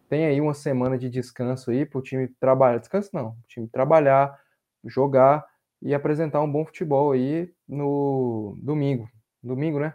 [0.09, 2.79] Tem aí uma semana de descanso aí para o time trabalhar.
[2.79, 4.37] Descanso não, o time trabalhar,
[4.83, 5.47] jogar
[5.81, 9.09] e apresentar um bom futebol aí no domingo.
[9.41, 9.93] Domingo, né?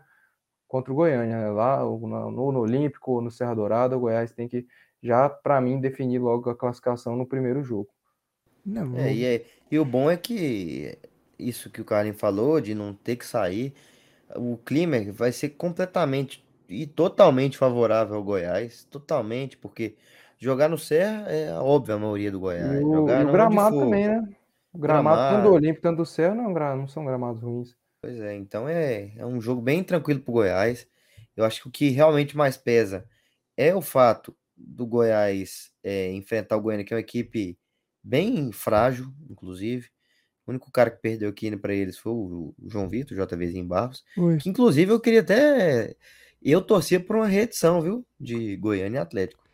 [0.67, 1.37] Contra o Goiânia.
[1.37, 1.51] Né?
[1.51, 4.67] Lá no, no, Olímpico, no Serra Dourada, o Goiás tem que
[5.03, 7.91] já, para mim, definir logo a classificação no primeiro jogo.
[8.71, 10.97] Não, é, e, é, e o bom é que
[11.39, 13.75] isso que o Karim falou, de não ter que sair,
[14.37, 19.97] o clima vai ser completamente e totalmente favorável ao Goiás, totalmente, porque
[20.39, 22.81] jogar no Serra é óbvio a maioria do Goiás.
[22.81, 24.29] E o, jogar o gramado também, né?
[24.73, 27.77] O gramado, gramado, tanto do Olímpico, tanto do Serra, não, é não são gramados ruins.
[28.01, 30.87] Pois é, então é, é um jogo bem tranquilo pro Goiás.
[31.37, 33.05] Eu acho que o que realmente mais pesa
[33.57, 37.59] é o fato do Goiás é, enfrentar o Goiânia, que é uma equipe
[38.03, 39.89] bem frágil, inclusive.
[40.47, 44.05] O único cara que perdeu aqui para eles foi o João Vitor, JVzinho Barros.
[44.41, 45.95] Que, inclusive, eu queria até.
[46.43, 48.05] Eu torcia por uma reedição, viu?
[48.19, 49.45] De Goiânia e Atlético.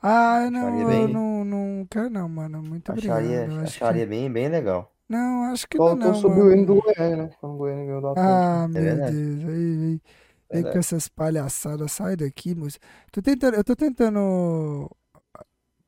[0.00, 1.02] Ah, não, bem...
[1.02, 2.62] eu não, não quero não, mano.
[2.62, 3.64] Muito acharia, obrigado.
[3.64, 4.10] Acharia que...
[4.10, 4.94] bem, bem legal.
[5.08, 6.12] Não, acho que Faltou não.
[6.12, 7.30] Faltou subir o hino do Goiânia, né?
[7.40, 8.32] Quando o Goiânia ganhou do Atlético.
[8.32, 9.16] Ah, é meu verdade.
[9.16, 9.50] Deus.
[9.50, 10.00] Aí,
[10.52, 11.90] aí, com essas palhaçadas.
[11.90, 12.78] Sai daqui, moço.
[13.10, 14.88] Tô tentando, eu tô tentando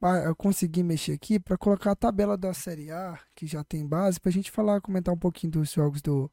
[0.03, 4.19] eu consegui mexer aqui para colocar a tabela da Série A, que já tem base,
[4.19, 6.31] para a gente falar, comentar um pouquinho dos jogos do,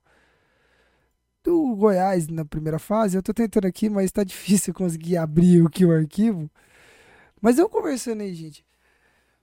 [1.43, 3.17] do Goiás na primeira fase.
[3.17, 6.49] Eu estou tentando aqui, mas está difícil conseguir abrir aqui o arquivo.
[7.41, 8.65] Mas eu conversando aí, gente.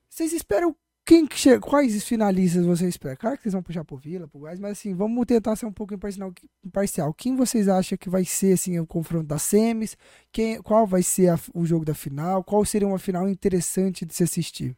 [0.08, 3.16] Vocês esperam quem que chega, quais finalistas vocês esperam?
[3.16, 5.72] Claro que vocês vão puxar pro Vila, pro Goiás, mas assim, vamos tentar ser um
[5.72, 7.12] pouco imparcial.
[7.12, 9.98] Quem vocês acham que vai ser assim o confronto das semis?
[10.32, 12.42] Quem, qual vai ser a, o jogo da final?
[12.42, 14.74] Qual seria uma final interessante de se assistir?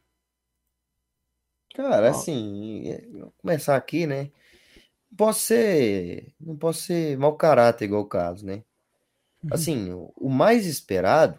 [1.76, 4.32] Cara, assim, é, vou começar aqui, né?
[5.16, 8.64] Posso ser, não posso ser mau caráter igual o caso, né?
[9.44, 9.50] Uhum.
[9.52, 11.38] Assim, o, o mais esperado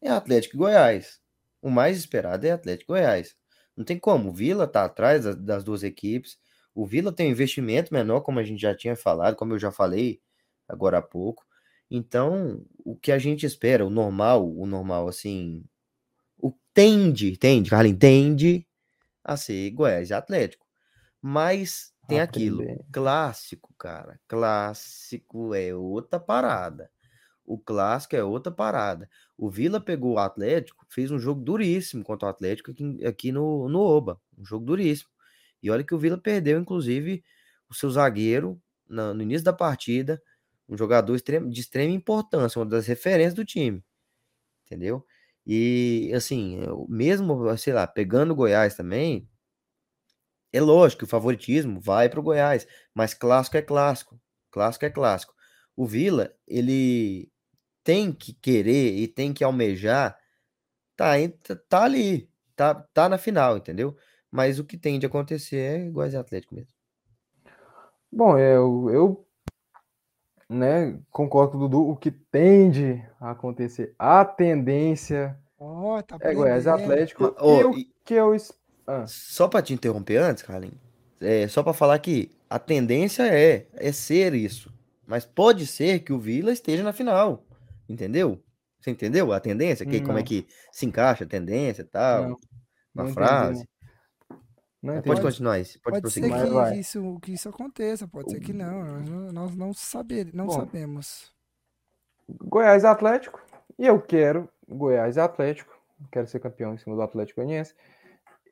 [0.00, 1.20] é Atlético e Goiás.
[1.60, 3.36] O mais esperado é Atlético e Goiás.
[3.76, 4.30] Não tem como.
[4.30, 6.38] O Vila tá atrás das duas equipes.
[6.74, 9.70] O Vila tem um investimento menor, como a gente já tinha falado, como eu já
[9.70, 10.20] falei
[10.68, 11.44] agora há pouco.
[11.90, 15.64] Então, o que a gente espera, o normal, o normal, assim,
[16.38, 18.66] o tende, tende, Carlinhos, tende
[19.22, 20.66] a ser Goiás e Atlético.
[21.20, 22.62] Mas tem Aprender.
[22.62, 24.18] aquilo, clássico, cara.
[24.28, 26.90] Clássico é outra parada.
[27.44, 29.08] O clássico é outra parada.
[29.36, 33.68] O Vila pegou o Atlético, fez um jogo duríssimo contra o Atlético aqui, aqui no,
[33.68, 34.20] no Oba.
[34.36, 35.10] Um jogo duríssimo.
[35.62, 37.22] E olha que o Vila perdeu, inclusive,
[37.68, 40.22] o seu zagueiro no, no início da partida.
[40.68, 43.84] Um jogador de extrema importância, uma das referências do time.
[44.64, 45.04] Entendeu?
[45.46, 49.28] E assim, mesmo, sei lá, pegando o Goiás também,
[50.52, 54.18] é lógico que o favoritismo vai para o Goiás, mas clássico é clássico.
[54.50, 55.34] Clássico é clássico.
[55.76, 57.30] O Vila, ele
[57.84, 60.18] tem que querer e tem que almejar,
[60.96, 61.12] tá,
[61.68, 63.94] tá ali, tá, tá na final, entendeu?
[64.30, 66.72] Mas o que tem de acontecer é igual Atlético mesmo.
[68.10, 69.26] Bom, eu, eu
[70.48, 76.34] né, concordo com o Dudu, o que tende a acontecer, a tendência oh, tá é
[76.34, 77.34] Goiás Atlético.
[77.38, 78.34] Oh, e, que eu,
[78.86, 79.06] ah.
[79.06, 80.78] Só para te interromper antes, Carlinhos,
[81.20, 84.72] é, só para falar que a tendência é, é ser isso.
[85.06, 87.44] Mas pode ser que o Vila esteja na final.
[87.88, 88.42] Entendeu?
[88.80, 89.86] Você entendeu a tendência?
[89.86, 92.28] Que, como é que se encaixa a tendência e tal?
[92.28, 92.36] Não,
[92.94, 93.62] na não frase.
[93.62, 93.74] Entendi,
[94.82, 95.80] não pode continuar isso.
[95.80, 99.00] Pode, pode ser que isso, que isso aconteça, pode ser que não.
[99.32, 101.32] Nós não, saber, não Bom, sabemos.
[102.28, 103.42] Goiás Atlético.
[103.78, 105.74] E eu quero Goiás Atlético.
[106.12, 107.74] Quero ser campeão em cima do Atlético Goianiense.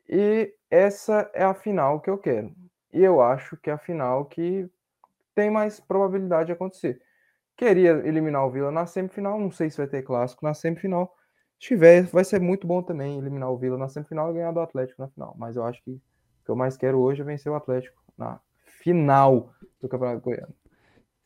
[0.08, 2.54] E essa é a final que eu quero.
[2.92, 4.68] E eu acho que é a final que
[5.34, 7.00] tem mais probabilidade de acontecer.
[7.62, 11.14] Queria eliminar o Vila na semifinal, não sei se vai ter clássico na semifinal.
[11.52, 14.58] Se tiver, vai ser muito bom também eliminar o Vila na semifinal e ganhar do
[14.58, 15.36] Atlético na final.
[15.38, 18.40] Mas eu acho que o que eu mais quero hoje é vencer o Atlético na
[18.80, 20.52] final do Campeonato Goiano.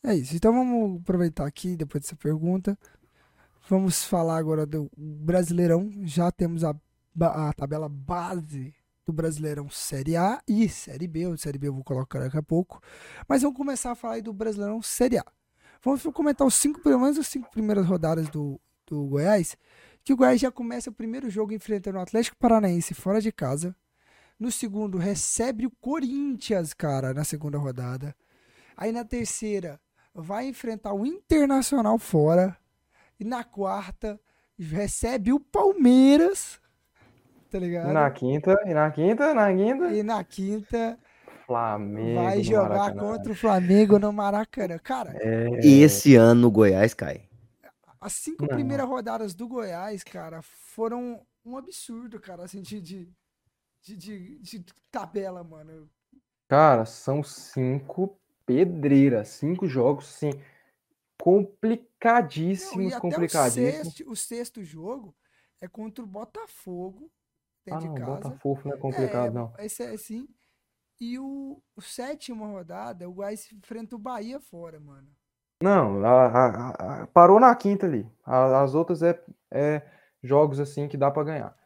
[0.05, 0.37] É isso.
[0.37, 2.78] Então vamos aproveitar aqui, depois dessa pergunta.
[3.66, 5.91] Vamos falar agora do Brasileirão.
[6.03, 6.74] Já temos a,
[7.18, 8.74] a tabela base
[9.07, 11.28] do Brasileirão Série A e Série B.
[11.28, 12.78] O Série B eu vou colocar daqui a pouco.
[13.26, 15.24] Mas vamos começar a falar do Brasileirão Série A.
[15.87, 19.57] Vamos comentar os cinco, pelo menos as cinco primeiras rodadas do, do Goiás.
[20.03, 23.72] Que o Goiás já começa o primeiro jogo enfrentando o Atlético Paranaense fora de casa.
[24.37, 28.16] No segundo, recebe o Corinthians, cara, na segunda rodada.
[28.76, 29.80] Aí na terceira,
[30.12, 32.59] vai enfrentar o Internacional fora.
[33.20, 34.18] E na quarta,
[34.59, 36.61] recebe o Palmeiras.
[37.49, 37.93] Tá ligado?
[37.93, 39.87] Na quinta, e na quinta, na quinta.
[39.93, 40.99] E na quinta.
[41.47, 42.22] Flamengo.
[42.22, 44.78] Vai jogar contra o Flamengo no Maracanã.
[44.78, 45.16] Cara.
[45.20, 45.49] É...
[45.64, 47.28] E esse ano o Goiás cai.
[48.01, 48.49] As cinco Não.
[48.49, 53.09] primeiras rodadas do Goiás, cara, foram um absurdo, cara, assim, de, de,
[53.82, 55.88] de, de, de tabela, mano.
[56.49, 60.30] Cara, são cinco pedreiras, cinco jogos, sim,
[61.18, 63.86] complicadíssimos, Não, complicadíssimos.
[63.88, 65.14] O sexto, o sexto, jogo
[65.61, 67.11] é contra o Botafogo,
[67.68, 68.12] ah, não, casa.
[68.12, 69.53] Botafogo não é complicado, é, não.
[69.59, 70.28] Esse é assim.
[71.01, 75.09] E o, o sétimo rodada, o Goiás enfrenta o Bahia fora, mano.
[75.62, 78.07] Não, a, a, a, parou na quinta ali.
[78.24, 79.18] as outras é,
[79.51, 79.82] é
[80.22, 81.57] jogos assim que dá para ganhar.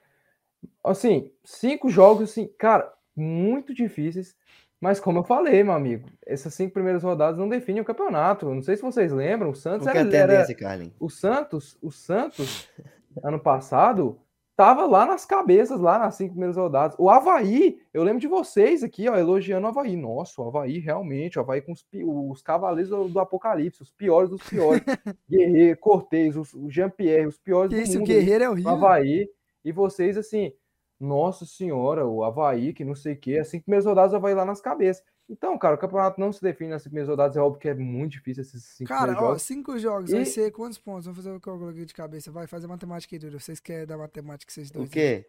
[0.85, 4.37] Assim, cinco jogos assim, cara, muito difíceis.
[4.81, 8.53] Mas como eu falei, meu amigo, essas cinco primeiras rodadas não definem o campeonato.
[8.53, 12.69] Não sei se vocês lembram, o Santos era, tendência, era o Santos, o Santos
[13.23, 14.19] ano passado
[14.61, 16.95] tava lá nas cabeças, lá nas cinco primeiras rodadas.
[16.99, 19.97] O Havaí, eu lembro de vocês aqui, ó, elogiando o Havaí.
[19.97, 24.29] Nossa, o Havaí realmente, o Havaí com os, os cavaleiros do, do, Apocalipse, os piores
[24.29, 24.83] dos piores.
[25.27, 28.11] Guerreiro, Cortez, o Jean-Pierre, os piores Esse, do mundo.
[28.11, 28.71] O Guerreiro é horrível.
[28.71, 29.31] O Havaí.
[29.65, 30.53] E vocês, assim,
[31.01, 34.35] nossa senhora, o Havaí, que não sei o quê, as cinco primeiras rodadas o Havaí
[34.35, 35.03] lá nas cabeças.
[35.31, 38.13] Então, cara, o campeonato não se define nas primeiras rodadas, é óbvio que é muito
[38.15, 39.43] difícil esses cinco Cara, ó, jogos.
[39.43, 40.15] cinco jogos, e...
[40.15, 41.05] vai ser quantos pontos?
[41.05, 42.33] Vamos fazer o que eu coloquei de cabeça.
[42.33, 43.39] Vai fazer matemática aí, Dudu.
[43.39, 44.89] Vocês querem dar matemática, vocês dois?
[44.89, 45.25] O quê?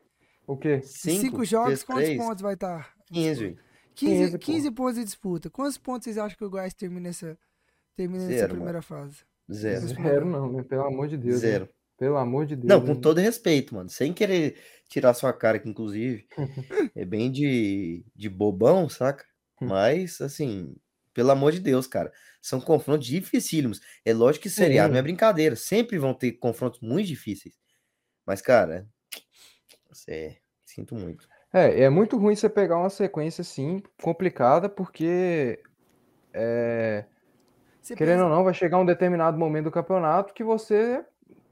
[0.48, 0.82] O quê?
[0.82, 2.20] Cinco, cinco jogos, quantos três?
[2.20, 2.84] pontos vai estar?
[2.84, 2.94] Tá?
[3.14, 3.58] 15.
[3.94, 5.50] 15, 15 pontos de disputa.
[5.52, 7.38] Quantos pontos vocês acham que o Goiás termina essa,
[7.96, 8.84] termina Zero, primeira mano.
[8.84, 9.18] fase?
[9.54, 9.88] Zero.
[9.88, 10.64] Zero não, né?
[10.64, 11.42] Pelo amor de Deus.
[11.42, 11.66] Zero.
[11.66, 11.72] Né?
[11.98, 12.68] Pelo amor de Deus.
[12.68, 13.88] Não, com todo respeito, mano.
[13.88, 14.58] Sem querer
[14.90, 16.26] tirar sua cara, que inclusive
[16.96, 19.24] é bem de, de bobão, saca?
[19.62, 19.68] Hum.
[19.68, 20.76] Mas, assim,
[21.14, 22.12] pelo amor de Deus, cara.
[22.42, 23.82] São confrontos dificílimos.
[24.04, 25.56] É lógico que seriado não é brincadeira.
[25.56, 27.56] Sempre vão ter confrontos muito difíceis.
[28.26, 28.88] Mas, cara,
[30.08, 31.28] é, sinto muito.
[31.54, 35.62] É, é muito ruim você pegar uma sequência assim, complicada, porque
[36.34, 37.06] é,
[37.84, 38.24] querendo pensa...
[38.24, 41.06] ou não, vai chegar um determinado momento do campeonato que você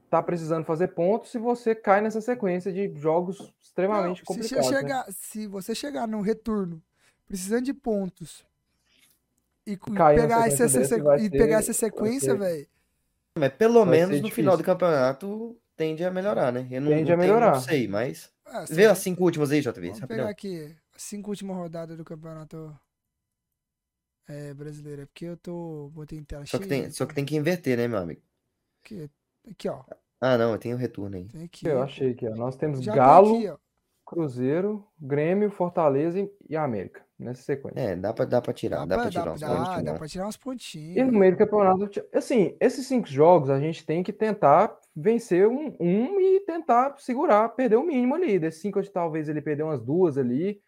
[0.08, 4.66] tá precisando fazer pontos se você cai nessa sequência de jogos extremamente não, complicados.
[4.66, 4.78] Se, né?
[4.80, 5.12] chegar, né?
[5.12, 6.82] se você chegar no retorno
[7.30, 8.44] precisando de pontos
[9.64, 10.64] e, pegar essa,
[11.20, 12.66] e pegar essa sequência, velho.
[13.38, 16.66] Mas pelo menos no final do campeonato tende a melhorar, né?
[16.68, 17.52] Eu não, tende não a melhorar.
[17.52, 18.32] não sei, mas.
[18.44, 19.92] Ah, Vê as cinco últimas aí, JV.
[19.92, 22.76] Vamos pegar aqui as cinco últimas rodadas do campeonato
[24.26, 25.02] é, brasileiro.
[25.02, 25.88] É porque eu tô.
[25.94, 26.62] Botei em tela só cheia.
[26.62, 28.20] Que tem, só que tem que inverter, né, meu amigo?
[28.82, 29.08] Aqui,
[29.48, 29.84] aqui ó.
[30.20, 31.30] Ah, não, tem o retorno aí.
[31.44, 32.34] Aqui, eu achei aqui, ó.
[32.34, 33.62] Nós temos Já Galo, aqui,
[34.04, 37.08] Cruzeiro, Grêmio, Fortaleza e América.
[37.20, 37.78] Nessa sequência.
[37.78, 38.86] É, dá pra, dá pra tirar.
[38.86, 39.84] Dá, dá pra, tirar dá, uns dá, pontinhos.
[39.84, 40.96] Dá pra tirar uns pontinhos.
[40.96, 45.46] E no meio do campeonato, assim, esses cinco jogos a gente tem que tentar vencer
[45.46, 48.38] um, um e tentar segurar, perder o mínimo ali.
[48.38, 50.62] Desses cinco, talvez ele perder umas duas ali,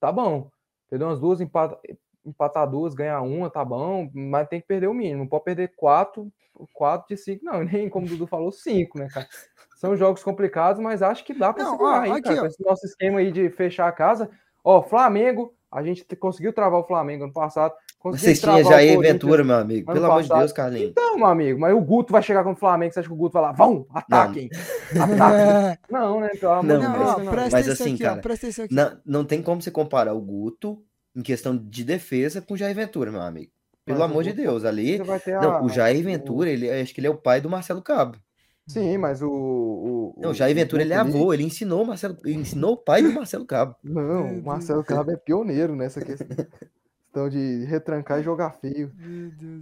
[0.00, 0.48] tá bom.
[0.88, 1.78] Perder umas duas, empata,
[2.24, 5.20] empatar duas, ganhar uma, tá bom, mas tem que perder o mínimo.
[5.20, 6.32] Não pode perder quatro,
[6.72, 7.62] quatro de cinco, não.
[7.64, 9.28] Nem como o Dudu falou, cinco, né, cara?
[9.76, 12.46] São jogos complicados, mas acho que dá para segurar ó, aí, aqui, cara.
[12.46, 14.30] Esse nosso esquema aí de fechar a casa.
[14.64, 17.72] Ó, Flamengo, a gente conseguiu travar o Flamengo ano passado.
[18.04, 19.90] Vocês tinham já aí Ventura, meu amigo.
[19.90, 20.90] Pelo amor de Deus, Carlinhos.
[20.90, 22.92] Então, meu amigo, mas o Guto vai chegar com o Flamengo.
[22.92, 23.52] Você acha que o Guto vai lá?
[23.52, 24.50] Vão, ataquem.
[24.90, 25.78] Ataquem.
[25.90, 26.28] não, né?
[26.38, 27.16] Pelo amor não, de Deus.
[27.16, 27.50] Não, não.
[27.50, 30.82] Mas assim, aqui, cara, ó, não, não tem como você comparar o Guto
[31.16, 33.50] em questão de defesa com o Jair Ventura, meu amigo.
[33.84, 34.98] Pelo mas amor de Deus, ali.
[35.40, 38.18] Não, a, o Jair Ventura, ele, acho que ele é o pai do Marcelo Cabo.
[38.66, 39.28] Sim, mas o.
[39.28, 42.76] o não, o Jair Ventura, ele é avô, ele ensinou o Marcelo, ele ensinou o
[42.76, 43.74] pai do Marcelo Cabo.
[43.82, 48.92] Não, o Marcelo Cabo é pioneiro nessa questão de retrancar e jogar feio.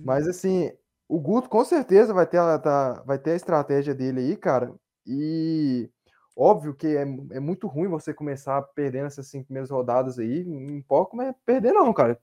[0.05, 0.71] Mas assim,
[1.09, 4.73] o Guto com certeza vai ter, a, tá, vai ter a estratégia dele aí, cara.
[5.07, 5.91] E
[6.37, 10.45] óbvio que é, é muito ruim você começar perdendo essas cinco primeiras rodadas aí.
[10.45, 12.21] Não pode é perder, não, cara.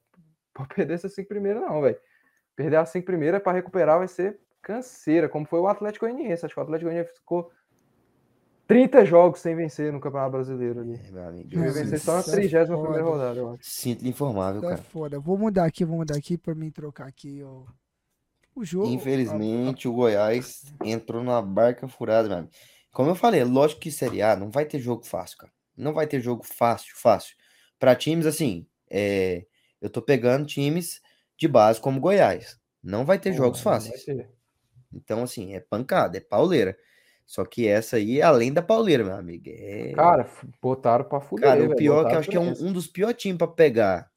[0.53, 1.97] Pode perder essas cinco primeiras, não, velho.
[2.55, 6.45] Perder as cinco primeiras para recuperar vai ser canseira, como foi o Atlético Goianiense.
[6.45, 7.49] Acho que o Atlético Goianiense ficou
[8.67, 10.99] 30 jogos sem vencer no Campeonato Brasileiro ali.
[11.15, 11.49] É, amigo.
[11.49, 13.61] vencer só na 31 é primeira rodada, eu acho.
[13.63, 14.75] Sinto informável, é cara.
[14.75, 15.19] É foda.
[15.19, 17.65] Vou mudar aqui, vou mudar aqui para mim trocar aqui o,
[18.53, 18.87] o jogo.
[18.87, 22.53] Infelizmente, o Goiás entrou numa barca furada, meu amigo.
[22.91, 25.53] Como eu falei, lógico que Série A não vai ter jogo fácil, cara.
[25.77, 27.35] Não vai ter jogo fácil, fácil.
[27.79, 29.45] Para times assim, é...
[29.79, 30.99] eu tô pegando times
[31.37, 32.59] de base como Goiás.
[32.83, 34.03] Não vai ter jogos fáceis.
[34.03, 34.36] Ter.
[34.93, 36.77] Então, assim, é pancada, é pauleira.
[37.27, 39.43] Só que essa aí é além da pauleira, meu amigo.
[39.47, 39.91] É...
[39.93, 40.25] Cara,
[40.61, 41.49] botaram pra fuder.
[41.49, 44.09] Cara, o pior que eu acho que é um, um, dos piores times pra pegar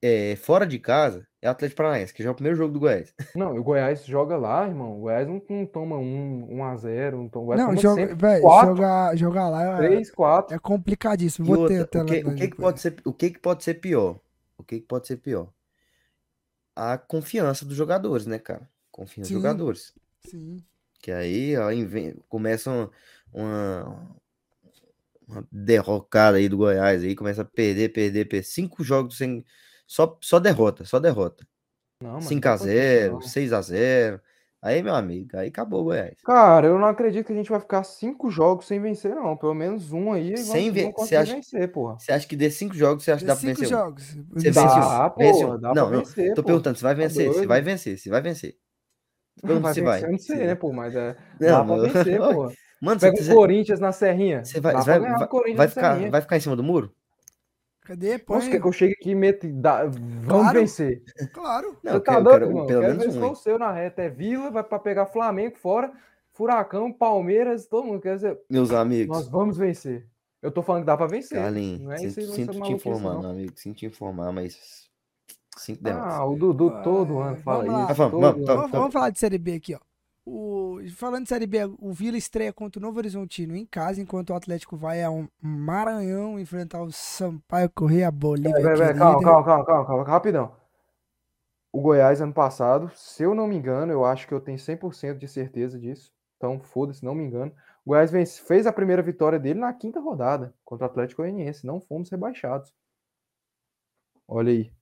[0.00, 2.78] é, fora de casa é o Atlético Paranaense, que já é o primeiro jogo do
[2.78, 3.12] Goiás.
[3.34, 4.96] Não, o Goiás joga lá, irmão.
[4.96, 9.16] O Goiás não, não toma um, um a 0 não toma, não, joga, véio, jogar,
[9.16, 10.54] jogar lá 3, 4.
[10.54, 11.46] é complicadíssimo.
[11.48, 13.74] Vou outra, ter o que, o que, que pode ser, o que, que pode ser
[13.74, 14.20] pior?
[14.56, 15.48] O que, que pode ser pior?
[16.76, 18.68] A confiança dos jogadores, né, cara?
[18.98, 19.94] Confia nos jogadores.
[20.26, 20.56] Sim.
[21.00, 21.68] Que aí ó,
[22.28, 22.90] começa
[23.32, 24.10] uma,
[25.24, 28.44] uma derrocada aí do Goiás aí, começa a perder, perder, perder.
[28.44, 29.44] Cinco jogos sem.
[29.86, 31.46] Só, só derrota, só derrota.
[32.02, 34.20] 5x0, 6x0.
[34.60, 36.20] Aí, meu amigo, aí acabou o Goiás.
[36.24, 39.36] Cara, eu não acredito que a gente vai ficar cinco jogos sem vencer, não.
[39.36, 40.36] Pelo menos um aí.
[40.36, 42.00] Sem ve você acha, vencer, porra.
[42.00, 43.68] Você acha que de cinco jogos você acha que dá pra vencer?
[43.68, 44.16] Cinco jogos.
[44.32, 47.46] Você dá, vence, porra, dá não, não, vencer, tô perguntando, você vai tá vencer, você
[47.46, 48.58] vai vencer, você vai vencer.
[49.42, 50.04] Não vai se vai.
[50.04, 51.16] Eu não sei, né, pô, mas é.
[51.40, 52.52] Não, dá pra vencer, pô.
[52.80, 54.44] Mano, Pega o Corinthians na Serrinha.
[54.44, 56.92] Você vai, vai, vai, vai, ficar, vai ficar em cima do muro?
[57.88, 58.18] Cadê?
[58.18, 58.36] Põe.
[58.36, 59.48] Nossa, que eu chego aqui e meto.
[59.50, 61.02] Dá, vamos claro, vencer.
[61.32, 61.76] Claro.
[61.82, 62.66] Não, Você tá doido, mano?
[62.66, 63.30] Pelo menos um.
[63.30, 64.02] o seu na reta.
[64.02, 65.90] É Vila, vai pra pegar Flamengo fora,
[66.34, 68.00] Furacão, Palmeiras, todo mundo.
[68.00, 69.16] Quer dizer, Meus amigos.
[69.16, 70.06] Nós vamos vencer.
[70.42, 71.38] Eu tô falando que dá pra vencer.
[71.38, 73.52] Carlinhos, não é sinto, sinto te informar, meu amigo.
[73.56, 74.87] Sinto te informar, mas
[75.68, 76.14] Cinco derrotas.
[76.14, 77.94] Ah, o Dudu todo ano fala vamos isso.
[77.94, 79.78] Vamos, vamos, vamos, vamos, falar de Série B aqui, ó.
[80.24, 84.30] O, falando de Série B, o Vila estreia contra o Novo Horizontino em casa, enquanto
[84.30, 88.56] o Atlético vai a um Maranhão enfrentar o Sampaio Correia Bolívia.
[88.56, 90.52] É, é, é, calma, calma, calma, calma, calma, rapidão.
[91.70, 95.18] O Goiás, ano passado, se eu não me engano, eu acho que eu tenho 100%
[95.18, 96.10] de certeza disso.
[96.38, 97.52] Então, foda-se, não me engano.
[97.84, 101.66] O Goiás vence, fez a primeira vitória dele na quinta rodada contra o Atlético Goianiense.
[101.66, 102.72] Não fomos rebaixados.
[104.26, 104.77] Olha aí.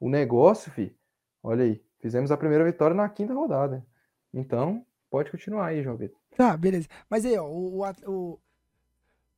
[0.00, 0.96] O negócio, fi,
[1.42, 3.86] olha aí, fizemos a primeira vitória na quinta rodada.
[4.32, 6.18] Então, pode continuar aí, João Vitor.
[6.36, 6.88] Tá, beleza.
[7.08, 8.40] Mas aí, ó, o, o,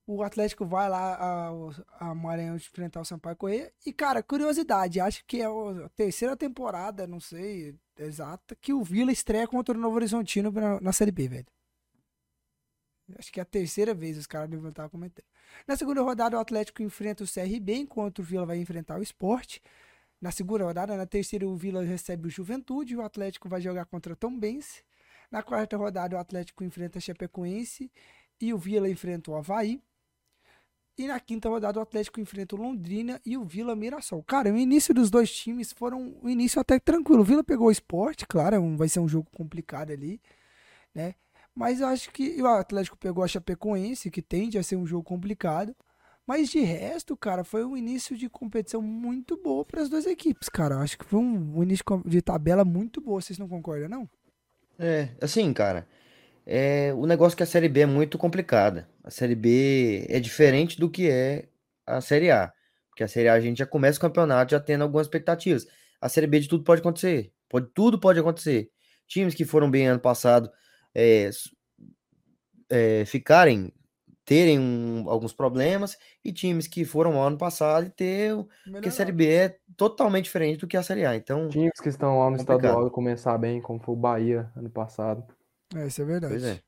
[0.06, 3.72] o Atlético vai lá a, a Maranhão enfrentar o Sampaio Correia.
[3.84, 9.12] E, cara, curiosidade, acho que é a terceira temporada, não sei exata, que o Vila
[9.12, 11.46] estreia contra o Novo Horizontino na, na Série B, velho.
[13.18, 15.24] Acho que é a terceira vez os caras levantaram comentando.
[15.66, 19.60] Na segunda rodada, o Atlético enfrenta o CRB, enquanto o Vila vai enfrentar o Esporte.
[20.22, 24.12] Na segunda rodada, na terceira, o Vila recebe o Juventude, o Atlético vai jogar contra
[24.12, 24.84] o Tombense.
[25.28, 27.90] Na quarta rodada, o Atlético enfrenta a Chapecoense
[28.40, 29.82] e o Vila enfrenta o Havaí.
[30.96, 34.22] E na quinta rodada, o Atlético enfrenta o Londrina e o Vila Mirassol.
[34.22, 37.22] Cara, o início dos dois times foram um início até tranquilo.
[37.22, 40.20] O Vila pegou o esporte, claro, vai ser um jogo complicado ali,
[40.94, 41.16] né?
[41.52, 45.02] Mas eu acho que o Atlético pegou a Chapecoense, que tende a ser um jogo
[45.02, 45.74] complicado.
[46.34, 50.48] Mas de resto, cara, foi um início de competição muito boa para as duas equipes,
[50.48, 50.78] cara.
[50.78, 53.20] Acho que foi um, início de tabela muito boa.
[53.20, 54.08] Vocês não concordam, não?
[54.78, 55.86] É, assim, cara.
[56.46, 58.88] É, o negócio é que a Série B é muito complicada.
[59.04, 61.50] A Série B é diferente do que é
[61.86, 62.50] a Série A.
[62.88, 65.66] Porque a Série A a gente já começa o campeonato já tendo algumas expectativas.
[66.00, 67.30] A Série B de tudo pode acontecer.
[67.46, 68.70] Pode, tudo pode acontecer.
[69.06, 70.50] Times que foram bem ano passado
[70.94, 71.28] é,
[72.70, 73.70] é, ficarem
[74.32, 78.34] terem um, alguns problemas e times que foram ao ano passado e ter.
[78.64, 81.14] Porque a Série B é totalmente diferente do que a Série A.
[81.14, 81.50] Então.
[81.50, 82.60] Times que estão lá no complicado.
[82.60, 85.22] estadual e começar bem, como foi o Bahia ano passado.
[85.76, 86.32] É, isso é verdade.
[86.32, 86.60] Pois é.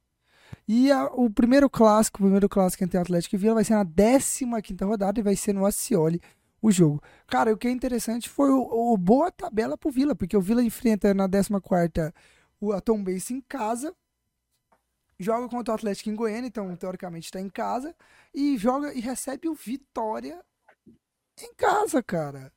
[0.68, 4.60] E a, o primeiro clássico, o primeiro clássico entre Atlético e Vila vai ser na
[4.60, 6.20] 15 rodada e vai ser no Acioli
[6.60, 7.02] o jogo.
[7.26, 10.62] Cara, o que é interessante foi o, o boa tabela pro Vila, porque o Vila
[10.62, 12.12] enfrenta na 14
[12.60, 13.94] o Atom Base em casa
[15.18, 17.94] joga contra o Atlético em Goiânia, então teoricamente está em casa,
[18.34, 20.44] e joga e recebe o Vitória
[21.40, 22.52] em casa, cara.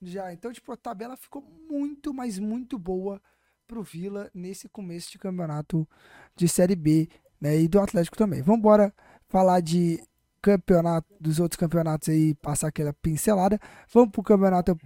[0.00, 3.20] Já, então, tipo, a tabela ficou muito, mas muito boa
[3.66, 5.88] pro Vila nesse começo de campeonato
[6.34, 7.08] de Série B,
[7.40, 7.58] né?
[7.58, 8.42] E do Atlético também.
[8.42, 8.94] Vamos embora
[9.28, 10.02] falar de
[10.40, 13.58] campeonato, dos outros campeonatos aí, passar aquela pincelada.
[13.92, 14.78] Vamos pro campeonato.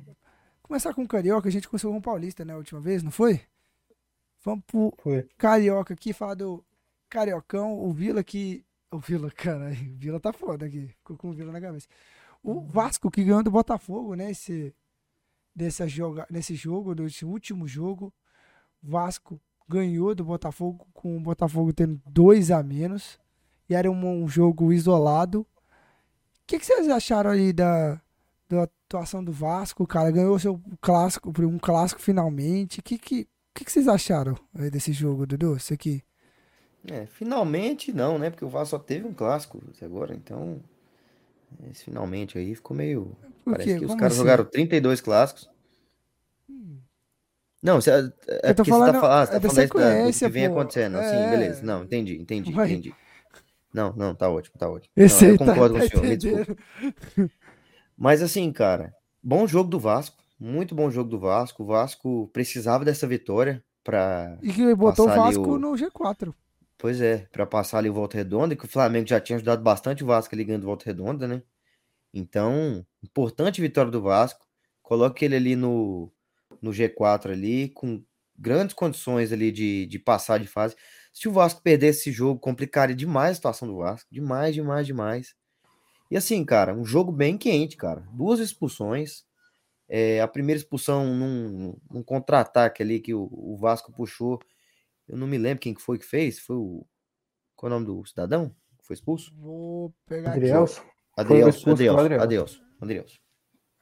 [0.63, 3.11] Começar com o Carioca, a gente começou com o Paulista, né, a última vez, não
[3.11, 3.41] foi?
[4.43, 5.29] Vamos pro foi.
[5.37, 6.65] Carioca aqui, falar do
[7.11, 8.65] Cariocão, o Vila que.
[8.91, 10.89] O Vila, cara, o Vila tá foda aqui.
[10.99, 11.89] Ficou com o Vila na cabeça.
[12.43, 14.31] O Vasco que ganhou do Botafogo, né?
[14.31, 14.75] Esse,
[15.55, 18.13] dessa joga, nesse jogo, desse último jogo.
[18.83, 19.39] Vasco
[19.69, 23.19] ganhou do Botafogo, com o Botafogo tendo dois a menos.
[23.69, 25.43] E era um, um jogo isolado.
[25.43, 25.47] O
[26.47, 28.01] que, que vocês acharam aí da,
[28.49, 30.11] da atuação do Vasco, cara?
[30.11, 32.81] Ganhou seu clássico, um clássico finalmente.
[32.81, 34.37] O que, que, que, que vocês acharam
[34.73, 35.57] desse jogo, Dudu?
[35.57, 36.03] Isso aqui?
[36.89, 38.31] É, finalmente não, né?
[38.31, 40.61] Porque o Vasco só teve um clássico até agora, então.
[41.71, 43.17] Esse finalmente aí ficou meio.
[43.45, 43.79] Por Parece quê?
[43.79, 44.19] que os caras assim?
[44.19, 45.51] jogaram 32 clássicos.
[46.49, 46.79] Hum.
[47.63, 50.13] Não, você, é, é porque falando, você tá, ah, você tá é falando da, do
[50.13, 50.55] que vem pô.
[50.55, 50.97] acontecendo.
[50.99, 51.11] É...
[51.11, 51.63] Sim, beleza.
[51.63, 52.71] Não, entendi, entendi, Vai.
[52.71, 52.95] entendi.
[53.73, 54.93] Não, não, tá ótimo, tá ótimo.
[54.97, 56.57] Esse não, eu tá concordo tá, com o senhor, me desculpa.
[57.97, 60.17] Mas assim, cara, bom jogo do Vasco.
[60.39, 61.63] Muito bom jogo do Vasco.
[61.63, 65.59] O Vasco precisava dessa vitória para E que botou o Vasco o...
[65.59, 66.33] no G4.
[66.81, 70.03] Pois é, para passar ali o Volta Redonda, que o Flamengo já tinha ajudado bastante
[70.03, 71.43] o Vasco ali ganhando Volta Redonda, né?
[72.13, 74.47] Então, importante vitória do Vasco.
[74.83, 76.11] Coloque ele ali no,
[76.61, 78.03] no G4 ali, com
[78.37, 80.75] grandes condições ali de, de passar de fase.
[81.13, 84.09] Se o Vasco perdesse esse jogo, complicaria demais a situação do Vasco.
[84.11, 85.35] Demais, demais, demais.
[86.11, 88.09] E assim, cara, um jogo bem quente, cara.
[88.13, 89.25] Duas expulsões.
[89.87, 94.41] É, a primeira expulsão num, num contra-ataque ali que o, o, Vasco puxou.
[95.11, 96.39] Eu não me lembro quem que foi que fez.
[96.39, 96.87] Foi o.
[97.57, 98.55] Qual é o nome do cidadão?
[98.79, 99.35] Que foi expulso?
[99.37, 100.83] Vou pegar Adrielso.
[101.17, 103.21] Adrielso, Adrielso, Adrielso, Adrielso.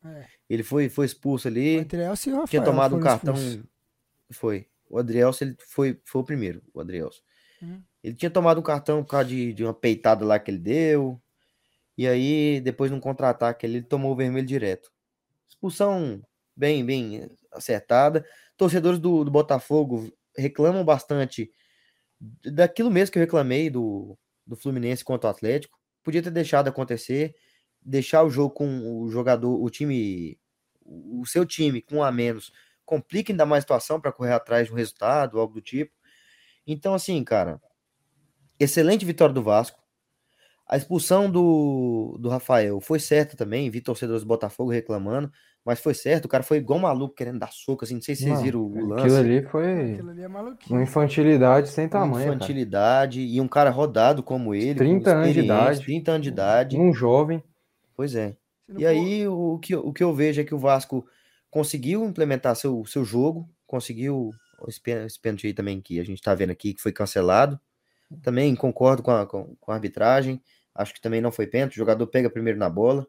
[0.04, 0.26] É.
[0.48, 1.78] Ele foi, foi expulso ali.
[1.78, 3.34] O Adrielso e o Rafael tinha tomado um cartão.
[3.34, 3.68] Expulso.
[4.30, 4.66] Foi.
[4.88, 7.22] O Adrielso ele foi, foi o primeiro, o Adrielso.
[7.62, 7.82] Hum.
[8.02, 11.20] Ele tinha tomado um cartão por causa de, de uma peitada lá que ele deu.
[11.96, 14.90] E aí, depois num contra-ataque, ele tomou o vermelho direto.
[15.48, 16.22] Expulsão
[16.56, 18.24] bem, bem acertada.
[18.56, 21.52] Torcedores do, do Botafogo reclamam bastante
[22.44, 25.78] daquilo mesmo que eu reclamei do, do Fluminense contra o Atlético.
[26.02, 27.34] Podia ter deixado acontecer,
[27.82, 30.38] deixar o jogo com o jogador, o time,
[30.84, 32.52] o seu time com um a menos,
[32.84, 35.92] complica ainda mais a situação para correr atrás de um resultado, algo do tipo.
[36.66, 37.60] Então, assim, cara,
[38.58, 39.82] excelente vitória do Vasco.
[40.66, 45.32] A expulsão do, do Rafael foi certa também, vi torcedores do Botafogo reclamando,
[45.68, 48.22] mas foi certo, o cara foi igual maluco querendo dar soco, assim, não sei se
[48.22, 49.02] vocês viram o, lance.
[49.02, 52.24] Aquilo ali foi aquilo ali é uma infantilidade sem tamanho.
[52.24, 53.30] Uma infantilidade, cara.
[53.30, 55.84] e um cara rodado como ele, 30 anos de idade.
[55.84, 56.78] 30 anos de idade.
[56.78, 57.44] Um jovem.
[57.94, 58.34] Pois é.
[58.78, 61.06] E aí o que, o que eu vejo é que o Vasco
[61.50, 64.30] conseguiu implementar seu, seu jogo, conseguiu
[64.66, 67.60] esse pênalti aí também que a gente tá vendo aqui, que foi cancelado.
[68.22, 70.40] Também concordo com a, com, com a arbitragem.
[70.74, 71.74] Acho que também não foi pênalti.
[71.74, 73.06] O jogador pega primeiro na bola.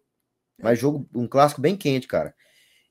[0.62, 2.36] Mas jogo, um clássico bem quente, cara.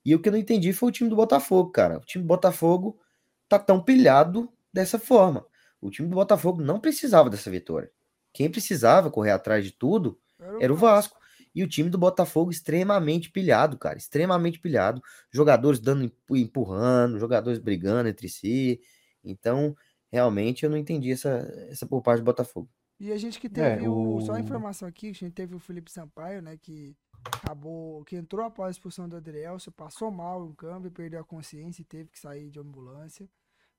[0.09, 1.99] E o que eu não entendi foi o time do Botafogo, cara.
[1.99, 2.99] O time do Botafogo
[3.47, 5.45] tá tão pilhado dessa forma.
[5.83, 7.91] O time do Botafogo não precisava dessa vitória.
[8.33, 10.19] Quem precisava correr atrás de tudo
[10.59, 11.19] era o Vasco.
[11.55, 13.99] E o time do Botafogo extremamente pilhado, cara.
[13.99, 15.03] Extremamente pilhado.
[15.31, 18.81] Jogadores dando empurrando, jogadores brigando entre si.
[19.23, 19.77] Então,
[20.11, 22.71] realmente, eu não entendi essa, essa por parte do Botafogo.
[22.99, 24.23] E a gente que teve é, o...
[24.23, 26.57] Só a informação aqui, a gente teve o Felipe Sampaio, né?
[26.57, 28.05] Que acabou.
[28.05, 31.85] Que entrou após a expulsão do Adrielso, passou mal no câmbio, perdeu a consciência e
[31.85, 33.29] teve que sair de ambulância.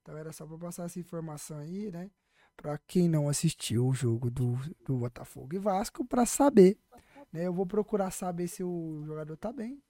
[0.02, 2.10] Então era só para passar essa informação aí, né?
[2.56, 6.78] Para quem não assistiu o jogo do, do Botafogo e Vasco, para saber.
[7.32, 7.48] Né?
[7.48, 9.82] Eu vou procurar saber se o jogador tá bem.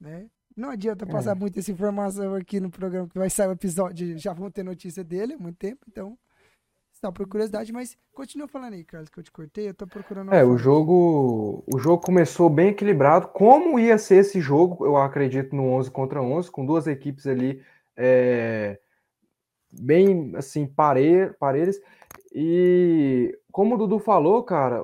[0.00, 0.30] Né?
[0.56, 1.34] Não adianta passar é.
[1.34, 5.04] muita essa informação aqui no programa, que vai sair o episódio, já vão ter notícia
[5.04, 6.18] dele há muito tempo, então
[7.00, 10.32] só por curiosidade, mas continua falando aí, Carlos, que eu te cortei, eu tô procurando...
[10.32, 15.54] É, o jogo, o jogo começou bem equilibrado, como ia ser esse jogo, eu acredito
[15.54, 17.62] no 11 contra 11, com duas equipes ali
[17.96, 18.78] é,
[19.70, 21.78] bem, assim, pare, parelhas,
[22.34, 24.82] e como o Dudu falou, cara,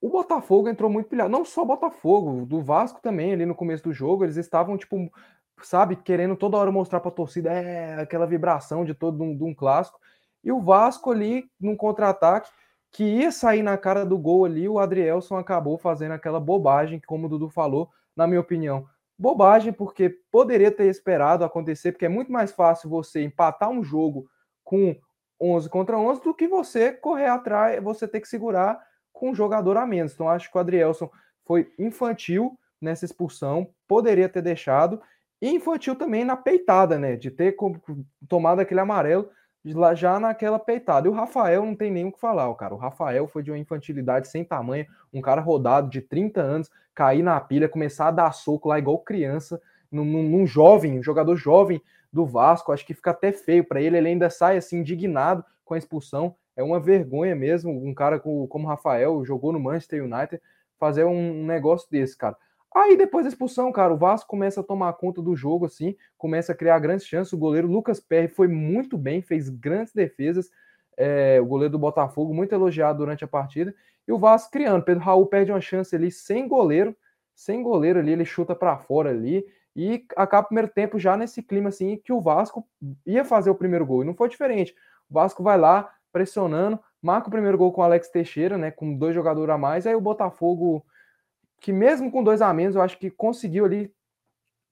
[0.00, 3.84] o Botafogo entrou muito pilhado, não só o Botafogo, do Vasco também, ali no começo
[3.84, 5.10] do jogo, eles estavam, tipo,
[5.62, 9.54] sabe, querendo toda hora mostrar pra torcida, é, aquela vibração de todo um, de um
[9.54, 10.00] clássico,
[10.42, 12.50] e o Vasco ali, num contra-ataque,
[12.92, 17.26] que ia sair na cara do gol ali, o Adrielson acabou fazendo aquela bobagem, como
[17.26, 18.86] o Dudu falou, na minha opinião.
[19.18, 24.28] Bobagem, porque poderia ter esperado acontecer, porque é muito mais fácil você empatar um jogo
[24.64, 24.96] com
[25.40, 28.80] 11 contra 11 do que você correr atrás, você ter que segurar
[29.12, 30.14] com um jogador a menos.
[30.14, 31.10] Então, acho que o Adrielson
[31.44, 35.00] foi infantil nessa expulsão, poderia ter deixado.
[35.40, 37.16] E infantil também na peitada, né?
[37.16, 37.56] De ter
[38.28, 39.30] tomado aquele amarelo
[39.94, 41.06] já naquela peitada.
[41.06, 42.74] E o Rafael não tem nem o que falar, cara.
[42.74, 47.22] O Rafael foi de uma infantilidade sem tamanho, um cara rodado de 30 anos, cair
[47.22, 51.82] na pilha, começar a dar soco lá igual criança, num, num jovem, um jogador jovem
[52.12, 52.72] do Vasco.
[52.72, 53.96] Acho que fica até feio para ele.
[53.96, 56.34] Ele ainda sai assim indignado com a expulsão.
[56.56, 60.42] É uma vergonha mesmo, um cara como o Rafael jogou no Manchester United
[60.78, 62.36] fazer um negócio desse, cara.
[62.74, 66.52] Aí depois da expulsão, cara, o Vasco começa a tomar conta do jogo, assim, começa
[66.52, 67.32] a criar grandes chances.
[67.32, 70.50] O goleiro Lucas Perry foi muito bem, fez grandes defesas.
[70.96, 73.74] É, o goleiro do Botafogo, muito elogiado durante a partida.
[74.06, 74.84] E o Vasco criando.
[74.84, 76.96] Pedro Raul perde uma chance ali sem goleiro,
[77.34, 79.44] sem goleiro ali, ele chuta para fora ali.
[79.74, 82.66] E acaba o primeiro tempo já nesse clima assim que o Vasco
[83.06, 84.02] ia fazer o primeiro gol.
[84.02, 84.74] E não foi diferente.
[85.08, 88.70] O Vasco vai lá pressionando, marca o primeiro gol com o Alex Teixeira, né?
[88.70, 89.86] Com dois jogadores a mais.
[89.86, 90.84] Aí o Botafogo
[91.60, 93.92] que mesmo com dois a menos, eu acho que conseguiu ali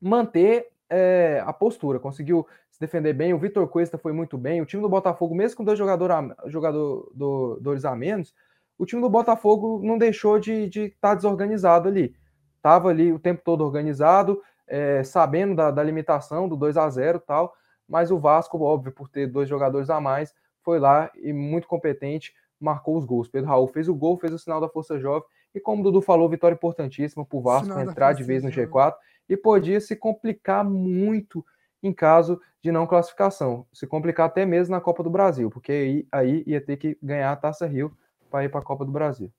[0.01, 3.35] manter é, a postura, conseguiu se defender bem.
[3.35, 4.63] O Vitor Cuesta foi muito bem.
[4.63, 8.35] O time do Botafogo, mesmo com dois jogador a, jogadores a menos,
[8.79, 12.17] o time do Botafogo não deixou de estar de tá desorganizado ali.
[12.57, 17.21] Estava ali o tempo todo organizado, é, sabendo da, da, limitação do 2 a 0
[17.21, 17.55] tal,
[17.89, 22.35] mas o Vasco, óbvio, por ter dois jogadores a mais, foi lá e muito competente,
[22.61, 23.29] marcou os gols.
[23.29, 25.27] Pedro Raul fez o gol, fez o sinal da Força Jovem
[25.59, 28.95] e como o Dudu falou, vitória importantíssima para o Vasco entrar de vez no G4
[29.29, 31.45] e podia se complicar muito
[31.83, 33.67] em caso de não classificação.
[33.73, 37.31] Se complicar até mesmo na Copa do Brasil, porque aí, aí ia ter que ganhar
[37.31, 37.93] a Taça Rio
[38.31, 39.31] para ir para a Copa do Brasil.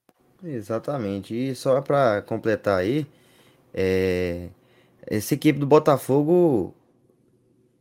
[0.43, 1.33] Exatamente.
[1.33, 3.07] E só para completar aí,
[3.73, 4.49] é...
[5.05, 6.73] essa equipe do Botafogo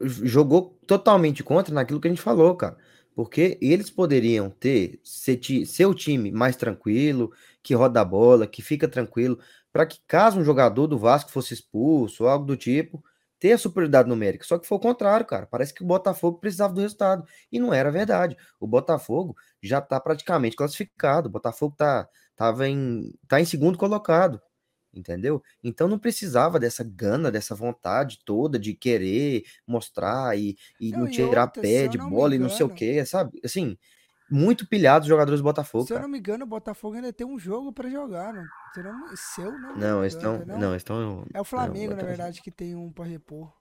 [0.00, 2.76] jogou totalmente contra naquilo que a gente falou, cara.
[3.14, 7.32] Porque eles poderiam ter seu time mais tranquilo,
[7.62, 9.38] que roda a bola, que fica tranquilo,
[9.72, 13.02] para que caso um jogador do Vasco fosse expulso ou algo do tipo,
[13.38, 14.44] ter a superioridade numérica.
[14.44, 15.46] Só que foi o contrário, cara.
[15.46, 17.24] Parece que o Botafogo precisava do resultado.
[17.52, 18.36] E não era verdade.
[18.58, 21.28] O Botafogo já está praticamente classificado.
[21.28, 24.40] O Botafogo tá, tava em, tá em segundo colocado
[24.92, 25.42] entendeu?
[25.62, 31.08] Então não precisava dessa gana, dessa vontade toda de querer mostrar e, e não, não
[31.08, 33.40] tirar outra, pé de bola e não sei o que, sabe?
[33.44, 33.76] Assim,
[34.30, 35.84] muito pilhado os jogadores do Botafogo.
[35.84, 36.00] Se cara.
[36.00, 38.44] eu não me engano, o Botafogo ainda tem um jogo para jogar, não?
[38.74, 41.24] Se não, se eu não, não, estão, não, não, estão.
[41.32, 43.52] É o Flamengo, não, na verdade, que tem um para repor.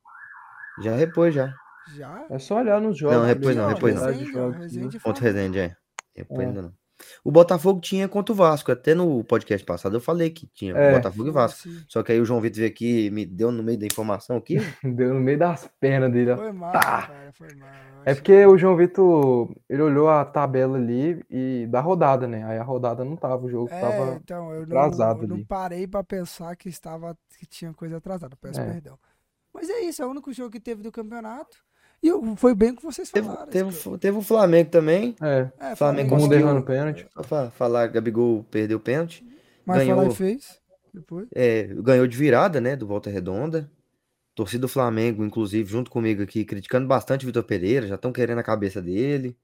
[0.81, 1.53] Já repôs já.
[1.95, 2.25] Já?
[2.29, 3.17] É só olhar nos jogos.
[3.17, 4.01] Não, repôs não, repôs não.
[5.01, 5.75] Contra o Resende, é.
[6.15, 6.45] Repôs é.
[6.45, 6.73] ainda não.
[7.23, 8.71] O Botafogo tinha contra o Vasco.
[8.71, 11.61] Até no podcast passado eu falei que tinha é, Botafogo e Vasco.
[11.63, 11.83] Sim.
[11.87, 14.37] Só que aí o João Vitor veio aqui e me deu no meio da informação
[14.37, 14.57] aqui.
[14.83, 16.35] deu no meio das pernas dele.
[16.35, 17.07] Foi mal, tá.
[17.07, 17.69] cara, foi mal.
[18.05, 22.43] É porque o João Vitor, ele olhou a tabela ali e da rodada, né?
[22.45, 25.45] Aí a rodada não tava, o jogo é, tava então, eu atrasado não, eu não
[25.45, 28.35] parei para pensar que estava que tinha coisa atrasada.
[28.39, 28.65] Peço é.
[28.65, 28.97] perdão.
[29.53, 31.57] Mas é isso, é o único jogo que teve do campeonato.
[32.01, 33.47] E foi bem que vocês falaram.
[33.47, 35.15] Teve, teve, teve o Flamengo também.
[35.21, 37.07] É, é Flamengo como derrando pênalti.
[37.13, 39.25] Só pra falar, Gabigol perdeu o pênalti.
[39.65, 40.59] Mas ganhou, falar e fez.
[40.93, 41.27] Depois.
[41.33, 42.75] É, ganhou de virada, né?
[42.75, 43.69] Do Volta Redonda.
[44.35, 48.37] Torcida do Flamengo, inclusive, junto comigo aqui, criticando bastante o Vitor Pereira, já estão querendo
[48.37, 49.35] a cabeça dele.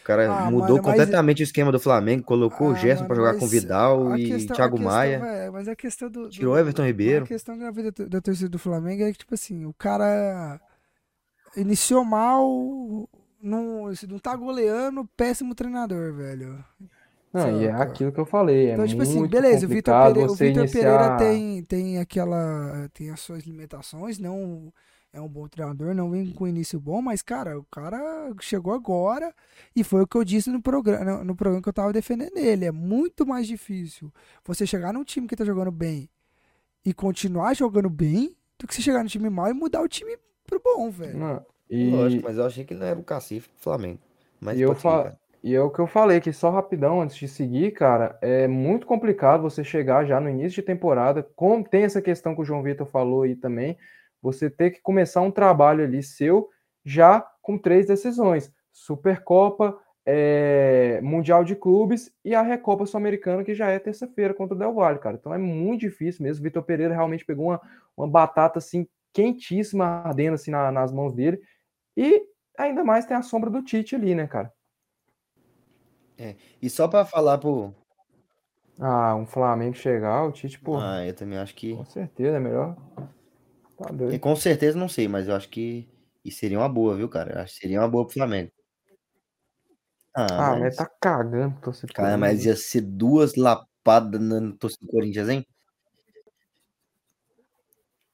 [0.00, 1.48] O cara ah, mudou mano, completamente mas...
[1.48, 4.80] o esquema do Flamengo, colocou ah, o Gerson para jogar com Vidal e questão, Thiago
[4.80, 5.16] Maia.
[5.16, 6.28] É, mas a questão do.
[6.28, 7.24] Tirou Everton Ribeiro.
[7.24, 10.60] A questão da vida da torcida do Flamengo é que, tipo assim, o cara
[11.56, 13.08] iniciou mal,
[13.42, 16.64] não, não tá goleando, péssimo treinador, velho.
[17.32, 18.68] Não, e é aquilo que eu falei.
[18.68, 20.82] É então, tipo assim, beleza, o Vitor Pereira, o Vitor iniciar...
[20.82, 22.88] Pereira tem, tem aquela.
[22.92, 24.72] tem as suas limitações, não
[25.12, 29.34] é um bom treinador, não vem com início bom, mas, cara, o cara chegou agora
[29.76, 32.64] e foi o que eu disse no programa, no programa que eu tava defendendo ele.
[32.64, 34.10] É muito mais difícil
[34.44, 36.08] você chegar num time que tá jogando bem
[36.84, 40.16] e continuar jogando bem do que você chegar no time mal e mudar o time
[40.60, 41.16] pro bom, velho.
[41.16, 41.90] Não, e...
[41.90, 43.98] Lógico, mas eu achei que não era o Cacife pro Flamengo.
[44.40, 45.16] Mas e eu fa...
[45.42, 48.86] E é o que eu falei, que só rapidão, antes de seguir, cara, é muito
[48.86, 52.62] complicado você chegar já no início de temporada, como tem essa questão que o João
[52.62, 53.76] Vitor falou aí também,
[54.22, 56.48] você ter que começar um trabalho ali seu
[56.84, 59.76] já com três decisões: Supercopa,
[60.06, 64.74] é, Mundial de Clubes e a Recopa Sul-Americana, que já é terça-feira contra o Del
[64.74, 65.16] Valle, cara.
[65.18, 66.44] Então é muito difícil mesmo.
[66.44, 67.60] Vitor Pereira realmente pegou uma,
[67.96, 71.40] uma batata assim quentíssima ardendo assim na, nas mãos dele.
[71.96, 72.22] E
[72.58, 74.52] ainda mais tem a sombra do Tite ali, né, cara?
[76.18, 77.74] É, e só para falar pro.
[78.78, 80.78] Ah, um Flamengo chegar, o Tite, pô.
[80.78, 81.74] Ah, eu também acho que.
[81.74, 82.76] Com certeza, é melhor.
[83.76, 84.14] Tá doido.
[84.14, 85.88] E com certeza não sei, mas eu acho que.
[86.24, 87.34] E seria uma boa, viu, cara?
[87.34, 88.50] Eu acho que seria uma boa pro Flamengo.
[90.14, 90.60] Ah, ah mas...
[90.60, 91.94] mas tá cagando, torcedor.
[91.94, 95.46] Cara, mas ia ser duas lapadas no torcedor do Corinthians, hein?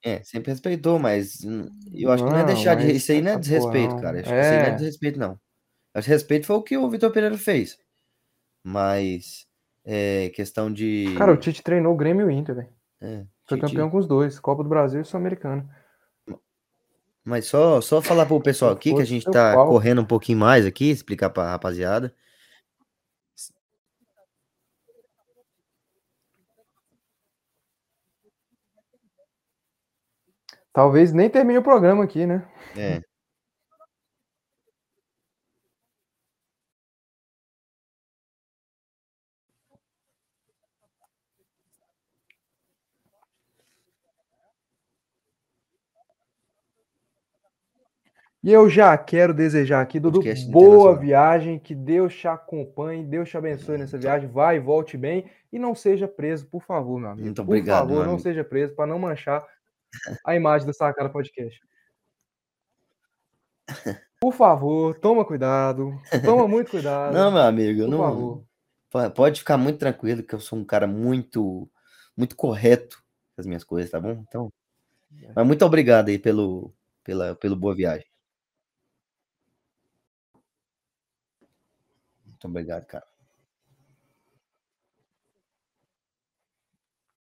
[0.03, 1.39] É, sempre respeitou, mas
[1.93, 4.19] eu acho que não é deixar de isso aí não é desrespeito, cara.
[4.21, 4.75] Acho que isso aí não é É.
[4.75, 5.39] desrespeito, não.
[5.93, 7.77] Acho que respeito foi o que o Vitor Pereira fez.
[8.63, 9.45] Mas
[9.85, 11.13] é questão de.
[11.17, 12.69] Cara, o Tite treinou o Grêmio e o Inter, velho.
[13.01, 15.67] É, Foi Tite- campeão com os dois, Copa do Brasil e Sul-Americana.
[17.23, 19.67] Mas só, só falar pro pessoal aqui que a Fosse gente seu tá pau.
[19.67, 22.13] correndo um pouquinho mais aqui, explicar pra rapaziada.
[30.73, 32.47] Talvez nem termine o programa aqui, né?
[32.77, 33.01] É.
[48.41, 53.35] E eu já quero desejar aqui, Dudu, boa viagem, que Deus te acompanhe, Deus te
[53.35, 57.25] abençoe nessa viagem, vai e volte bem e não seja preso, por favor, meu amigo.
[57.25, 58.21] Muito por obrigado, favor, meu não amigo.
[58.21, 59.45] seja preso para não manchar
[60.25, 61.59] a imagem do Sacada Podcast.
[64.19, 65.91] Por favor, toma cuidado,
[66.25, 67.13] toma muito cuidado.
[67.13, 67.97] Não, meu amigo, por não.
[67.99, 68.43] favor.
[68.89, 71.69] Po- Pode ficar muito tranquilo que eu sou um cara muito,
[72.17, 72.97] muito correto
[73.35, 74.23] com as minhas coisas, tá bom?
[74.27, 74.51] Então,
[75.35, 78.05] mas muito obrigado aí pelo, pela, pelo boa viagem.
[82.25, 83.05] Muito obrigado, cara.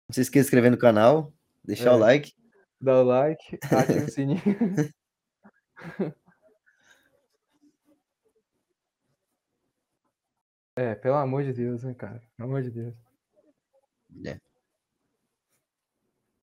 [0.08, 1.32] Não se esqueça de inscrever no canal,
[1.64, 1.94] deixar É.
[1.94, 2.34] o like.
[2.84, 4.42] Dá o like, ativa o sininho.
[10.76, 12.20] É, pelo amor de Deus, né, cara?
[12.36, 12.96] Pelo amor de Deus.
[14.26, 14.40] É.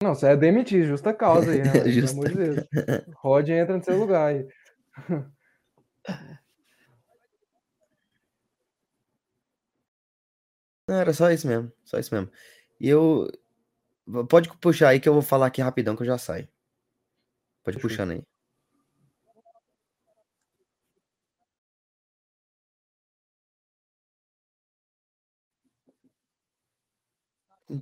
[0.01, 1.63] Não, você é demitir, justa causa aí, né?
[1.83, 1.83] velho?
[1.83, 2.67] Pelo Justa amor de Deus.
[3.21, 4.47] Rod entra no seu lugar aí.
[10.87, 12.31] Não, era só isso mesmo, só isso mesmo.
[12.79, 13.27] E eu.
[14.29, 16.47] Pode puxar aí que eu vou falar aqui rapidão que eu já saio.
[17.63, 18.21] Pode puxando aí.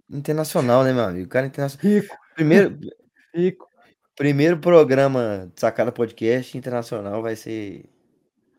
[0.10, 1.26] Internacional, né, meu amigo?
[1.26, 1.86] O cara é internacional.
[1.86, 2.80] Rico, Primeiro,
[3.36, 3.68] rico.
[4.16, 7.90] primeiro programa de Sacada Podcast internacional vai ser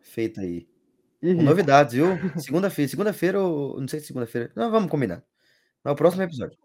[0.03, 0.69] feito aí.
[1.23, 2.09] Novidades, viu?
[2.39, 4.53] Segunda-feira, segunda-feira ou não sei se segunda-feira.
[4.55, 5.24] Não, vamos combinar.
[5.85, 6.64] É o próximo episódio.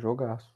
[0.00, 0.54] Jogaço.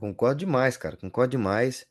[0.00, 0.96] Concordo demais, cara.
[0.96, 1.86] Concordo demais.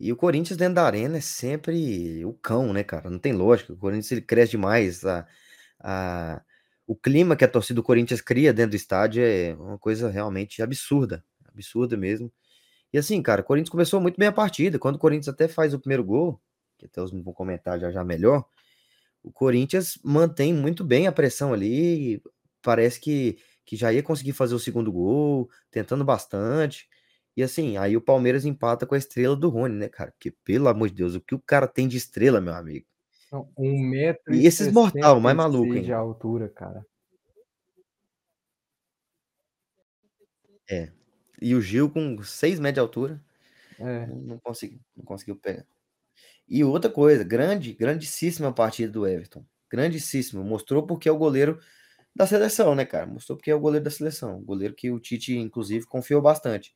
[0.00, 3.08] E o Corinthians dentro da arena é sempre o cão, né, cara?
[3.08, 3.72] Não tem lógica.
[3.72, 5.04] O Corinthians ele cresce demais.
[5.04, 5.26] A,
[5.80, 6.42] a,
[6.86, 10.62] o clima que a torcida do Corinthians cria dentro do estádio é uma coisa realmente
[10.62, 11.24] absurda.
[11.46, 12.32] Absurda mesmo.
[12.92, 14.78] E assim, cara, o Corinthians começou muito bem a partida.
[14.78, 16.40] Quando o Corinthians até faz o primeiro gol,
[16.78, 18.44] que até os vão comentar já já melhor,
[19.22, 22.22] o Corinthians mantém muito bem a pressão ali.
[22.62, 26.88] Parece que, que já ia conseguir fazer o segundo gol, tentando bastante.
[27.36, 30.12] E assim, aí o Palmeiras empata com a estrela do Rony, né, cara?
[30.12, 32.86] Porque, pelo amor de Deus, o que o cara tem de estrela, meu amigo?
[33.32, 35.92] Não, um metro E esses mortal, mais maluco de ainda.
[35.92, 36.86] altura, cara.
[40.70, 40.90] É.
[41.40, 43.24] E o Gil com 6 metros de altura,
[43.78, 44.06] É.
[44.06, 45.66] não, não, consegui, não conseguiu pegar.
[46.48, 49.44] E outra coisa, grande, grandíssima partida do Everton.
[49.70, 50.44] Grandíssimo.
[50.44, 51.60] Mostrou porque é o goleiro
[52.16, 53.06] da seleção, né, cara?
[53.06, 54.42] Mostrou porque é o goleiro da seleção.
[54.42, 56.74] Goleiro que o Tite, inclusive, confiou bastante.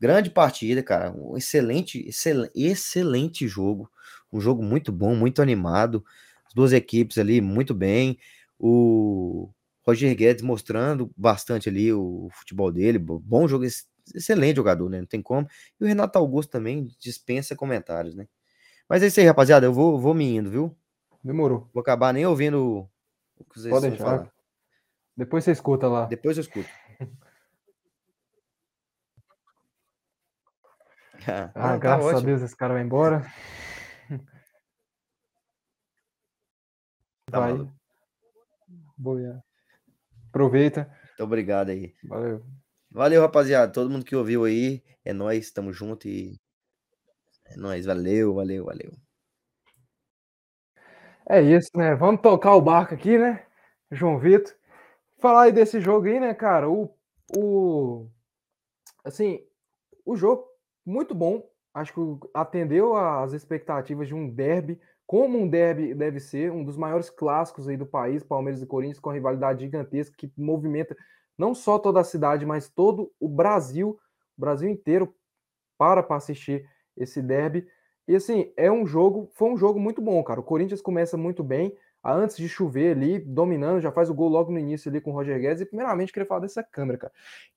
[0.00, 1.12] Grande partida, cara.
[1.12, 3.90] Um excelente, excel- excelente jogo.
[4.32, 6.04] Um jogo muito bom, muito animado.
[6.46, 8.18] As duas equipes ali muito bem.
[8.58, 9.50] O
[9.86, 12.98] Roger Guedes mostrando bastante ali o futebol dele.
[12.98, 15.00] bo- Bom jogo, ex- excelente jogador, né?
[15.00, 15.46] Não tem como.
[15.80, 18.26] E o Renato Augusto também dispensa comentários, né?
[18.88, 19.66] Mas é isso aí, rapaziada.
[19.66, 20.76] Eu vou, vou me indo, viu?
[21.22, 21.68] Demorou.
[21.74, 22.88] Vou acabar nem ouvindo
[23.38, 24.04] o que vocês Pode deixar.
[24.04, 24.32] falar.
[25.16, 26.06] Depois você escuta lá.
[26.06, 26.68] Depois eu escuto.
[31.26, 32.20] Ah, Ah, não, tá graças a.
[32.20, 33.24] Deus esse cara vai embora.
[37.30, 37.52] Tá vai.
[37.52, 37.72] maluco.
[38.96, 39.42] Boa.
[40.28, 40.86] Aproveita.
[41.08, 41.94] Muito obrigado aí.
[42.04, 42.44] Valeu.
[42.90, 43.72] Valeu, rapaziada.
[43.72, 44.82] Todo mundo que ouviu aí.
[45.04, 46.40] É nóis, tamo junto e.
[47.46, 47.86] É nóis.
[47.86, 48.92] Valeu, valeu, valeu.
[51.28, 51.94] É isso, né?
[51.94, 53.46] Vamos tocar o barco aqui, né?
[53.90, 54.52] João Vitor.
[55.20, 56.68] Falar aí desse jogo aí, né, cara?
[56.68, 56.92] O,
[57.36, 58.08] o
[59.04, 59.46] assim,
[60.04, 60.49] o jogo
[60.90, 61.48] muito bom.
[61.72, 66.76] Acho que atendeu às expectativas de um derby, como um derby deve ser, um dos
[66.76, 70.96] maiores clássicos aí do país, Palmeiras e Corinthians, com rivalidade gigantesca que movimenta
[71.38, 73.98] não só toda a cidade, mas todo o Brasil,
[74.36, 75.14] o Brasil inteiro
[75.78, 77.66] para para assistir esse derby.
[78.06, 80.40] E assim, é um jogo, foi um jogo muito bom, cara.
[80.40, 84.52] O Corinthians começa muito bem, antes de chover ali, dominando, já faz o gol logo
[84.52, 85.62] no início ali com o Roger Guedes.
[85.62, 87.12] E primeiramente queria falar dessa câmera, cara.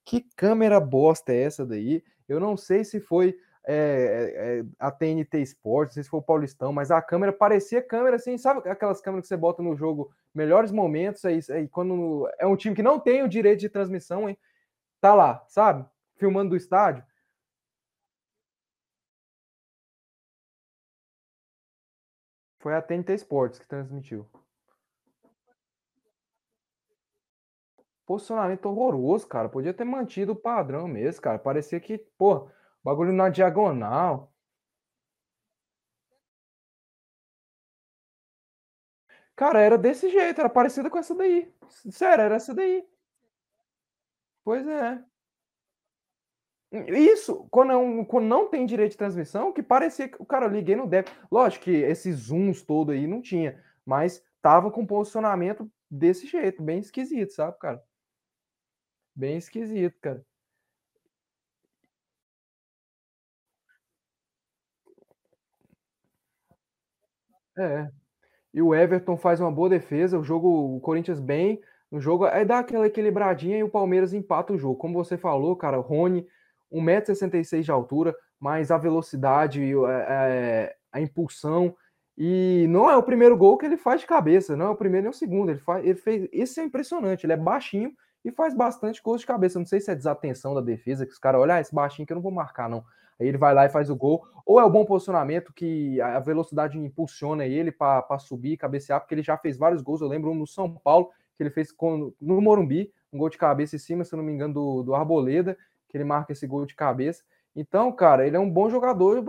[0.05, 2.03] Que câmera bosta é essa daí?
[2.27, 6.23] Eu não sei se foi é, é, a TNT Sports, não sei se foi o
[6.23, 10.11] Paulistão, mas a câmera parecia câmera assim, sabe aquelas câmeras que você bota no jogo
[10.33, 14.27] melhores momentos, aí, aí quando é um time que não tem o direito de transmissão,
[14.27, 14.37] hein?
[15.01, 15.85] Tá lá, sabe?
[16.15, 17.03] Filmando do estádio.
[22.59, 24.25] Foi a TNT Sports que transmitiu.
[28.05, 29.49] Posicionamento horroroso, cara.
[29.49, 31.39] Podia ter mantido o padrão mesmo, cara.
[31.39, 32.49] Parecia que, pô,
[32.83, 34.33] bagulho na diagonal.
[39.35, 41.51] Cara, era desse jeito, era parecida com essa daí.
[41.69, 42.85] Sério, era essa daí.
[44.43, 45.03] Pois é.
[46.87, 50.47] Isso, quando, é um, quando não tem direito de transmissão, que parecia que o cara
[50.47, 51.07] liguei no deve.
[51.31, 56.79] Lógico que esses zooms todo aí não tinha, mas tava com posicionamento desse jeito, bem
[56.79, 57.83] esquisito, sabe, cara?
[59.15, 60.23] Bem esquisito, cara.
[67.57, 67.89] É.
[68.53, 71.61] E o Everton faz uma boa defesa, o jogo, o Corinthians bem,
[71.91, 74.77] no jogo, aí dá aquela equilibradinha e o Palmeiras empata o jogo.
[74.77, 76.27] Como você falou, cara, Rony
[76.71, 79.61] 1,66m de altura, mas a velocidade,
[80.09, 81.75] é, a impulsão.
[82.17, 85.05] E não é o primeiro gol que ele faz de cabeça, não é o primeiro
[85.05, 85.51] nem o segundo.
[85.51, 86.29] Ele, faz, ele fez.
[86.33, 87.25] Isso é impressionante.
[87.25, 89.59] Ele é baixinho e faz bastante gols de cabeça.
[89.59, 92.13] Não sei se é desatenção da defesa, que os caras olham, ah, esse baixinho que
[92.13, 92.83] eu não vou marcar, não.
[93.19, 94.25] Aí ele vai lá e faz o gol.
[94.45, 99.23] Ou é o bom posicionamento que a velocidade impulsiona ele para subir, cabecear, porque ele
[99.23, 100.01] já fez vários gols.
[100.01, 103.37] Eu lembro um no São Paulo, que ele fez com, no Morumbi, um gol de
[103.37, 105.57] cabeça em cima, se não me engano, do, do Arboleda
[105.93, 107.23] que ele marca esse gol de cabeça.
[107.55, 109.23] Então, cara, ele é um bom jogador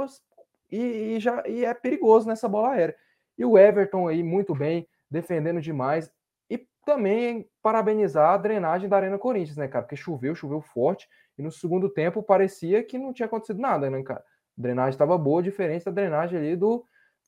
[0.73, 2.97] e, e, já, e é perigoso nessa bola aérea.
[3.37, 6.11] E o Everton aí, muito bem, defendendo demais.
[6.85, 9.85] Também parabenizar a drenagem da Arena Corinthians, né, cara?
[9.85, 11.09] Porque choveu, choveu forte.
[11.39, 14.21] E no segundo tempo parecia que não tinha acontecido nada, né, cara?
[14.21, 16.85] A drenagem estava boa, diferente da drenagem ali do,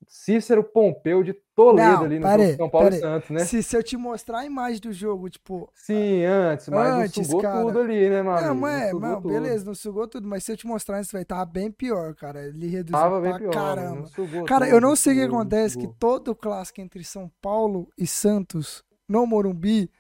[0.07, 3.41] Cícero Pompeu de Toledo não, ali no pare, São Paulo e Santos, né?
[3.41, 5.70] Se, se eu te mostrar a imagem do jogo, tipo.
[5.74, 7.65] Sim, antes, mas antes, não sugou cara.
[7.65, 8.47] tudo ali, né, mano?
[8.47, 11.23] Não, mas, não, não beleza, não sugou tudo, mas se eu te mostrar isso, vai
[11.23, 12.47] estar bem pior, cara.
[12.47, 14.09] Ele reduziu Tava pra pior, caramba.
[14.47, 18.07] cara, tudo, eu não sei o que acontece, que todo clássico entre São Paulo e
[18.07, 19.91] Santos, no Morumbi,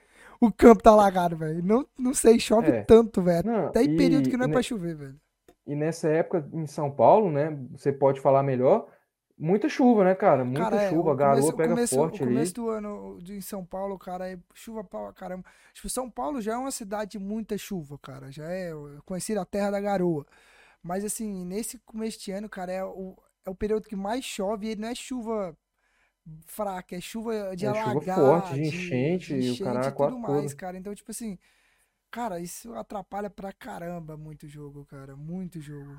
[0.40, 1.62] o campo tá lagado, velho.
[1.62, 2.82] Não, não sei, chove é.
[2.84, 3.66] tanto, velho.
[3.66, 5.20] Até em período que não é pra chover, velho.
[5.66, 7.56] E nessa época em São Paulo, né?
[7.72, 8.88] Você pode falar melhor
[9.38, 10.44] Muita chuva, né, cara?
[10.44, 12.32] Muita cara, é, chuva, a garoa pega começo, forte ali.
[12.32, 15.44] O começo do ano de, em São Paulo, cara, é chuva pra caramba.
[15.74, 18.32] Tipo, São Paulo já é uma cidade de muita chuva, cara.
[18.32, 18.72] Já é
[19.04, 20.26] conhecida a terra da garoa.
[20.82, 23.14] Mas, assim, nesse começo de ano, cara, é o,
[23.44, 25.54] é o período que mais chove e não é chuva
[26.46, 27.92] fraca, é chuva de é alagar.
[27.92, 30.76] Chuva forte, de enchente, de, enchente e o cara e tudo mais, cara.
[30.76, 31.38] Então, tipo assim,
[32.10, 35.16] cara, isso atrapalha pra caramba muito jogo, cara.
[35.16, 35.96] Muito jogo.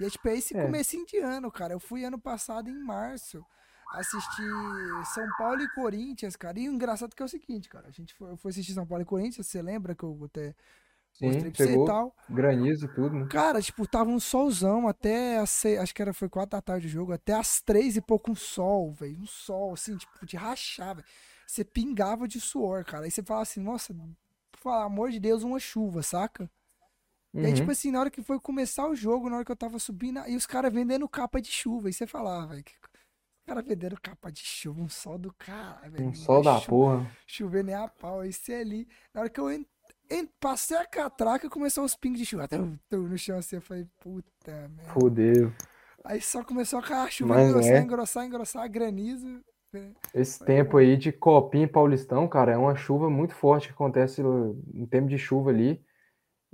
[0.00, 0.64] E é tipo, é esse é.
[0.64, 1.74] comecinho de ano, cara.
[1.74, 3.44] Eu fui ano passado, em março,
[3.92, 4.50] assistir
[5.14, 6.58] São Paulo e Corinthians, cara.
[6.58, 7.88] E o engraçado que é o seguinte, cara.
[7.88, 10.54] A gente foi, eu fui assistir São Paulo e Corinthians, você lembra que eu até
[11.12, 12.14] Sim, você e tal.
[12.28, 13.26] Granizo e tudo, né?
[13.30, 16.86] Cara, tipo, tava um solzão até as seis, acho que era, foi quatro da tarde
[16.86, 19.18] o jogo, até as três e pouco um sol, velho.
[19.18, 21.06] Um sol, assim, tipo, de rachar, velho.
[21.46, 23.04] Você pingava de suor, cara.
[23.04, 23.94] Aí você fala assim, nossa,
[24.62, 26.50] pelo amor de Deus, uma chuva, saca?
[27.34, 27.42] Uhum.
[27.42, 27.72] E aí, tipo uhum.
[27.72, 30.36] assim, na hora que foi começar o jogo, na hora que eu tava subindo, e
[30.36, 31.90] os caras vendendo capa de chuva.
[31.90, 32.64] E você falava, velho,
[33.50, 36.06] cara vendendo capa de chuva, um sol do cara, velho.
[36.06, 37.10] Um sol da porra.
[37.26, 38.20] Chover nem a pau.
[38.20, 39.66] Aí você ali, na hora que eu en, en,
[40.40, 42.48] passei a catraca, começou os pingos de chuva.
[42.48, 44.92] Tum, tum, no chão assim, eu falei, puta, merda.
[44.92, 45.52] Fudeu.
[46.04, 47.80] Aí só começou a cair a chuva, engrossar, é.
[47.80, 49.40] engrossar, engrossar, granizo.
[50.12, 54.86] Esse tempo aí de copinho paulistão, cara, é uma chuva muito forte que acontece no
[54.90, 55.80] tempo de chuva ali.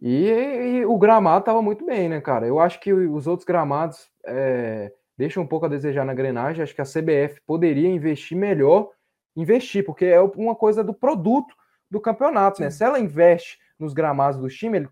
[0.00, 2.46] E, e, o gramado estava muito bem, né, cara?
[2.46, 6.62] Eu acho que os outros gramados é, deixam um pouco a desejar na grenagem.
[6.62, 8.90] Acho que a CBF poderia investir melhor,
[9.34, 11.54] investir, porque é uma coisa do produto
[11.90, 12.70] do campeonato, né?
[12.70, 12.74] Sim.
[12.74, 12.78] né?
[12.78, 14.88] Se ela investe nos gramados do time, ele,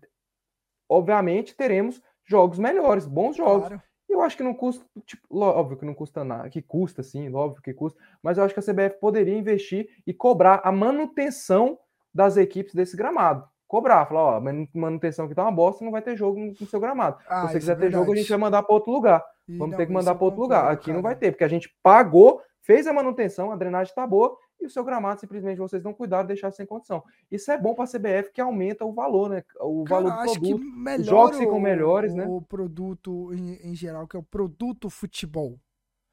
[0.89, 3.67] obviamente teremos jogos melhores, bons jogos.
[3.67, 3.81] Claro.
[4.07, 7.61] Eu acho que não custa, tipo, óbvio que não custa nada, que custa sim, óbvio
[7.61, 11.77] que custa, mas eu acho que a CBF poderia investir e cobrar a manutenção
[12.13, 13.45] das equipes desse gramado.
[13.67, 14.41] Cobrar, falar, ó,
[14.73, 17.17] manutenção que tá uma bosta, não vai ter jogo no, seu gramado.
[17.27, 19.25] Ah, Se você quiser é ter jogo, a gente vai mandar para outro lugar.
[19.47, 20.71] E Vamos não, ter que mandar para outro lugar.
[20.71, 20.95] Aqui cara.
[20.95, 24.65] não vai ter, porque a gente pagou, fez a manutenção, a drenagem tá boa, e
[24.65, 27.03] o seu gramado simplesmente vocês não cuidaram, deixar sem condição.
[27.29, 29.43] Isso é bom para a CBF que aumenta o valor, né?
[29.59, 30.61] O Cara, valor do produto.
[30.99, 32.25] Os jogos ficam melhores, o, né?
[32.27, 35.59] O produto em, em, geral, que é o produto futebol.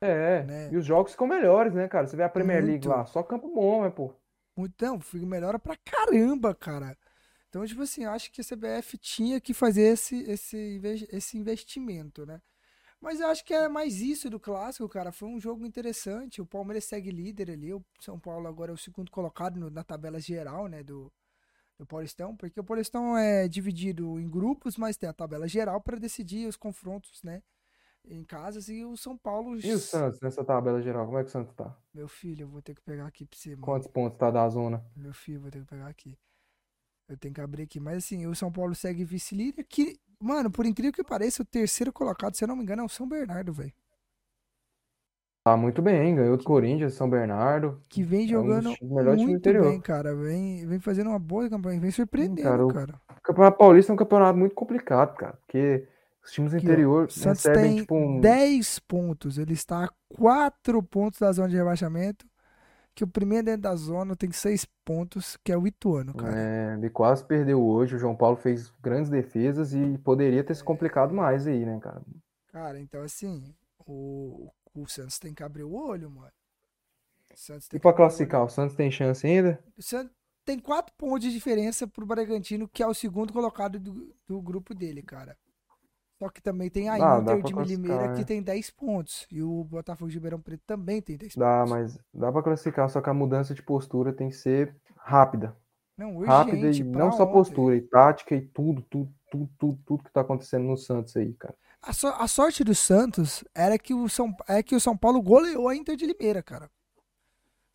[0.02, 0.68] É, né?
[0.72, 2.06] e os jogos ficam melhores, né, cara?
[2.06, 2.70] Você vê a Premier Muito.
[2.70, 4.12] League lá, só campo bom, né, pô?
[4.58, 6.98] Então, melhora pra caramba, cara.
[7.48, 10.80] Então, tipo assim, acho que a CBF tinha que fazer esse, esse,
[11.12, 12.40] esse investimento, né?
[13.02, 15.10] Mas eu acho que é mais isso do clássico, cara.
[15.10, 16.40] Foi um jogo interessante.
[16.40, 17.74] O Palmeiras segue líder ali.
[17.74, 20.84] O São Paulo agora é o segundo colocado no, na tabela geral, né?
[20.84, 21.12] Do,
[21.76, 22.36] do Paulistão.
[22.36, 26.56] Porque o Paulistão é dividido em grupos, mas tem a tabela geral para decidir os
[26.56, 27.42] confrontos, né?
[28.04, 28.68] Em casas.
[28.68, 29.58] E o São Paulo.
[29.58, 31.04] E o Santos nessa tabela geral?
[31.04, 31.76] Como é que o Santos tá?
[31.92, 33.62] Meu filho, eu vou ter que pegar aqui pra você, mano.
[33.62, 34.80] Quantos pontos tá da zona?
[34.94, 36.16] Meu filho, vou ter que pegar aqui.
[37.08, 37.80] Eu tenho que abrir aqui.
[37.80, 39.64] Mas assim, o São Paulo segue vice-líder.
[39.64, 42.85] Que Mano, por incrível que pareça, o terceiro colocado, se eu não me engano, é
[42.85, 43.73] o São Bernardo, velho.
[45.44, 47.81] Tá muito bem, ganhou do Corinthians, São Bernardo.
[47.89, 50.15] Que vem jogando é um muito bem, cara.
[50.15, 52.65] Vem, vem fazendo uma boa campanha, vem surpreendendo, cara.
[52.65, 53.01] O cara.
[53.19, 55.36] O Campeonato Paulista é um campeonato muito complicado, cara.
[55.44, 55.89] Porque
[56.24, 58.20] os times do interior ó, Santos recebem, tem tipo, um...
[58.20, 59.36] 10 pontos.
[59.36, 62.24] Ele está a 4 pontos da zona de rebaixamento
[62.94, 66.39] que o primeiro dentro da zona tem seis pontos, que é o Ituano, cara.
[66.39, 67.97] É, ele quase perdeu hoje.
[67.97, 72.02] O João Paulo fez grandes defesas e poderia ter se complicado mais aí, né, cara?
[72.48, 73.55] Cara, então assim,
[73.86, 76.32] o, o Santos tem que abrir o olho, mano.
[77.73, 79.59] e pra classificar, o, o Santos tem chance ainda?
[79.77, 80.12] O Santos
[80.44, 84.74] tem quatro pontos de diferença pro Bragantino, que é o segundo colocado do, do grupo
[84.74, 85.36] dele, cara.
[86.23, 88.24] Só que também tem a ah, Inter de Limeira que é.
[88.24, 89.27] tem 10 pontos.
[89.28, 91.70] E o Botafogo de Ribeirão Preto também tem 10 dá, pontos.
[91.70, 95.57] Dá, mas dá pra classificar, só que a mudança de postura tem que ser rápida.
[95.99, 97.32] Não, urgente, rápida e não só ontem.
[97.32, 101.32] postura, e tática e tudo, tudo, tudo, tudo, tudo que tá acontecendo no Santos aí,
[101.35, 101.57] cara.
[101.82, 105.20] A, so, a sorte do Santos era que o São, é que o São Paulo
[105.20, 106.70] goleou a Inter de Limeira, cara.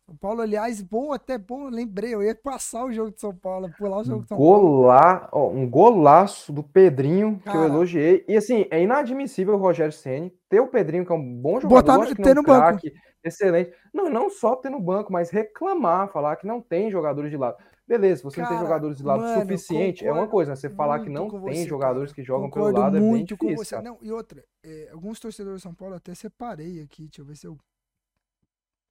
[0.08, 3.70] São Paulo, aliás, bom, até bom, lembrei, eu ia passar o jogo de São Paulo,
[3.76, 4.88] pular o jogo de São Gola...
[4.88, 5.28] Paulo.
[5.32, 7.50] Ó, um golaço do Pedrinho, Cara.
[7.50, 8.24] que eu elogiei.
[8.26, 12.06] E assim, é inadmissível o Rogério Ceni ter o Pedrinho, que é um bom jogador,
[12.06, 12.80] Botar, ter no banco.
[13.22, 13.70] excelente.
[13.92, 17.58] Não, não só ter no banco, mas reclamar, falar que não tem jogadores de lado.
[17.86, 20.56] Beleza, você Cara, não tem jogadores de lado mano, suficiente, é uma coisa, né?
[20.56, 23.82] Você falar que não tem você, jogadores que jogam pelo lado é bem difícil.
[23.82, 27.36] Não, e outra, é, alguns torcedores de São Paulo até separei aqui, deixa eu ver
[27.36, 27.58] se eu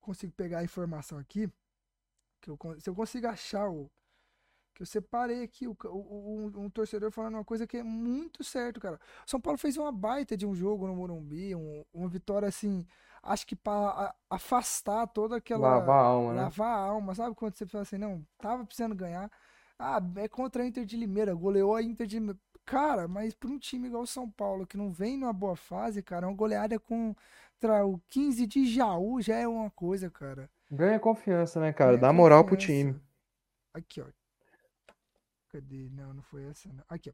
[0.08, 1.52] consigo pegar a informação aqui,
[2.42, 3.92] que eu, se eu consigo achar o.
[4.74, 8.44] Que eu separei aqui o, o, um, um, torcedor falando uma coisa que é muito
[8.44, 9.00] certo, cara.
[9.26, 12.86] São Paulo fez uma baita de um jogo no Morumbi, um, uma vitória assim,
[13.24, 15.68] acho que para afastar toda aquela.
[15.68, 16.42] Lavar a alma, né?
[16.44, 17.36] Lavar a alma, sabe?
[17.36, 19.32] Quando você fala assim, não, tava precisando ganhar.
[19.80, 22.40] Ah, é contra a Inter de Limeira, goleou a Inter de Limeira.
[22.64, 26.04] Cara, mas para um time igual o São Paulo, que não vem numa boa fase,
[26.04, 26.78] cara, uma goleada
[27.60, 30.50] contra o 15 de Jaú já é uma coisa, cara.
[30.72, 31.92] Ganha confiança, né, cara?
[31.92, 32.66] Ganha Dá moral confiança.
[32.66, 33.02] pro time.
[33.74, 34.06] Aqui, ó.
[35.50, 35.90] Cadê?
[35.92, 36.84] Não, não foi essa, não.
[36.88, 37.14] Aqui, ó.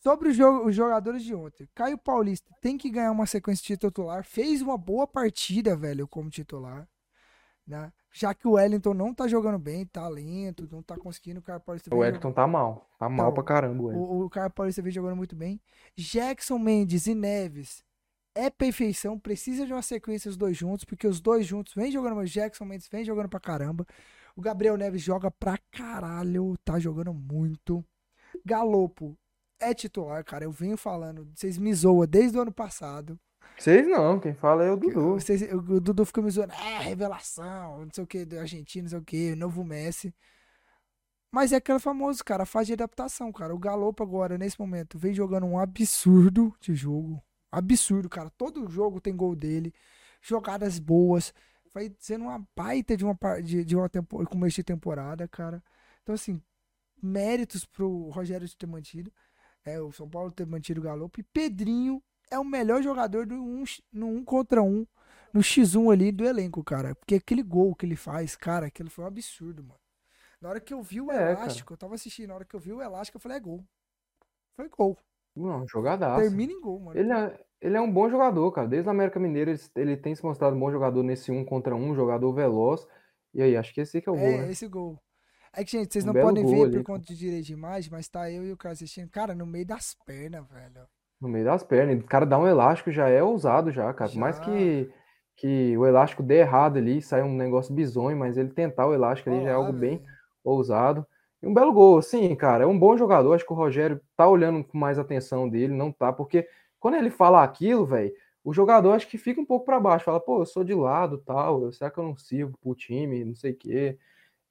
[0.00, 1.68] Sobre os jogadores de ontem.
[1.74, 4.24] Caio Paulista tem que ganhar uma sequência de titular.
[4.24, 6.88] Fez uma boa partida, velho, como titular.
[7.66, 7.92] Né?
[8.12, 11.40] Já que o Wellington não tá jogando bem, tá lento, não tá conseguindo.
[11.40, 11.92] O Caio Paulista.
[11.92, 12.34] O Wellington jogando...
[12.36, 12.88] tá mal.
[12.96, 15.60] Tá mal então, pra caramba, o, o Caio Paulista vem jogando muito bem.
[15.96, 17.84] Jackson Mendes e Neves
[18.38, 22.20] é perfeição, precisa de uma sequência os dois juntos, porque os dois juntos vem jogando,
[22.20, 23.84] o Jackson Mendes vem jogando pra caramba.
[24.36, 27.84] O Gabriel Neves joga pra caralho, tá jogando muito.
[28.46, 29.18] Galopo
[29.58, 33.18] é titular, cara, eu venho falando, vocês me zoam desde o ano passado.
[33.58, 35.14] Vocês não, quem fala é o Dudu.
[35.14, 38.90] Vocês, o Dudu fica me zoando, é, revelação, não sei o que, do argentino, não
[38.90, 40.14] sei o que, novo Messi.
[41.32, 43.52] Mas é aquele famoso, cara, fase de adaptação, cara.
[43.52, 47.20] O Galopo agora, nesse momento, vem jogando um absurdo de jogo.
[47.50, 48.30] Absurdo, cara.
[48.30, 49.72] Todo jogo tem gol dele.
[50.20, 51.32] Jogadas boas.
[51.72, 55.62] Vai sendo uma baita de uma, de, de uma temporada, começo de temporada, cara.
[56.02, 56.42] Então, assim,
[57.02, 59.12] méritos pro Rogério ter mantido.
[59.64, 61.20] É, o São Paulo ter mantido o Galopo.
[61.20, 64.86] E Pedrinho é o melhor jogador do um, no um contra um,
[65.32, 66.94] no X1 ali do elenco, cara.
[66.94, 69.80] Porque aquele gol que ele faz, cara, aquilo foi um absurdo, mano.
[70.40, 71.74] Na hora que eu vi o é, elástico, cara.
[71.74, 73.64] eu tava assistindo, na hora que eu vi o elástico, eu falei, é gol.
[74.54, 74.96] Foi gol.
[75.38, 76.20] Não, jogadaço.
[76.20, 76.98] Termina em gol, mano.
[76.98, 78.66] Ele é, ele é um bom jogador, cara.
[78.66, 81.74] Desde o América Mineiro ele, ele, tem se mostrado um bom jogador nesse um contra
[81.74, 82.86] um, jogador veloz.
[83.32, 84.50] E aí, acho que esse que é o gol, é, né?
[84.50, 84.98] esse gol.
[85.54, 87.90] É que, gente, vocês um não podem ver ali, por conta de direito de imagem,
[87.90, 89.08] mas tá eu e o cara assistindo.
[89.10, 90.86] Cara, no meio das pernas, velho.
[91.20, 92.00] No meio das pernas.
[92.00, 94.08] O cara dá um elástico já é ousado já, cara.
[94.08, 94.14] Já.
[94.14, 94.90] Por mais que,
[95.36, 99.30] que o elástico dê errado ali, sai um negócio bizonho, mas ele tentar o elástico
[99.30, 100.02] ali já é algo bem
[100.44, 101.06] ousado.
[101.42, 102.64] Um belo gol, sim, cara.
[102.64, 103.34] É um bom jogador.
[103.34, 106.48] Acho que o Rogério tá olhando com mais atenção dele, não tá, porque
[106.80, 108.12] quando ele fala aquilo, velho,
[108.44, 110.04] o jogador acho que fica um pouco para baixo.
[110.04, 113.34] Fala, pô, eu sou de lado, tal, será que eu não sirvo pro time, não
[113.34, 113.98] sei o quê.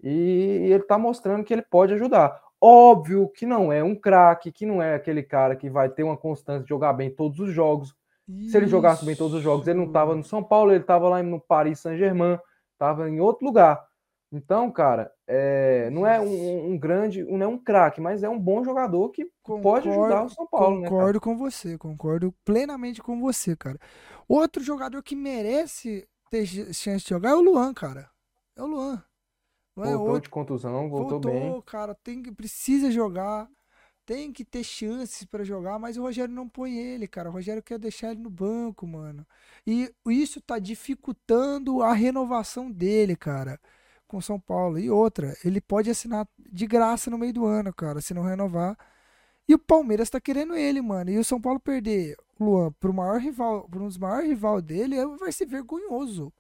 [0.02, 2.40] E ele tá mostrando que ele pode ajudar.
[2.60, 6.18] Óbvio que não é um craque, que não é aquele cara que vai ter uma
[6.18, 7.96] constância de jogar bem todos os jogos.
[8.28, 8.52] Isso.
[8.52, 11.08] Se ele jogasse bem todos os jogos, ele não estava no São Paulo, ele estava
[11.08, 12.38] lá no Paris Saint-Germain,
[12.74, 13.87] estava em outro lugar.
[14.32, 18.40] Então, cara, é, não é um, um, grande, não é um craque, mas é um
[18.40, 20.82] bom jogador que concordo, pode ajudar o São Paulo.
[20.82, 23.80] Né, concordo né, com você, concordo plenamente com você, cara.
[24.28, 28.10] Outro jogador que merece ter chance de jogar é o Luan, cara.
[28.56, 29.02] É o Luan.
[29.78, 30.22] Luan é voltou é outro...
[30.22, 31.62] de contusão, voltou, voltou bem.
[31.62, 33.50] cara, tem que precisa jogar
[34.08, 37.30] tem que ter chances para jogar, mas o Rogério não põe ele, cara.
[37.30, 39.28] O Rogério quer deixar ele no banco, mano.
[39.68, 43.60] E isso tá dificultando a renovação dele, cara,
[44.08, 44.80] com São Paulo.
[44.80, 48.78] E outra, ele pode assinar de graça no meio do ano, cara, se não renovar.
[49.48, 51.10] E o Palmeiras tá querendo ele, mano.
[51.10, 54.62] E o São Paulo perder o Luan pro maior rival, pro um dos maiores rival
[54.62, 56.32] dele, é, vai ser vergonhoso.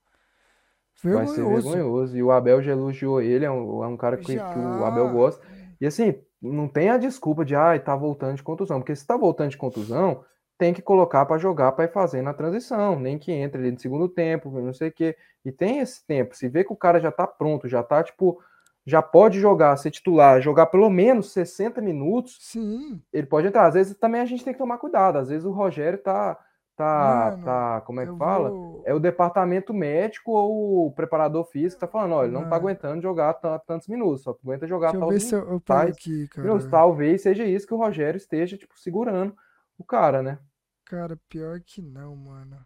[1.02, 1.35] Vergonhoso.
[1.35, 2.18] Vai ser vergonhoso.
[2.18, 5.10] E o Abel já elogiou ele, é um, é um cara que, que o Abel
[5.11, 5.45] gosta.
[5.80, 9.15] E assim, não tem a desculpa de, ah, tá voltando de contusão, porque se tá
[9.15, 10.23] voltando de contusão,
[10.57, 13.79] tem que colocar para jogar para ir fazendo a transição, nem que entre ali no
[13.79, 15.15] segundo tempo, não sei o quê.
[15.45, 18.41] E tem esse tempo, se vê que o cara já tá pronto, já tá tipo,
[18.85, 23.01] já pode jogar, ser titular, jogar pelo menos 60 minutos, Sim.
[23.13, 23.67] ele pode entrar.
[23.67, 26.38] Às vezes também a gente tem que tomar cuidado, às vezes o Rogério tá
[26.77, 28.51] tá, Mano, tá, como é que fala?
[28.51, 28.84] Vou...
[28.85, 32.55] É o departamento médico ou o preparador físico que tá falando, olha, ele não tá
[32.55, 33.34] aguentando jogar
[33.65, 36.47] tantos minutos, só aguenta jogar Deixa eu ver se eu, eu tais, aqui, cara.
[36.47, 36.67] Minutos.
[36.69, 39.35] Talvez seja isso que o Rogério esteja, tipo, segurando
[39.77, 40.39] o cara, né?
[40.85, 42.65] Cara, pior que não, mano.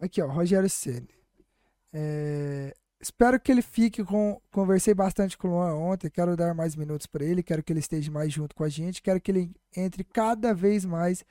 [0.00, 1.08] Aqui, ó, Rogério Ceni.
[1.92, 2.74] É...
[3.00, 4.40] Espero que ele fique com.
[4.50, 6.10] Conversei bastante com o Luan ontem.
[6.10, 7.42] Quero dar mais minutos para ele.
[7.44, 9.02] Quero que ele esteja mais junto com a gente.
[9.02, 11.24] Quero que ele entre cada vez mais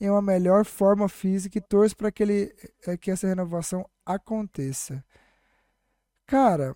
[0.00, 2.54] em uma melhor forma física e torço para que, ele,
[2.86, 5.02] é, que essa renovação aconteça.
[6.26, 6.74] Cara,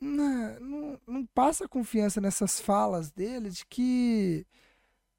[0.00, 4.46] não, não, não passa confiança nessas falas dele de que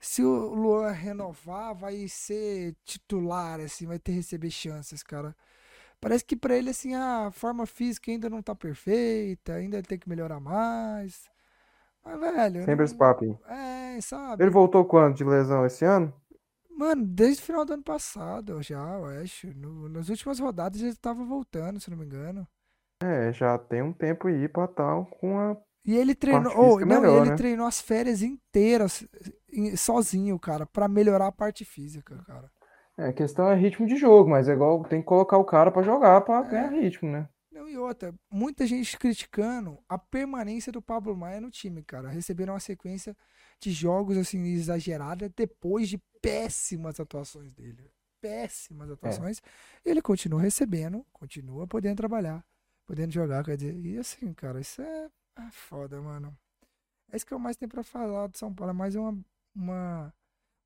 [0.03, 5.33] se o Luan renovar, vai ser titular, assim, vai ter receber chances, cara.
[6.01, 10.09] Parece que para ele, assim, a forma física ainda não tá perfeita, ainda tem que
[10.09, 11.29] melhorar mais.
[12.03, 12.65] Mas, velho.
[12.65, 13.39] Sempre esse papo.
[13.47, 14.43] É, sabe?
[14.43, 16.13] Ele voltou quando de lesão esse ano?
[16.69, 19.55] Mano, desde o final do ano passado, já, eu acho.
[19.55, 22.45] No, nas últimas rodadas ele tava voltando, se não me engano.
[23.01, 25.55] É, já tem um tempo aí pra tal com a.
[25.85, 26.51] E ele treinou.
[26.57, 27.35] Oh, não, melhor, ele né?
[27.37, 29.05] treinou as férias inteiras
[29.77, 32.51] sozinho, cara, para melhorar a parte física, cara.
[32.97, 35.71] É, a questão é ritmo de jogo, mas é igual tem que colocar o cara
[35.71, 36.49] para jogar para é.
[36.49, 37.27] ganhar ritmo, né?
[37.51, 42.09] Não, e outra, muita gente criticando a permanência do Pablo Maia no time, cara.
[42.09, 43.15] Receberam uma sequência
[43.59, 47.91] de jogos assim exagerada depois de péssimas atuações dele.
[48.19, 48.93] Péssimas é.
[48.93, 49.39] atuações.
[49.85, 49.89] É.
[49.89, 52.43] Ele continua recebendo, continua podendo trabalhar,
[52.87, 53.75] podendo jogar, quer dizer.
[53.75, 56.35] E assim, cara, isso é, é foda, mano.
[57.11, 58.71] É isso que eu mais tenho pra falar do São Paulo.
[58.71, 59.15] É mais uma,
[59.55, 60.13] uma,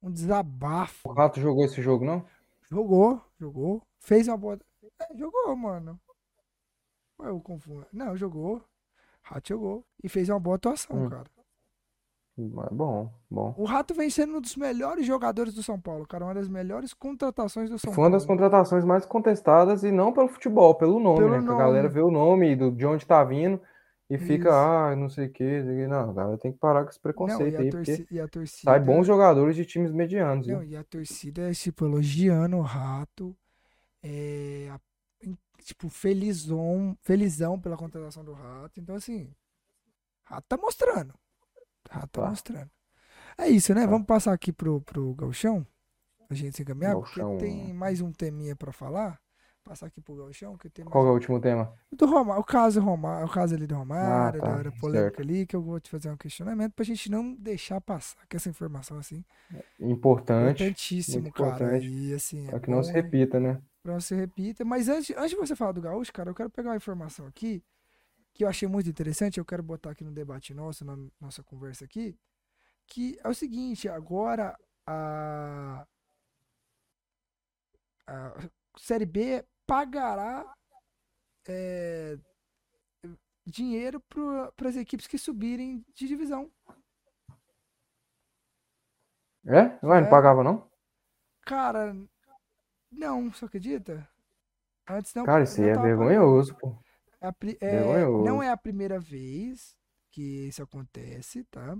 [0.01, 1.09] um desabafo.
[1.09, 2.25] O Rato jogou esse jogo, não?
[2.69, 3.81] Jogou, jogou.
[3.99, 4.59] Fez uma boa.
[4.99, 5.99] É, jogou, mano.
[7.19, 7.85] Eu confundo.
[7.91, 8.61] Não, jogou.
[9.21, 9.83] Rato jogou.
[10.03, 11.09] E fez uma boa atuação, hum.
[11.09, 11.25] cara.
[12.39, 13.55] Bom, bom.
[13.57, 16.23] O Rato vem sendo um dos melhores jogadores do São Paulo, cara.
[16.23, 17.95] Uma das melhores contratações do São Foi Paulo.
[17.95, 21.39] Foi uma das contratações mais contestadas e não pelo futebol, pelo nome, pelo né?
[21.39, 21.51] Nome.
[21.59, 23.59] a galera vê o nome do, de onde tá vindo
[24.09, 24.25] e Isso.
[24.25, 25.61] fica, ah, não sei o que.
[25.87, 28.71] Não, a galera tem que parar com esse preconceito não, aí, porque torcida...
[28.71, 30.47] sai bons jogadores de times medianos.
[30.47, 30.69] Não, viu?
[30.69, 33.35] e a torcida é, tipo, elogiando o Rato.
[34.01, 34.71] É,
[35.61, 38.79] tipo, felizão, felizão pela contratação do Rato.
[38.79, 39.29] Então, assim,
[40.23, 41.13] Rato tá mostrando.
[41.89, 42.71] Rato tá, tá mostrando.
[43.37, 43.81] É isso, né?
[43.81, 43.87] Tá.
[43.87, 45.67] Vamos passar aqui pro, pro Galchão.
[46.29, 49.19] A gente se encaminhar, porque tem mais um teminha pra falar.
[49.67, 51.73] Passar aqui pro Galchão, que tem Qual é o último tema?
[51.91, 54.63] Do Romário, o caso Romário, o caso ali do Romário, ah, tá.
[54.63, 55.21] da polêmica certo.
[55.21, 58.47] ali, que eu vou te fazer um questionamento pra gente não deixar passar que essa
[58.47, 59.25] informação assim.
[59.77, 60.63] Importante.
[60.63, 61.79] Importantíssimo, cara.
[61.79, 62.45] E assim.
[62.45, 63.61] Pra é que não se repita, né?
[63.83, 64.63] Pra não se repita.
[64.63, 67.61] Mas antes, antes de você falar do Gaúcho, cara, eu quero pegar uma informação aqui
[68.33, 71.83] que eu achei muito interessante, eu quero botar aqui no debate nosso, na nossa conversa
[71.83, 72.15] aqui,
[72.85, 75.85] que é o seguinte, agora a,
[78.05, 80.51] a Série B pagará
[81.47, 82.17] é,
[83.45, 84.01] dinheiro
[84.55, 86.51] para as equipes que subirem de divisão.
[89.45, 89.79] É?
[89.85, 90.09] Ué, não é.
[90.09, 90.69] pagava não?
[91.45, 91.95] Cara,
[92.91, 94.09] não, você acredita?
[94.89, 95.25] Antes não.
[95.25, 96.77] Cara, isso aí é vergonhoso, pô.
[97.19, 99.75] É, é, não é a primeira vez
[100.11, 101.77] que isso acontece, tá?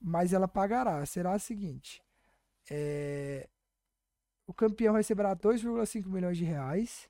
[0.00, 1.04] Mas ela pagará.
[1.06, 2.02] Será o seguinte:
[2.70, 3.48] é,
[4.48, 7.06] o campeão receberá 2,5 milhões de reais.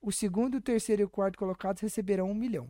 [0.00, 2.66] O segundo, o terceiro e o quarto colocados receberão um milhão.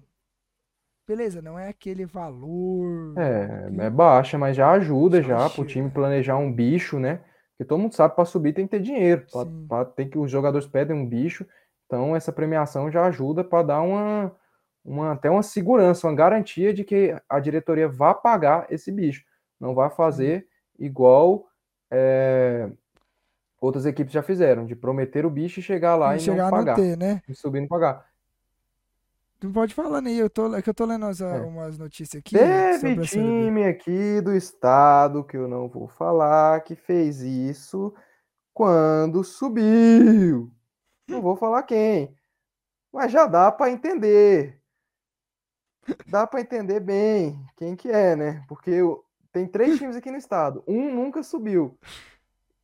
[1.06, 3.16] Beleza, não é aquele valor.
[3.16, 7.24] É, é baixa, mas já ajuda já para o time planejar um bicho, né?
[7.50, 9.24] Porque todo mundo sabe para subir tem que ter dinheiro.
[9.30, 11.46] Pra, pra, tem que os jogadores pedem um bicho.
[11.86, 14.34] Então essa premiação já ajuda para dar uma,
[14.84, 19.24] uma até uma segurança, uma garantia de que a diretoria vá pagar esse bicho.
[19.60, 21.46] Não vai fazer igual
[21.88, 22.68] é,
[23.62, 26.50] outras equipes já fizeram, de prometer o bicho e chegar lá e, e chegar não
[26.50, 26.74] pagar.
[26.74, 27.22] Ter, né?
[27.28, 28.04] E subir e não pagar.
[29.38, 31.40] Tu pode falar aí, eu tô, é que eu tô lendo as, é.
[31.40, 32.36] umas notícias aqui.
[32.36, 37.94] Teve time aqui do estado, que eu não vou falar, que fez isso
[38.52, 40.50] quando subiu.
[41.08, 42.14] Não vou falar quem.
[42.92, 44.60] Mas já dá para entender.
[46.06, 48.44] Dá para entender bem quem que é, né?
[48.48, 48.80] Porque
[49.32, 50.62] tem três times aqui no estado.
[50.68, 51.76] Um nunca subiu.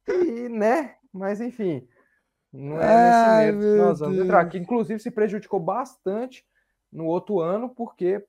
[0.08, 0.96] E, né?
[1.12, 1.86] Mas enfim.
[2.52, 4.48] Não é Ai, nesse que nós vamos entrar.
[4.48, 6.44] Que inclusive se prejudicou bastante
[6.90, 8.24] no outro ano, porque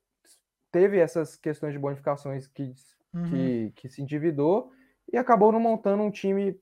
[0.72, 2.74] teve essas questões de bonificações que,
[3.14, 3.30] uhum.
[3.30, 4.72] que, que, se endividou
[5.12, 6.60] e acabou não montando um time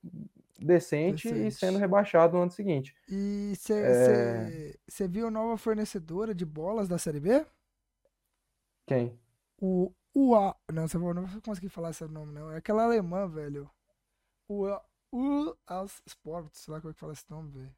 [0.60, 1.48] decente, decente.
[1.48, 2.96] e sendo rebaixado no ano seguinte.
[3.10, 5.08] E você é...
[5.08, 7.46] viu a nova fornecedora de bolas da Série B?
[8.86, 9.20] Quem?
[9.60, 10.56] O UA.
[10.72, 12.52] Não, você não vai conseguir falar esse nome, não.
[12.52, 13.70] É aquela alemã, velho.
[15.12, 15.58] O U
[16.06, 17.76] Sports, sei lá como é que fala esse nome, velho.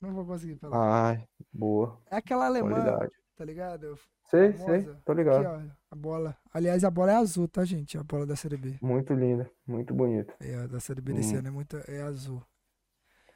[0.00, 1.10] Não vou conseguir falar.
[1.10, 2.00] Ai, boa.
[2.10, 2.82] É aquela alemã.
[2.82, 3.98] Qualidade tá ligado?
[4.24, 4.82] Sei, famosa.
[4.82, 5.46] sei, tô ligado.
[5.46, 6.36] Aqui, ó, a bola.
[6.52, 7.96] Aliás, a bola é azul, tá, gente?
[7.96, 8.76] A bola da Série B.
[8.82, 10.34] Muito linda, muito bonita.
[10.38, 11.38] É, a da Série B desse hum.
[11.38, 12.42] ano é, muito, é azul.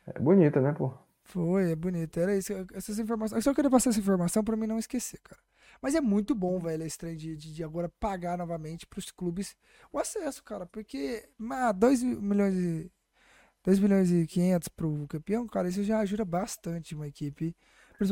[0.06, 0.92] É bonita, né, pô?
[1.22, 2.20] Foi, é bonita.
[2.20, 3.38] Era isso, essas informações.
[3.38, 5.40] Eu só queria passar essa informação pra mim não esquecer, cara.
[5.80, 9.56] Mas é muito bom, velho, esse trem de, de, de agora pagar novamente pros clubes
[9.90, 10.66] o acesso, cara.
[10.66, 11.26] Porque,
[11.76, 12.92] 2 milhões e.
[13.64, 17.56] 2 milhões e 500 pro campeão, cara, isso já ajuda bastante uma equipe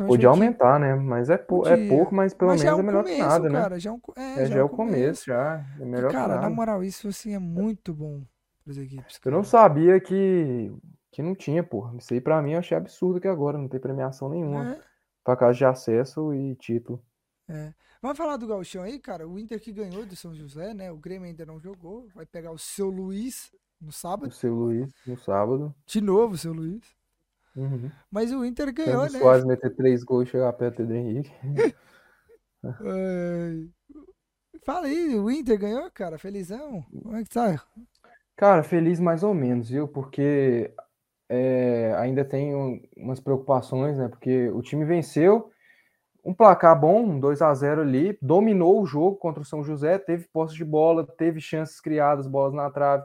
[0.06, 0.94] Podia aumentar, né?
[0.94, 3.48] Mas é, é pouco, mas pelo mas menos é, um é, melhor começo, que nada,
[3.48, 3.60] né?
[3.60, 3.80] cara, né?
[3.80, 5.66] Já é, um, é, é já, já é o começo, começo, já.
[5.80, 8.22] É melhor e, cara, na moral, isso assim é muito bom
[8.62, 9.18] para as equipes.
[9.18, 9.34] Cara.
[9.34, 10.72] Eu não sabia que,
[11.10, 11.96] que não tinha, porra.
[11.98, 14.72] Isso aí pra mim eu achei absurdo que agora não tem premiação nenhuma.
[14.72, 14.80] É.
[15.24, 17.02] Pra casa de acesso e título.
[17.48, 17.72] É.
[18.00, 19.28] Vamos falar do Gauchão aí, cara.
[19.28, 20.90] O Inter que ganhou do São José, né?
[20.90, 22.08] O Grêmio ainda não jogou.
[22.14, 23.52] Vai pegar o seu Luiz
[23.82, 24.28] no sábado.
[24.28, 25.74] O seu Luiz no sábado.
[25.84, 26.82] De novo, o seu Luiz.
[27.56, 27.90] Uhum.
[28.10, 29.18] Mas o Inter ganhou, né?
[29.20, 31.30] Quase meter três gols e chegar perto do Henrique.
[34.64, 36.16] Fala aí, o Inter ganhou, cara?
[36.18, 36.84] Felizão?
[37.02, 37.62] Como é que tá?
[38.36, 39.88] Cara, feliz mais ou menos, viu?
[39.88, 40.72] Porque
[41.28, 44.08] é, ainda tem um, umas preocupações, né?
[44.08, 45.50] Porque o time venceu,
[46.24, 49.98] um placar bom, um 2 a 0 ali, dominou o jogo contra o São José,
[49.98, 53.04] teve posse de bola, teve chances criadas, bolas na trave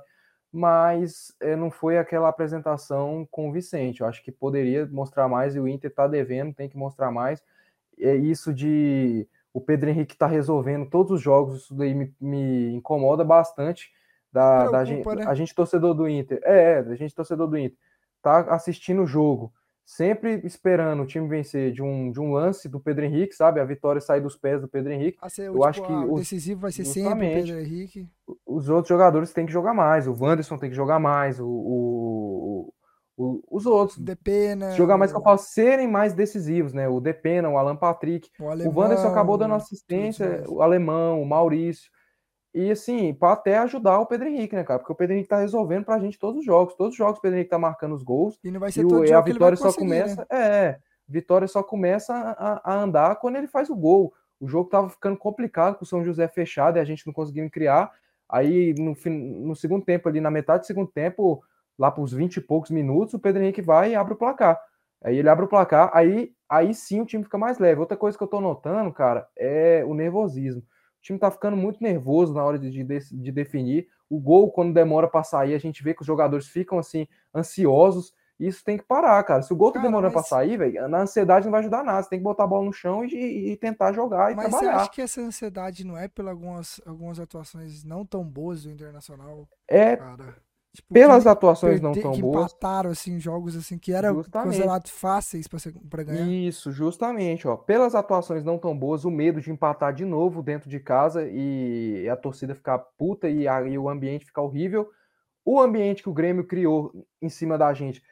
[0.52, 4.02] mas é, não foi aquela apresentação convincente.
[4.02, 7.44] Eu acho que poderia mostrar mais e o Inter está devendo, tem que mostrar mais.
[7.99, 12.76] É isso de o Pedro Henrique está resolvendo todos os jogos, isso daí me, me
[12.76, 13.91] incomoda bastante.
[14.32, 15.26] Da, Preocupa, da gente, né?
[15.26, 17.78] A gente torcedor do Inter, é, é, a gente torcedor do Inter,
[18.22, 19.52] tá assistindo o jogo,
[19.88, 23.61] sempre esperando o time vencer de um, de um lance do Pedro Henrique, sabe?
[23.61, 25.18] A vitória sair dos pés do Pedro Henrique.
[25.30, 28.09] Ser, eu tipo, acho que o decisivo vai ser sempre o Pedro Henrique.
[28.45, 30.05] Os outros jogadores têm que jogar mais.
[30.05, 31.39] O Wanderson tem que jogar mais.
[31.39, 32.73] O, o,
[33.18, 33.97] o os outros.
[33.97, 34.72] Depena.
[34.72, 36.89] Jogar mais que eu falo, serem mais decisivos, né?
[36.89, 38.30] O Depena, o Alan Patrick.
[38.41, 41.89] O, alemão, o Wanderson acabou dando assistência, o alemão, o Maurício.
[42.57, 44.79] E assim, para até ajudar o Pedro Henrique, né, cara?
[44.79, 46.73] Porque o Pedro Henrique tá resolvendo pra gente todos os jogos.
[46.73, 48.39] Todos os jogos o Pedro Henrique tá marcando os gols.
[48.43, 50.21] E não vai ser todo o, jogo a vitória só começa.
[50.21, 50.27] Né?
[50.31, 54.11] É, vitória só começa a, a, andar quando ele faz o gol.
[54.39, 57.47] O jogo tava ficando complicado com o São José fechado e a gente não conseguindo
[57.51, 57.91] criar.
[58.27, 61.43] Aí no, no segundo tempo, ali na metade do segundo tempo,
[61.77, 64.59] lá para os 20 e poucos minutos, o Pedro Henrique vai e abre o placar.
[65.03, 67.79] Aí ele abre o placar, aí, aí sim o time fica mais leve.
[67.79, 70.63] Outra coisa que eu tô notando, cara, é o nervosismo.
[71.07, 73.88] O time tá ficando muito nervoso na hora de, de, de definir.
[74.09, 78.13] O gol, quando demora para sair, a gente vê que os jogadores ficam assim, ansiosos.
[78.38, 79.41] Isso tem que parar, cara.
[79.41, 80.27] Se o gol tá demorando mas...
[80.27, 82.03] pra sair, velho, na ansiedade não vai ajudar nada.
[82.03, 84.73] Você tem que botar a bola no chão e, e tentar jogar e mas trabalhar.
[84.73, 88.63] Mas você acha que essa ansiedade não é pelas algumas, algumas atuações não tão boas
[88.63, 89.47] do Internacional?
[89.65, 89.95] É.
[89.95, 90.35] Cara?
[90.78, 92.52] Tipo, pelas atuações não tão que boas.
[92.52, 96.28] empataram assim jogos assim que eram considerados fáceis para ganhar.
[96.28, 97.58] Isso, justamente, ó.
[97.58, 102.08] Pelas atuações não tão boas, o medo de empatar de novo dentro de casa e
[102.08, 104.88] a torcida ficar puta e, a, e o ambiente ficar horrível.
[105.44, 108.04] O ambiente que o Grêmio criou em cima da gente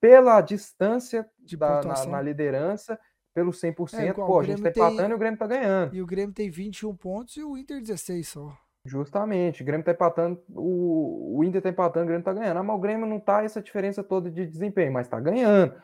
[0.00, 1.28] pela distância
[1.58, 2.98] da, na, na, liderança,
[3.34, 5.10] pelo 100%, é, igual, pô, a gente tá empatando tem...
[5.10, 5.94] e o Grêmio tá ganhando.
[5.94, 8.63] E o Grêmio tem 21 pontos e o Inter 16 só.
[8.86, 12.58] Justamente, o Grêmio tá empatando, o, o Inter tá empatando, o Grêmio tá ganhando.
[12.58, 15.74] Ah, mas o Grêmio não tá essa diferença toda de desempenho, mas tá ganhando.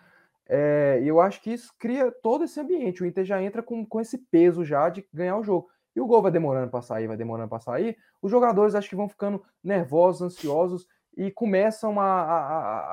[0.47, 3.03] É, eu acho que isso cria todo esse ambiente.
[3.03, 5.71] O Inter já entra com, com esse peso já de ganhar o jogo.
[5.97, 7.97] E o gol vai demorando para sair, vai demorando para sair.
[8.21, 10.87] Os jogadores acho que vão ficando nervosos, ansiosos
[11.17, 12.39] e começam a, a,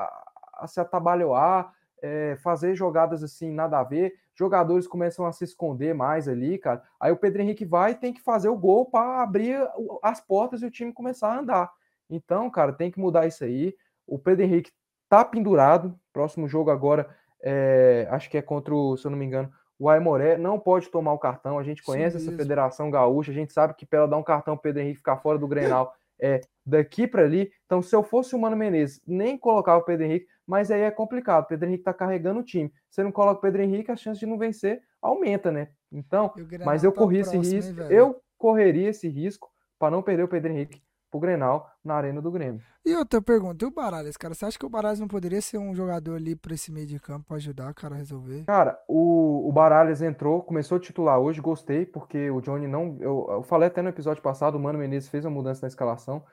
[0.03, 0.23] a,
[0.59, 4.13] a se atabalhoar, é, fazer jogadas assim, nada a ver.
[4.37, 6.83] Jogadores começam a se esconder mais ali, cara.
[6.99, 9.57] Aí o Pedro Henrique vai e tem que fazer o gol para abrir
[10.03, 11.71] as portas e o time começar a andar.
[12.09, 13.75] Então, cara, tem que mudar isso aí.
[14.05, 14.71] O Pedro Henrique
[15.09, 15.99] tá pendurado.
[16.13, 17.09] Próximo jogo agora
[17.41, 20.89] é, acho que é contra o, se eu não me engano, o Aimoré, não pode
[20.89, 21.59] tomar o cartão.
[21.59, 24.55] A gente conhece Sim, essa federação gaúcha, a gente sabe que para dar um cartão
[24.55, 27.51] o Pedro Henrique ficar fora do Grenal é daqui para ali.
[27.65, 30.91] Então, se eu fosse o Mano Menezes, nem colocava o Pedro Henrique, mas aí é
[30.91, 31.43] complicado.
[31.43, 32.71] O Pedro Henrique está carregando o time.
[32.89, 35.69] Você não coloca o Pedro Henrique, a chance de não vencer aumenta, né?
[35.91, 36.33] Então,
[36.65, 40.27] mas eu tá corri esse risco, hein, eu correria esse risco para não perder o
[40.27, 42.61] Pedro Henrique pro Grenal na arena do Grêmio.
[42.85, 44.33] E outra pergunta, e o Baralhas, cara?
[44.33, 46.99] Você acha que o Baralhas não poderia ser um jogador ali para esse meio de
[46.99, 48.45] campo para ajudar o cara a resolver?
[48.45, 52.97] Cara, o, o Baralhas entrou, começou a titular hoje, gostei, porque o Johnny não.
[52.99, 56.23] Eu, eu falei até no episódio passado, o Mano Menezes fez uma mudança na escalação,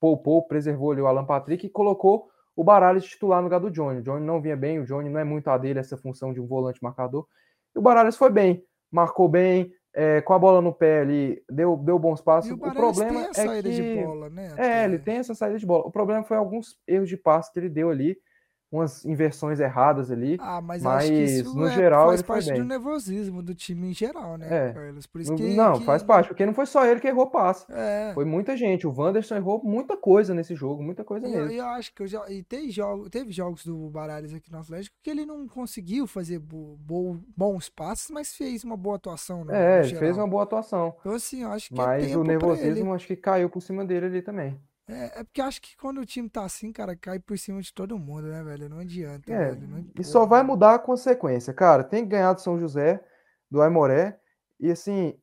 [0.00, 4.00] poupou, preservou ali o Alan Patrick e colocou o Baralhas titular no lugar do Johnny.
[4.00, 6.40] O Johnny não vinha bem, o Johnny não é muito a dele essa função de
[6.40, 7.26] um volante marcador.
[7.74, 11.76] E o Baralhas foi bem, marcou bem, é, com a bola no pé ali, deu,
[11.76, 12.50] deu bons passos.
[12.50, 14.54] o, o problema é que de bola, né?
[14.56, 15.86] É, ele tem essa saída de bola.
[15.86, 18.16] O problema foi alguns erros de passe que ele deu ali
[18.76, 20.36] umas inversões erradas ali.
[20.40, 24.68] Ah, mas, mas no é, geral faz parte do nervosismo do time em geral, né,
[24.68, 24.72] é.
[24.72, 25.06] Carlos?
[25.06, 25.84] Por isso que, não, que...
[25.84, 27.66] faz parte, porque não foi só ele que errou passe.
[27.70, 28.12] É.
[28.14, 28.86] Foi muita gente.
[28.86, 31.50] O Wanderson errou muita coisa nesse jogo, muita coisa mesmo.
[31.50, 32.28] Eu, eu acho que eu já.
[32.28, 36.38] E tem jogo, teve jogos do Baralhas aqui no Atlético que ele não conseguiu fazer
[36.38, 39.44] bo, bo, bons passes, mas fez uma boa atuação.
[39.44, 40.94] No, é, no fez uma boa atuação.
[41.00, 41.80] Então, assim, eu acho que.
[41.80, 44.58] É mas o nervosismo acho que caiu por cima dele ali também.
[44.86, 47.72] É, é porque acho que quando o time tá assim, cara, cai por cima de
[47.72, 48.68] todo mundo, né, velho?
[48.68, 49.66] Não adianta, é, velho.
[49.66, 51.82] Não e só vai mudar a consequência, cara.
[51.82, 53.02] Tem que ganhar do São José,
[53.50, 54.18] do Aimoré.
[54.60, 55.18] E assim,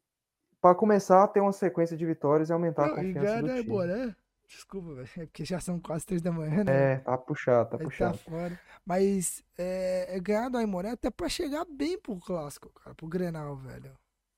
[0.59, 3.47] para começar a ter uma sequência de vitórias e aumentar não, a confiança e do
[3.47, 3.59] time.
[3.59, 4.15] Aimoré,
[4.47, 5.09] desculpa, velho.
[5.17, 6.93] É porque já são quase três da manhã, né?
[6.93, 8.17] É, tá puxado, tá Aí tá puxado.
[8.17, 8.59] Tá fora.
[8.83, 13.55] Mas é, é ganhar do Aimoré até pra chegar bem pro clássico, cara, pro Grenal,
[13.57, 13.91] velho.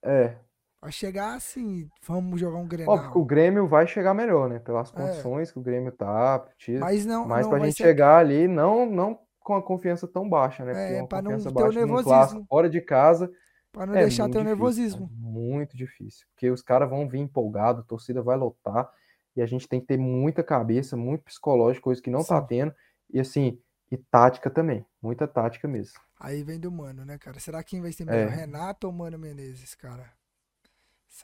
[0.04, 0.36] É,
[0.84, 2.96] Vai chegar assim, vamos jogar um Grenal.
[2.96, 4.60] Óbvio que o Grêmio vai chegar melhor, né?
[4.60, 4.94] Pelas é.
[4.94, 5.54] condições é.
[5.54, 6.46] que o Grêmio tá.
[6.78, 7.84] Mas não, mas não pra gente ser...
[7.84, 10.74] chegar ali, não, não com a confiança tão baixa, né?
[10.74, 12.04] Porque é, uma pra confiança não ter o nervosismo.
[12.04, 13.32] Clássico, fora de casa.
[13.72, 15.10] Pra não é deixar ter o nervosismo.
[15.10, 16.28] É muito difícil.
[16.34, 18.92] Porque os caras vão vir empolgados, a torcida vai lotar.
[19.38, 22.42] E a gente tem que ter muita cabeça, muito psicológico, coisa que não tá Sim.
[22.42, 22.76] tá tendo.
[23.10, 23.58] E assim,
[23.90, 24.86] e tática também.
[25.02, 25.98] Muita tática mesmo.
[26.20, 27.40] Aí vem do Mano, né, cara?
[27.40, 28.34] Será quem vai ser melhor?
[28.34, 28.36] É.
[28.36, 30.12] Renato ou Mano Menezes, cara?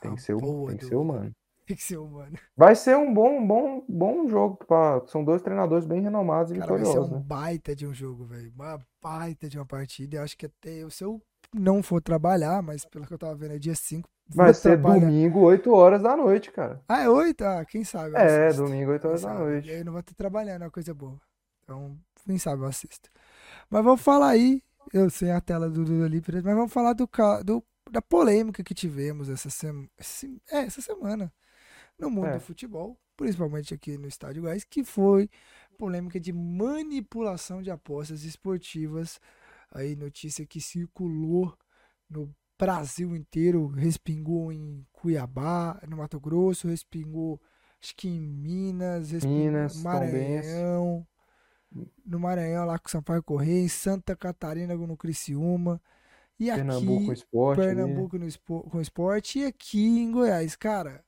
[0.01, 1.31] Tem que ser, o, tem que ser humano.
[1.65, 2.35] Tem que ser humano.
[2.57, 4.57] Vai ser um bom, bom, bom jogo.
[4.65, 5.01] Pra...
[5.05, 6.95] São dois treinadores bem renomados e Cara, vitoriosos.
[6.95, 7.25] Vai ser um né?
[7.27, 8.51] baita de um jogo, velho.
[8.55, 10.17] Uma baita de uma partida.
[10.17, 11.21] Eu acho que até se eu
[11.53, 14.09] não for trabalhar, mas pelo que eu tava vendo, é dia 5.
[14.29, 15.01] Vai ser trabalhar.
[15.01, 16.81] domingo, 8 horas da noite, cara.
[16.87, 17.41] Ah, é 8?
[17.43, 18.15] Ah, quem sabe?
[18.15, 19.69] É, domingo, 8 horas da noite.
[19.69, 21.19] Eu não vou ter trabalhando, é uma coisa boa.
[21.63, 23.09] Então, quem sabe eu assisto.
[23.69, 24.61] Mas vamos falar aí.
[24.91, 27.07] Eu sei a tela do Dudu ali, mas vamos falar do,
[27.43, 29.89] do da polêmica que tivemos essa, sema,
[30.51, 31.31] é, essa semana
[31.97, 32.33] no mundo é.
[32.35, 35.29] do futebol, principalmente aqui no Estádio Gás, que foi
[35.77, 39.19] polêmica de manipulação de apostas esportivas.
[39.71, 41.55] Aí notícia que circulou
[42.09, 47.39] no Brasil inteiro, respingou em Cuiabá, no Mato Grosso, respingou
[47.81, 51.07] acho que em Minas, Minas, Maranhão,
[52.05, 55.81] no Maranhão lá com Sampaio Correia, em Santa Catarina no Criciúma.
[56.39, 57.59] E aqui, Pernambuco Esporte.
[57.59, 59.39] Pernambuco no espo, com esporte.
[59.39, 61.03] E aqui em Goiás, cara.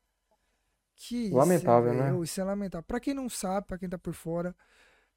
[0.95, 2.24] Que lamentável, isso, né?
[2.24, 2.86] Isso é lamentável.
[2.86, 4.56] Pra quem não sabe, pra quem tá por fora,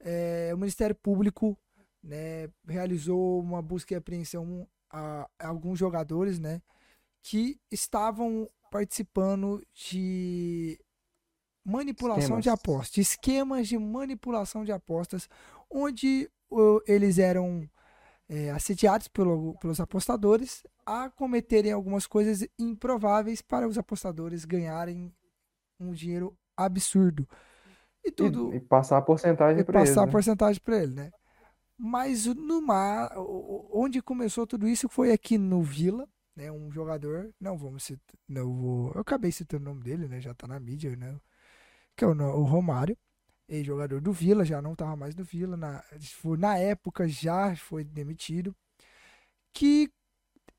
[0.00, 1.58] é, o Ministério Público
[2.02, 6.62] né, realizou uma busca e apreensão a, a alguns jogadores, né?
[7.22, 10.78] Que estavam participando de
[11.64, 12.44] manipulação esquemas.
[12.44, 15.28] de apostas, esquemas de manipulação de apostas,
[15.70, 16.30] onde
[16.86, 17.68] eles eram
[18.34, 25.14] é, assediados pelo, pelos apostadores a cometerem algumas coisas improváveis para os apostadores ganharem
[25.78, 27.28] um dinheiro absurdo.
[28.04, 28.52] E tudo.
[28.52, 29.88] E, e passar a porcentagem para ele.
[29.88, 30.12] Passar a né?
[30.12, 31.10] porcentagem para ele, né?
[31.78, 33.12] Mas no mar,
[33.72, 36.06] onde começou tudo isso foi aqui no Vila,
[36.36, 36.50] né?
[36.50, 40.20] Um jogador, não vamos citar, não vou, eu acabei citando o nome dele, né?
[40.20, 41.16] Já tá na mídia, né?
[41.96, 42.96] Que é o, o Romário
[43.48, 45.82] ex-jogador do Vila, já não estava mais no Vila, na,
[46.38, 48.54] na época já foi demitido,
[49.52, 49.90] que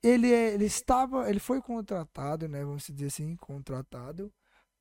[0.02, 4.32] ele, ele estava, ele foi contratado, né, vamos dizer assim, contratado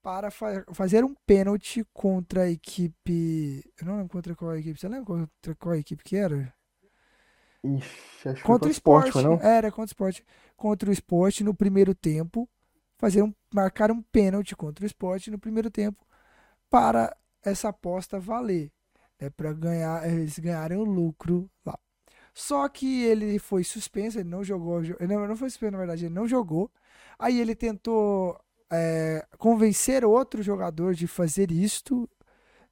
[0.03, 4.87] para fa fazer um pênalti contra a equipe, eu não lembro contra qual equipe, você
[4.87, 6.53] lembra contra qual equipe que era?
[7.65, 9.41] Ixi, acho contra o esporte, não?
[9.41, 10.25] Era contra o esporte,
[10.55, 12.47] contra o esporte no primeiro tempo,
[12.99, 16.07] fazer um, marcar um pênalti contra o esporte no primeiro tempo
[16.69, 18.73] para essa aposta valer,
[19.21, 21.79] né, para ganhar, eles ganharem o lucro lá.
[22.33, 24.83] Só que ele foi suspenso, ele não jogou.
[24.83, 26.71] Ele não, não foi suspenso, na verdade, ele não jogou.
[27.19, 28.39] Aí ele tentou
[28.73, 32.09] é, convencer outro jogador de fazer isto,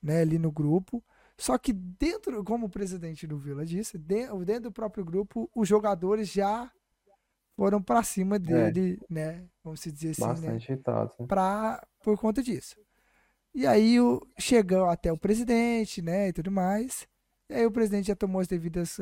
[0.02, 1.02] né, ali no grupo.
[1.38, 5.68] Só que dentro, como o presidente do Vila disse, dentro, dentro do próprio grupo, os
[5.68, 6.70] jogadores já
[7.56, 9.14] foram para cima dele, é.
[9.14, 9.44] né?
[9.62, 10.74] Vamos dizer assim, Bastante né?
[10.74, 11.12] irritado.
[11.28, 12.76] Pra, por conta disso.
[13.54, 17.06] E aí o, chegou até o presidente, né, e tudo mais.
[17.50, 18.98] E aí o presidente já tomou as devidas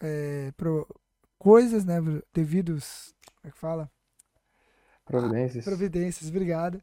[0.00, 0.86] é, pro,
[1.42, 1.96] coisas, né?
[2.32, 3.14] Devidos.
[3.40, 3.90] Como é que fala?
[5.04, 5.66] Providências.
[5.66, 6.80] Ah, providências, obrigado.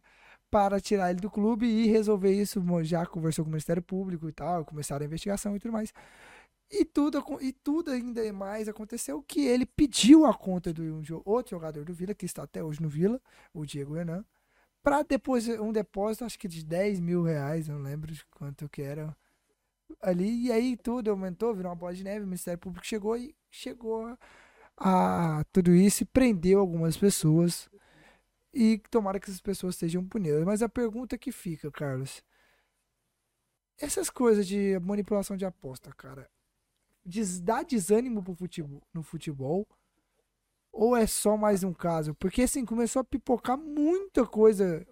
[0.52, 2.62] Para tirar ele do clube e resolver isso.
[2.84, 5.94] Já conversou com o Ministério Público e tal, começaram a investigação e tudo mais.
[6.70, 11.84] E tudo, e tudo ainda mais aconteceu que ele pediu a conta um outro jogador
[11.86, 13.20] do Vila, que está até hoje no Vila,
[13.54, 14.24] o Diego Renan,
[14.81, 18.81] para depois um depósito, acho que de 10 mil reais, não lembro de quanto que
[18.81, 19.15] era
[20.01, 23.35] ali, e aí tudo aumentou, virou uma bola de neve, o Ministério Público chegou e
[23.49, 24.18] chegou
[24.77, 27.69] a, tudo isso e prendeu algumas pessoas
[28.53, 30.43] e tomara que essas pessoas sejam punidas.
[30.43, 32.23] Mas a pergunta que fica, Carlos,
[33.77, 36.30] essas coisas de manipulação de aposta, cara,
[37.41, 39.68] dá desânimo pro futebol, no futebol?
[40.72, 42.16] Ou é só mais um caso?
[42.16, 44.86] Porque assim, começou a pipocar muita coisa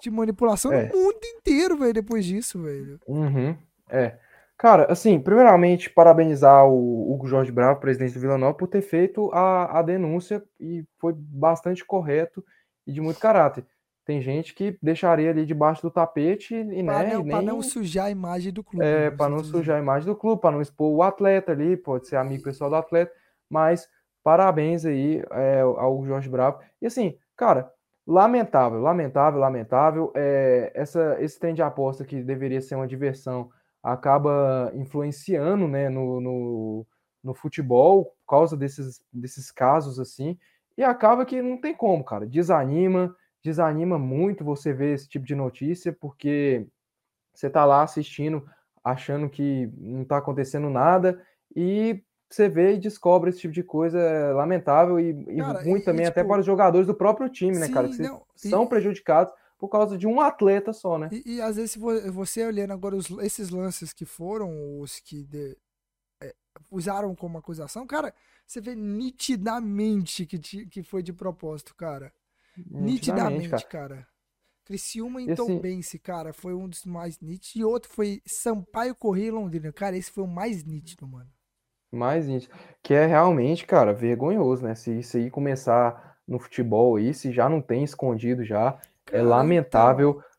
[0.00, 0.88] de manipulação é.
[0.88, 2.98] no mundo inteiro, velho, depois disso, velho.
[3.06, 3.56] Uhum.
[3.88, 4.18] É.
[4.56, 9.30] Cara, assim, primeiramente, parabenizar o Hugo Jorge Bravo, presidente do Vila Nova, por ter feito
[9.32, 12.44] a, a denúncia e foi bastante correto
[12.86, 13.66] e de muito caráter.
[14.04, 17.32] Tem gente que deixaria ali debaixo do tapete e, pra né, não, nem...
[17.32, 18.84] Para não sujar a imagem do clube.
[18.84, 22.06] É, para não sujar a imagem do clube, para não expor o atleta ali, pode
[22.06, 23.12] ser amigo pessoal do atleta,
[23.48, 23.88] mas
[24.24, 26.58] parabéns aí é, ao Jorge Bravo.
[26.80, 27.70] E assim, cara,
[28.06, 30.12] lamentável, lamentável, lamentável.
[30.16, 33.50] É, essa, esse trem de aposta que deveria ser uma diversão
[33.82, 36.86] acaba influenciando né, no, no,
[37.22, 40.38] no, futebol por causa desses, desses casos assim,
[40.76, 42.26] e acaba que não tem como, cara.
[42.26, 46.66] Desanima, desanima muito você ver esse tipo de notícia, porque
[47.34, 48.48] você tá lá assistindo,
[48.82, 51.22] achando que não tá acontecendo nada,
[51.54, 55.84] e você vê e descobre esse tipo de coisa lamentável e, cara, e ruim e,
[55.84, 57.88] também, e, tipo, até para os jogadores do próprio time, né, cara?
[57.88, 61.08] Que não, são prejudicados por causa de um atleta só, né?
[61.24, 61.76] E, às vezes
[62.12, 65.56] você olhando agora os, esses lances que foram os que de,
[66.22, 66.34] é,
[66.70, 68.12] usaram como acusação, cara,
[68.46, 72.12] você vê nitidamente que, te, que foi de propósito, cara.
[72.56, 73.88] Nitidamente, nitidamente cara.
[73.96, 74.08] cara.
[74.64, 77.54] Criciúma e Tom Bense, cara, foi um dos mais nítidos.
[77.54, 79.70] E outro foi Sampaio Correia e Londrina.
[79.72, 81.30] Cara, esse foi o mais nítido, mano.
[81.94, 82.54] Mais nítido.
[82.82, 84.74] Que é realmente, cara, vergonhoso, né?
[84.74, 88.78] Se isso aí começar no futebol aí, se já não tem escondido já,
[89.12, 90.10] é lamentável.
[90.10, 90.34] Então...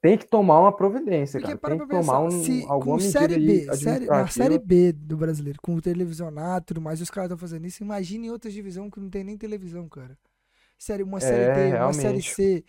[0.00, 1.76] Tem que tomar uma providência, Porque cara.
[1.76, 5.58] Tem que tomar um, se, alguma medida série B, série, Na Série B do brasileiro,
[5.60, 7.82] com o televisionado e tudo mais, os caras estão fazendo isso.
[7.82, 10.16] Imagine em outra divisão que não tem nem televisão, cara.
[10.78, 11.82] Série, uma Série é, B, realmente.
[11.82, 12.64] uma Série C,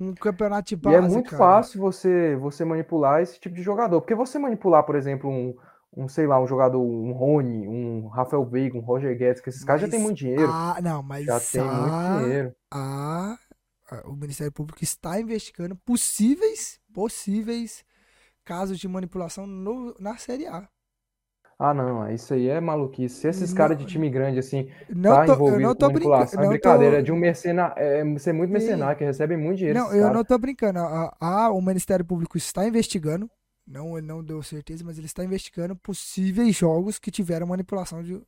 [0.00, 1.38] um campeonato de base, E é muito cara.
[1.38, 4.00] fácil você, você manipular esse tipo de jogador.
[4.00, 5.54] Porque você manipular, por exemplo, um,
[5.96, 9.62] um, sei lá, um jogador, um Rony, um Rafael Veiga, um Roger Guedes, que esses
[9.62, 10.48] mas, caras já têm muito dinheiro.
[10.52, 12.54] Ah, não, mas já tem muito dinheiro.
[12.72, 13.38] Ah,
[14.04, 17.84] o Ministério Público está investigando possíveis, possíveis
[18.44, 20.68] casos de manipulação no, na Série A.
[21.58, 23.14] Ah, não, isso aí é maluquice.
[23.14, 26.96] Se esses caras de time grande, assim, não tá tô, envolvido com manipulação, é brincadeira,
[26.98, 27.02] tô...
[27.04, 29.78] de um mercenário, é ser muito mercenário, que recebe muito dinheiro.
[29.78, 30.14] Não, eu cara.
[30.14, 30.80] não tô brincando.
[30.80, 33.30] A, a, o Ministério Público está investigando,
[33.66, 38.22] não, ele não deu certeza, mas ele está investigando possíveis jogos que tiveram manipulação de,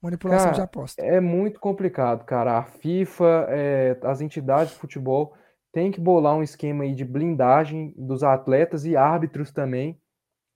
[0.00, 1.02] manipulação cara, de aposta.
[1.02, 2.58] É muito complicado, cara.
[2.58, 5.34] A FIFA, é, as entidades de futebol
[5.72, 10.00] têm que bolar um esquema aí de blindagem dos atletas e árbitros também,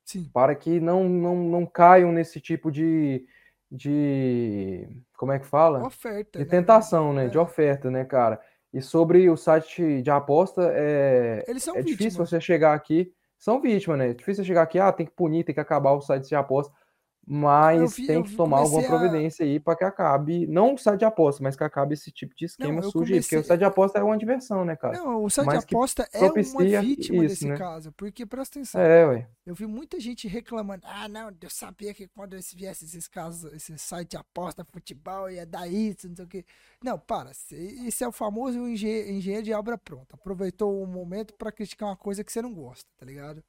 [0.05, 0.31] Sim.
[0.33, 3.27] para que não, não, não caiam nesse tipo de,
[3.71, 5.87] de como é que fala?
[5.87, 6.39] Oferta.
[6.39, 6.51] De né?
[6.51, 7.27] tentação, né?
[7.27, 7.29] É.
[7.29, 8.41] De oferta, né, cara?
[8.73, 13.13] E sobre o site de aposta, é, é difícil você chegar aqui.
[13.45, 14.09] São vítimas, né?
[14.09, 16.73] É difícil chegar aqui, ah, tem que punir, tem que acabar o site de aposta.
[17.27, 19.49] Mas vi, tem que tomar alguma providência a...
[19.49, 22.45] aí para que acabe, não o site de aposta, mas que acabe esse tipo de
[22.45, 23.21] esquema não, sujo comecei...
[23.21, 24.99] porque o site de aposta é uma diversão, né, cara?
[24.99, 27.57] Não, o site mas de aposta é uma vítima isso, desse né?
[27.57, 28.81] caso, porque presta atenção.
[28.81, 29.29] É, ué.
[29.47, 33.77] Eu vi muita gente reclamando, ah, não, eu sabia que quando viesse esses casos, esse
[33.79, 36.45] site de aposta, futebol, ia dar isso, não sei o que.
[36.83, 40.15] Não, para, esse é o famoso engenheiro de obra pronta.
[40.15, 43.43] Aproveitou o momento para criticar uma coisa que você não gosta, tá ligado?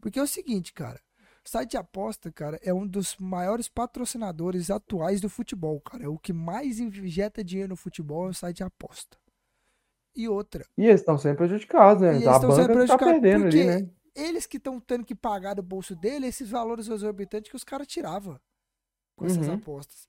[0.00, 1.00] Porque é o seguinte, cara,
[1.44, 6.04] site de aposta, cara, é um dos maiores patrocinadores atuais do futebol, cara.
[6.04, 9.18] É o que mais injeta dinheiro no futebol é o site de aposta.
[10.14, 10.66] E outra.
[10.76, 12.26] E eles estão sempre prejudicados, né?
[12.26, 13.90] a banca está perdendo ali, né?
[14.14, 17.86] Eles que estão tendo que pagar do bolso dele esses valores exorbitantes que os caras
[17.86, 18.38] tiravam
[19.16, 19.54] com essas uhum.
[19.54, 20.06] apostas.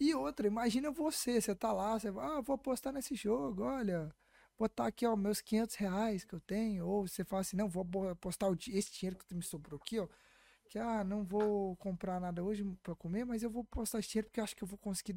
[0.00, 4.10] E outra, imagina você, você tá lá, você vai, ah, vou apostar nesse jogo, olha,
[4.58, 7.86] botar aqui, ó, meus 500 reais que eu tenho, ou você fala assim, não, vou
[8.08, 10.08] apostar esse dinheiro que me sobrou aqui, ó,
[10.72, 14.28] que ah, não vou comprar nada hoje para comer, mas eu vou postar esse dinheiro
[14.28, 15.14] porque acho que eu vou conseguir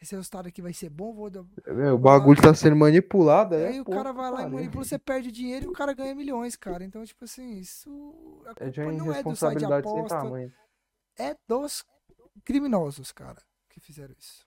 [0.00, 1.30] esse resultado aqui vai ser bom, vou
[1.64, 3.68] é, o bagulho tá sendo manipulado, é.
[3.68, 6.56] Aí o cara vai lá e manipula, você perde dinheiro e o cara ganha milhões,
[6.56, 6.84] cara.
[6.84, 10.52] Então, tipo assim, isso é de uma não é do site de aposta,
[11.16, 11.84] é dos
[12.44, 14.44] criminosos, cara, que fizeram isso.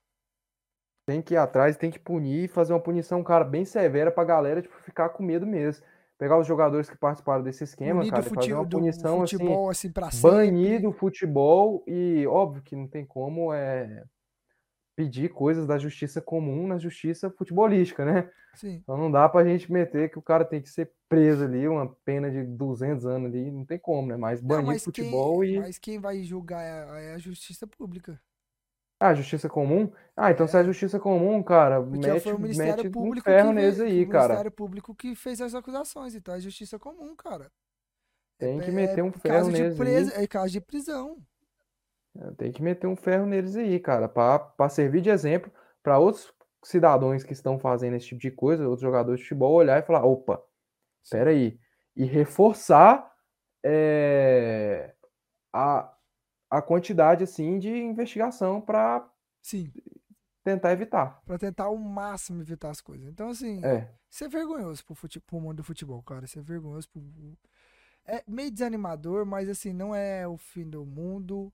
[1.05, 4.61] Tem que ir atrás, tem que punir, fazer uma punição, cara, bem severa pra galera,
[4.61, 5.85] tipo, ficar com medo mesmo
[6.21, 8.35] pegar os jogadores que participaram desse esquema, cara, fute...
[8.35, 13.03] fazer uma punição assim, futebol, assim, assim banir do futebol e óbvio que não tem
[13.03, 14.03] como é
[14.95, 18.29] pedir coisas da justiça comum na justiça futebolística, né?
[18.53, 18.81] Sim.
[18.83, 21.89] Então não dá pra gente meter que o cara tem que ser preso ali, uma
[22.05, 24.15] pena de 200 anos ali, não tem como, né?
[24.15, 28.21] Mas banir não, mas futebol quem, e Mas quem vai julgar é a justiça pública.
[29.01, 29.91] Ah, justiça comum?
[30.15, 30.47] Ah, então é.
[30.47, 33.79] se é justiça comum, cara, Porque mete, foi o Ministério mete Público um ferro neles
[33.79, 34.25] aí, cara.
[34.25, 37.51] O Ministério Público que fez as acusações, então é justiça comum, cara.
[38.37, 40.25] Tem que é, meter um ferro neles presa, aí.
[40.25, 41.17] É caso de prisão.
[42.15, 45.51] É, tem que meter um ferro neles aí, cara, para servir de exemplo
[45.81, 46.31] para outros
[46.63, 50.05] cidadãos que estão fazendo esse tipo de coisa, outros jogadores de futebol, olhar e falar,
[50.05, 50.43] opa,
[51.01, 51.59] espera aí.
[51.95, 53.11] E reforçar
[53.65, 54.93] é,
[55.51, 55.91] a,
[56.51, 59.09] a quantidade assim de investigação para
[59.41, 59.71] sim
[60.43, 61.21] tentar evitar.
[61.25, 63.07] Para tentar ao máximo evitar as coisas.
[63.07, 63.87] Então assim, é.
[64.09, 65.19] isso é vergonhoso pro, fute...
[65.19, 66.25] pro mundo do futebol, cara.
[66.25, 67.01] Isso é vergonhoso pro...
[68.05, 71.53] É meio desanimador, mas assim, não é o fim do mundo.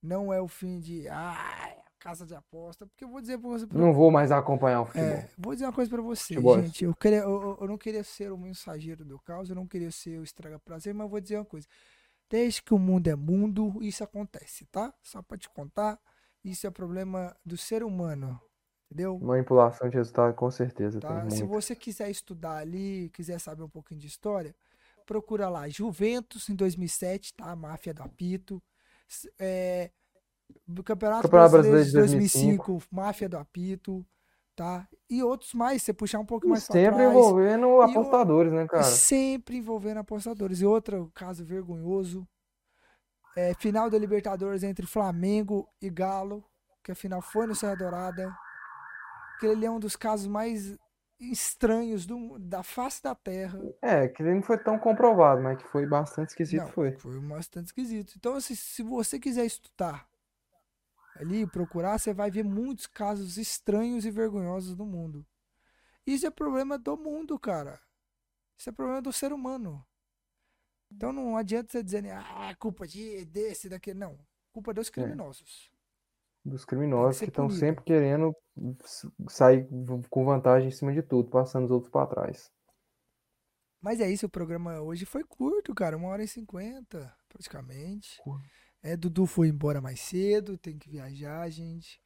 [0.00, 3.66] Não é o fim de ah, casa de aposta, porque eu vou dizer pra você.
[3.66, 3.78] Pra...
[3.78, 5.08] Não vou mais acompanhar o futebol.
[5.08, 6.62] É, vou dizer uma coisa para você, futebol.
[6.62, 6.84] gente.
[6.84, 10.20] Eu, queria, eu, eu, não queria ser o mensageiro do caos, eu não queria ser
[10.20, 11.66] o estraga prazer, mas vou dizer uma coisa.
[12.30, 14.92] Desde que o mundo é mundo, isso acontece, tá?
[15.02, 15.98] Só para te contar,
[16.44, 18.40] isso é problema do ser humano,
[18.86, 19.18] entendeu?
[19.18, 21.00] Manipulação de resultado, com certeza.
[21.00, 21.28] Tá?
[21.30, 24.54] Se você quiser estudar ali, quiser saber um pouquinho de história,
[25.06, 25.68] procura lá.
[25.68, 27.56] Juventus em 2007, tá?
[27.56, 28.62] Máfia do Apito.
[29.38, 29.90] É,
[30.84, 34.06] Campeonato, Campeonato Brasileiro de 2005, 2005, Máfia do Apito
[34.58, 34.88] tá?
[35.08, 38.82] E outros mais, você puxar um pouco mais Sempre trás, envolvendo apostadores, né, cara?
[38.82, 40.60] Sempre envolvendo apostadores.
[40.60, 42.26] E outro caso vergonhoso,
[43.36, 46.44] é, final da Libertadores entre Flamengo e Galo,
[46.82, 48.36] que a final foi no Serra Dourada.
[49.38, 50.76] Que ele é um dos casos mais
[51.20, 53.60] estranhos do, da face da Terra.
[53.80, 56.90] É, que ele não foi tão comprovado, mas que foi bastante esquisito, não, foi.
[56.96, 58.14] Foi bastante esquisito.
[58.16, 60.07] Então, assim, se você quiser estudar
[61.18, 65.26] ali procurar, você vai ver muitos casos estranhos e vergonhosos do mundo.
[66.06, 67.80] Isso é problema do mundo, cara.
[68.56, 69.84] Isso é problema do ser humano.
[70.90, 73.98] Então não adianta você dizer, ah, culpa de desse, daquele.
[73.98, 74.18] Não.
[74.52, 74.90] Culpa dos é.
[74.90, 75.70] criminosos.
[76.46, 76.48] É.
[76.48, 78.34] Dos criminosos que estão sempre querendo
[79.28, 79.68] sair
[80.08, 82.50] com vantagem em cima de tudo, passando os outros para trás.
[83.80, 85.96] Mas é isso, o programa hoje foi curto, cara.
[85.96, 88.16] Uma hora e cinquenta, praticamente.
[88.22, 88.48] Curto.
[88.82, 92.00] É, Dudu foi embora mais cedo, tem que viajar, gente.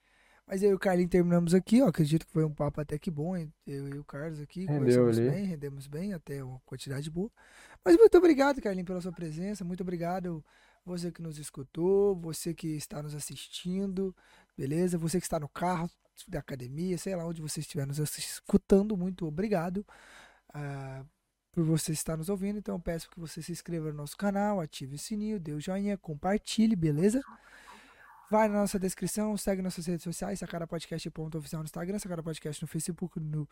[0.47, 1.89] Mas eu e o Carlinhos terminamos aqui, ó.
[1.89, 3.37] Acredito que foi um papo até que bom?
[3.67, 4.67] Eu e o Carlos aqui.
[4.67, 5.31] Rendeu ali.
[5.31, 7.31] bem, rendemos bem, até uma quantidade boa.
[7.85, 9.65] Mas muito obrigado, Carlinhos, pela sua presença.
[9.65, 10.45] Muito obrigado
[10.85, 14.15] você que nos escutou, você que está nos assistindo,
[14.57, 14.99] beleza?
[14.99, 15.89] Você que está no carro,
[16.29, 19.85] da academia, sei lá onde você estiver nos escutando, muito obrigado.
[20.55, 21.07] Uh,
[21.53, 22.59] por você estar nos ouvindo.
[22.59, 25.61] Então eu peço que você se inscreva no nosso canal, ative o sininho, dê o
[25.61, 27.23] joinha, compartilhe, beleza?
[28.31, 33.21] Vai na nossa descrição, segue nossas redes sociais, sacarapodcast.oficial no Instagram, Sacara Podcast no Facebook,
[33.21, 33.47] no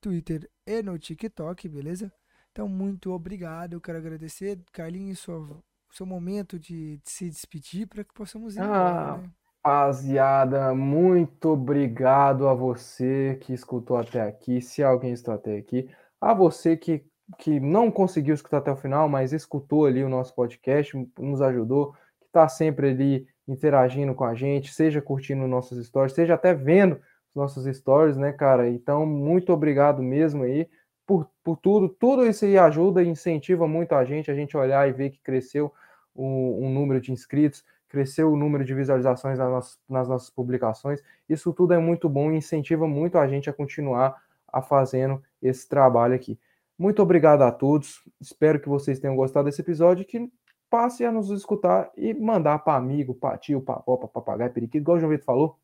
[0.00, 2.12] Twitter e no TikTok, beleza?
[2.50, 3.74] Então, muito obrigado.
[3.74, 8.60] Eu quero agradecer, Carlinhos, seu, seu momento de, de se despedir para que possamos ir.
[8.60, 9.30] Ah, né?
[9.64, 15.88] Rapaziada, muito obrigado a você que escutou até aqui, se alguém está até aqui,
[16.20, 17.04] a você que
[17.38, 21.92] que não conseguiu escutar até o final, mas escutou ali o nosso podcast, nos ajudou,
[22.20, 27.00] que está sempre ali interagindo com a gente, seja curtindo nossas stories, seja até vendo
[27.34, 28.68] nossas stories, né, cara?
[28.68, 30.68] Então, muito obrigado mesmo aí
[31.06, 31.88] por, por tudo.
[31.88, 35.20] Tudo isso aí ajuda e incentiva muito a gente, a gente olhar e ver que
[35.20, 35.72] cresceu
[36.14, 41.02] um, um número de inscritos, cresceu o número de visualizações nas nossas, nas nossas publicações.
[41.28, 45.68] Isso tudo é muito bom e incentiva muito a gente a continuar a fazendo esse
[45.68, 46.38] trabalho aqui.
[46.78, 48.02] Muito obrigado a todos.
[48.20, 50.30] Espero que vocês tenham gostado desse episódio que
[50.68, 54.78] passe a nos escutar e mandar para amigo, para tio, para avó, para papagaio, periquito,
[54.78, 55.58] igual o João Vitor falou.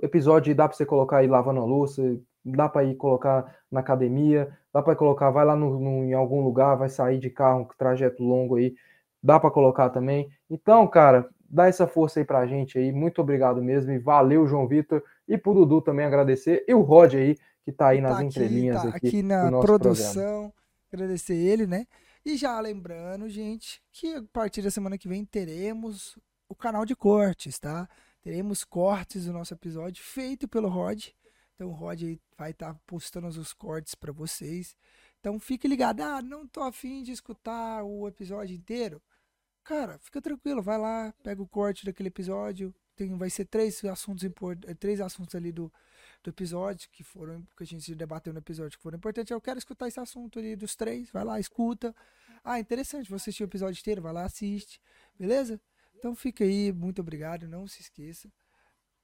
[0.00, 3.80] O episódio dá para você colocar aí lavando a louça, dá para ir colocar na
[3.80, 7.62] academia, dá para colocar, vai lá no, no, em algum lugar, vai sair de carro,
[7.62, 8.74] um trajeto longo aí,
[9.22, 10.28] dá para colocar também.
[10.48, 12.92] Então, cara, dá essa força aí pra gente aí.
[12.92, 15.02] Muito obrigado mesmo e valeu, João Vitor.
[15.26, 16.64] E pro Dudu também agradecer.
[16.68, 19.50] E o Rod aí, que tá aí nas tá entrelinhas aqui, tá aqui, aqui na
[19.50, 20.12] produção.
[20.12, 20.54] Programa.
[20.92, 21.86] Agradecer ele, né?
[22.24, 26.16] E já lembrando, gente, que a partir da semana que vem teremos
[26.48, 27.88] o canal de cortes, tá?
[28.22, 31.08] Teremos cortes do nosso episódio feito pelo Rod.
[31.54, 32.00] Então o Rod
[32.36, 34.76] vai estar tá postando os cortes para vocês.
[35.20, 36.00] Então fique ligado.
[36.00, 39.02] Ah, não tô afim de escutar o episódio inteiro.
[39.62, 42.74] Cara, fica tranquilo, vai lá, pega o corte daquele episódio.
[42.94, 44.22] Tem, vai ser três assuntos
[44.78, 45.72] três assuntos ali do,
[46.24, 49.30] do episódio que foram que a gente debateu no episódio que foram importantes.
[49.30, 51.10] Eu quero escutar esse assunto ali dos três.
[51.10, 51.94] Vai lá, escuta.
[52.42, 54.80] Ah, interessante, você assistiu o episódio inteiro, vai lá, assiste.
[55.18, 55.60] Beleza?
[55.96, 58.30] Então fica aí, muito obrigado, não se esqueça.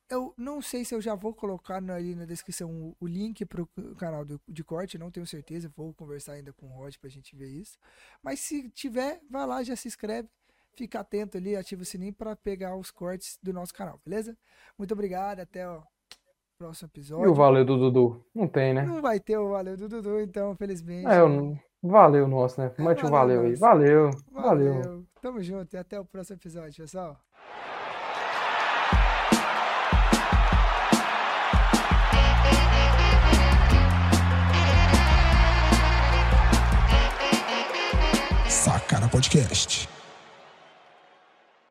[0.08, 3.66] Eu não sei se eu já vou colocar ali na descrição o, link para o
[3.96, 7.10] canal do, de corte, não tenho certeza, vou conversar ainda com o Rod para a
[7.10, 7.78] gente ver isso.
[8.20, 10.28] Mas se tiver, vai lá, já se inscreve,
[10.74, 14.36] fica atento ali, ativa o sininho para pegar os cortes do nosso canal, beleza?
[14.76, 15.86] Muito obrigado, até o
[16.60, 17.24] próximo episódio.
[17.24, 18.22] E o valeu do Dudu?
[18.34, 18.84] Não tem, né?
[18.84, 21.08] Não vai ter o valeu do Dudu, então, felizmente.
[21.08, 21.58] É, eu não...
[21.82, 22.70] Valeu, nosso, né?
[22.78, 23.54] Mande um valeu aí.
[23.54, 24.74] Valeu, valeu.
[24.74, 25.04] valeu.
[25.22, 27.16] Tamo junto e até o próximo episódio, pessoal.
[38.46, 39.88] Sacana Podcast.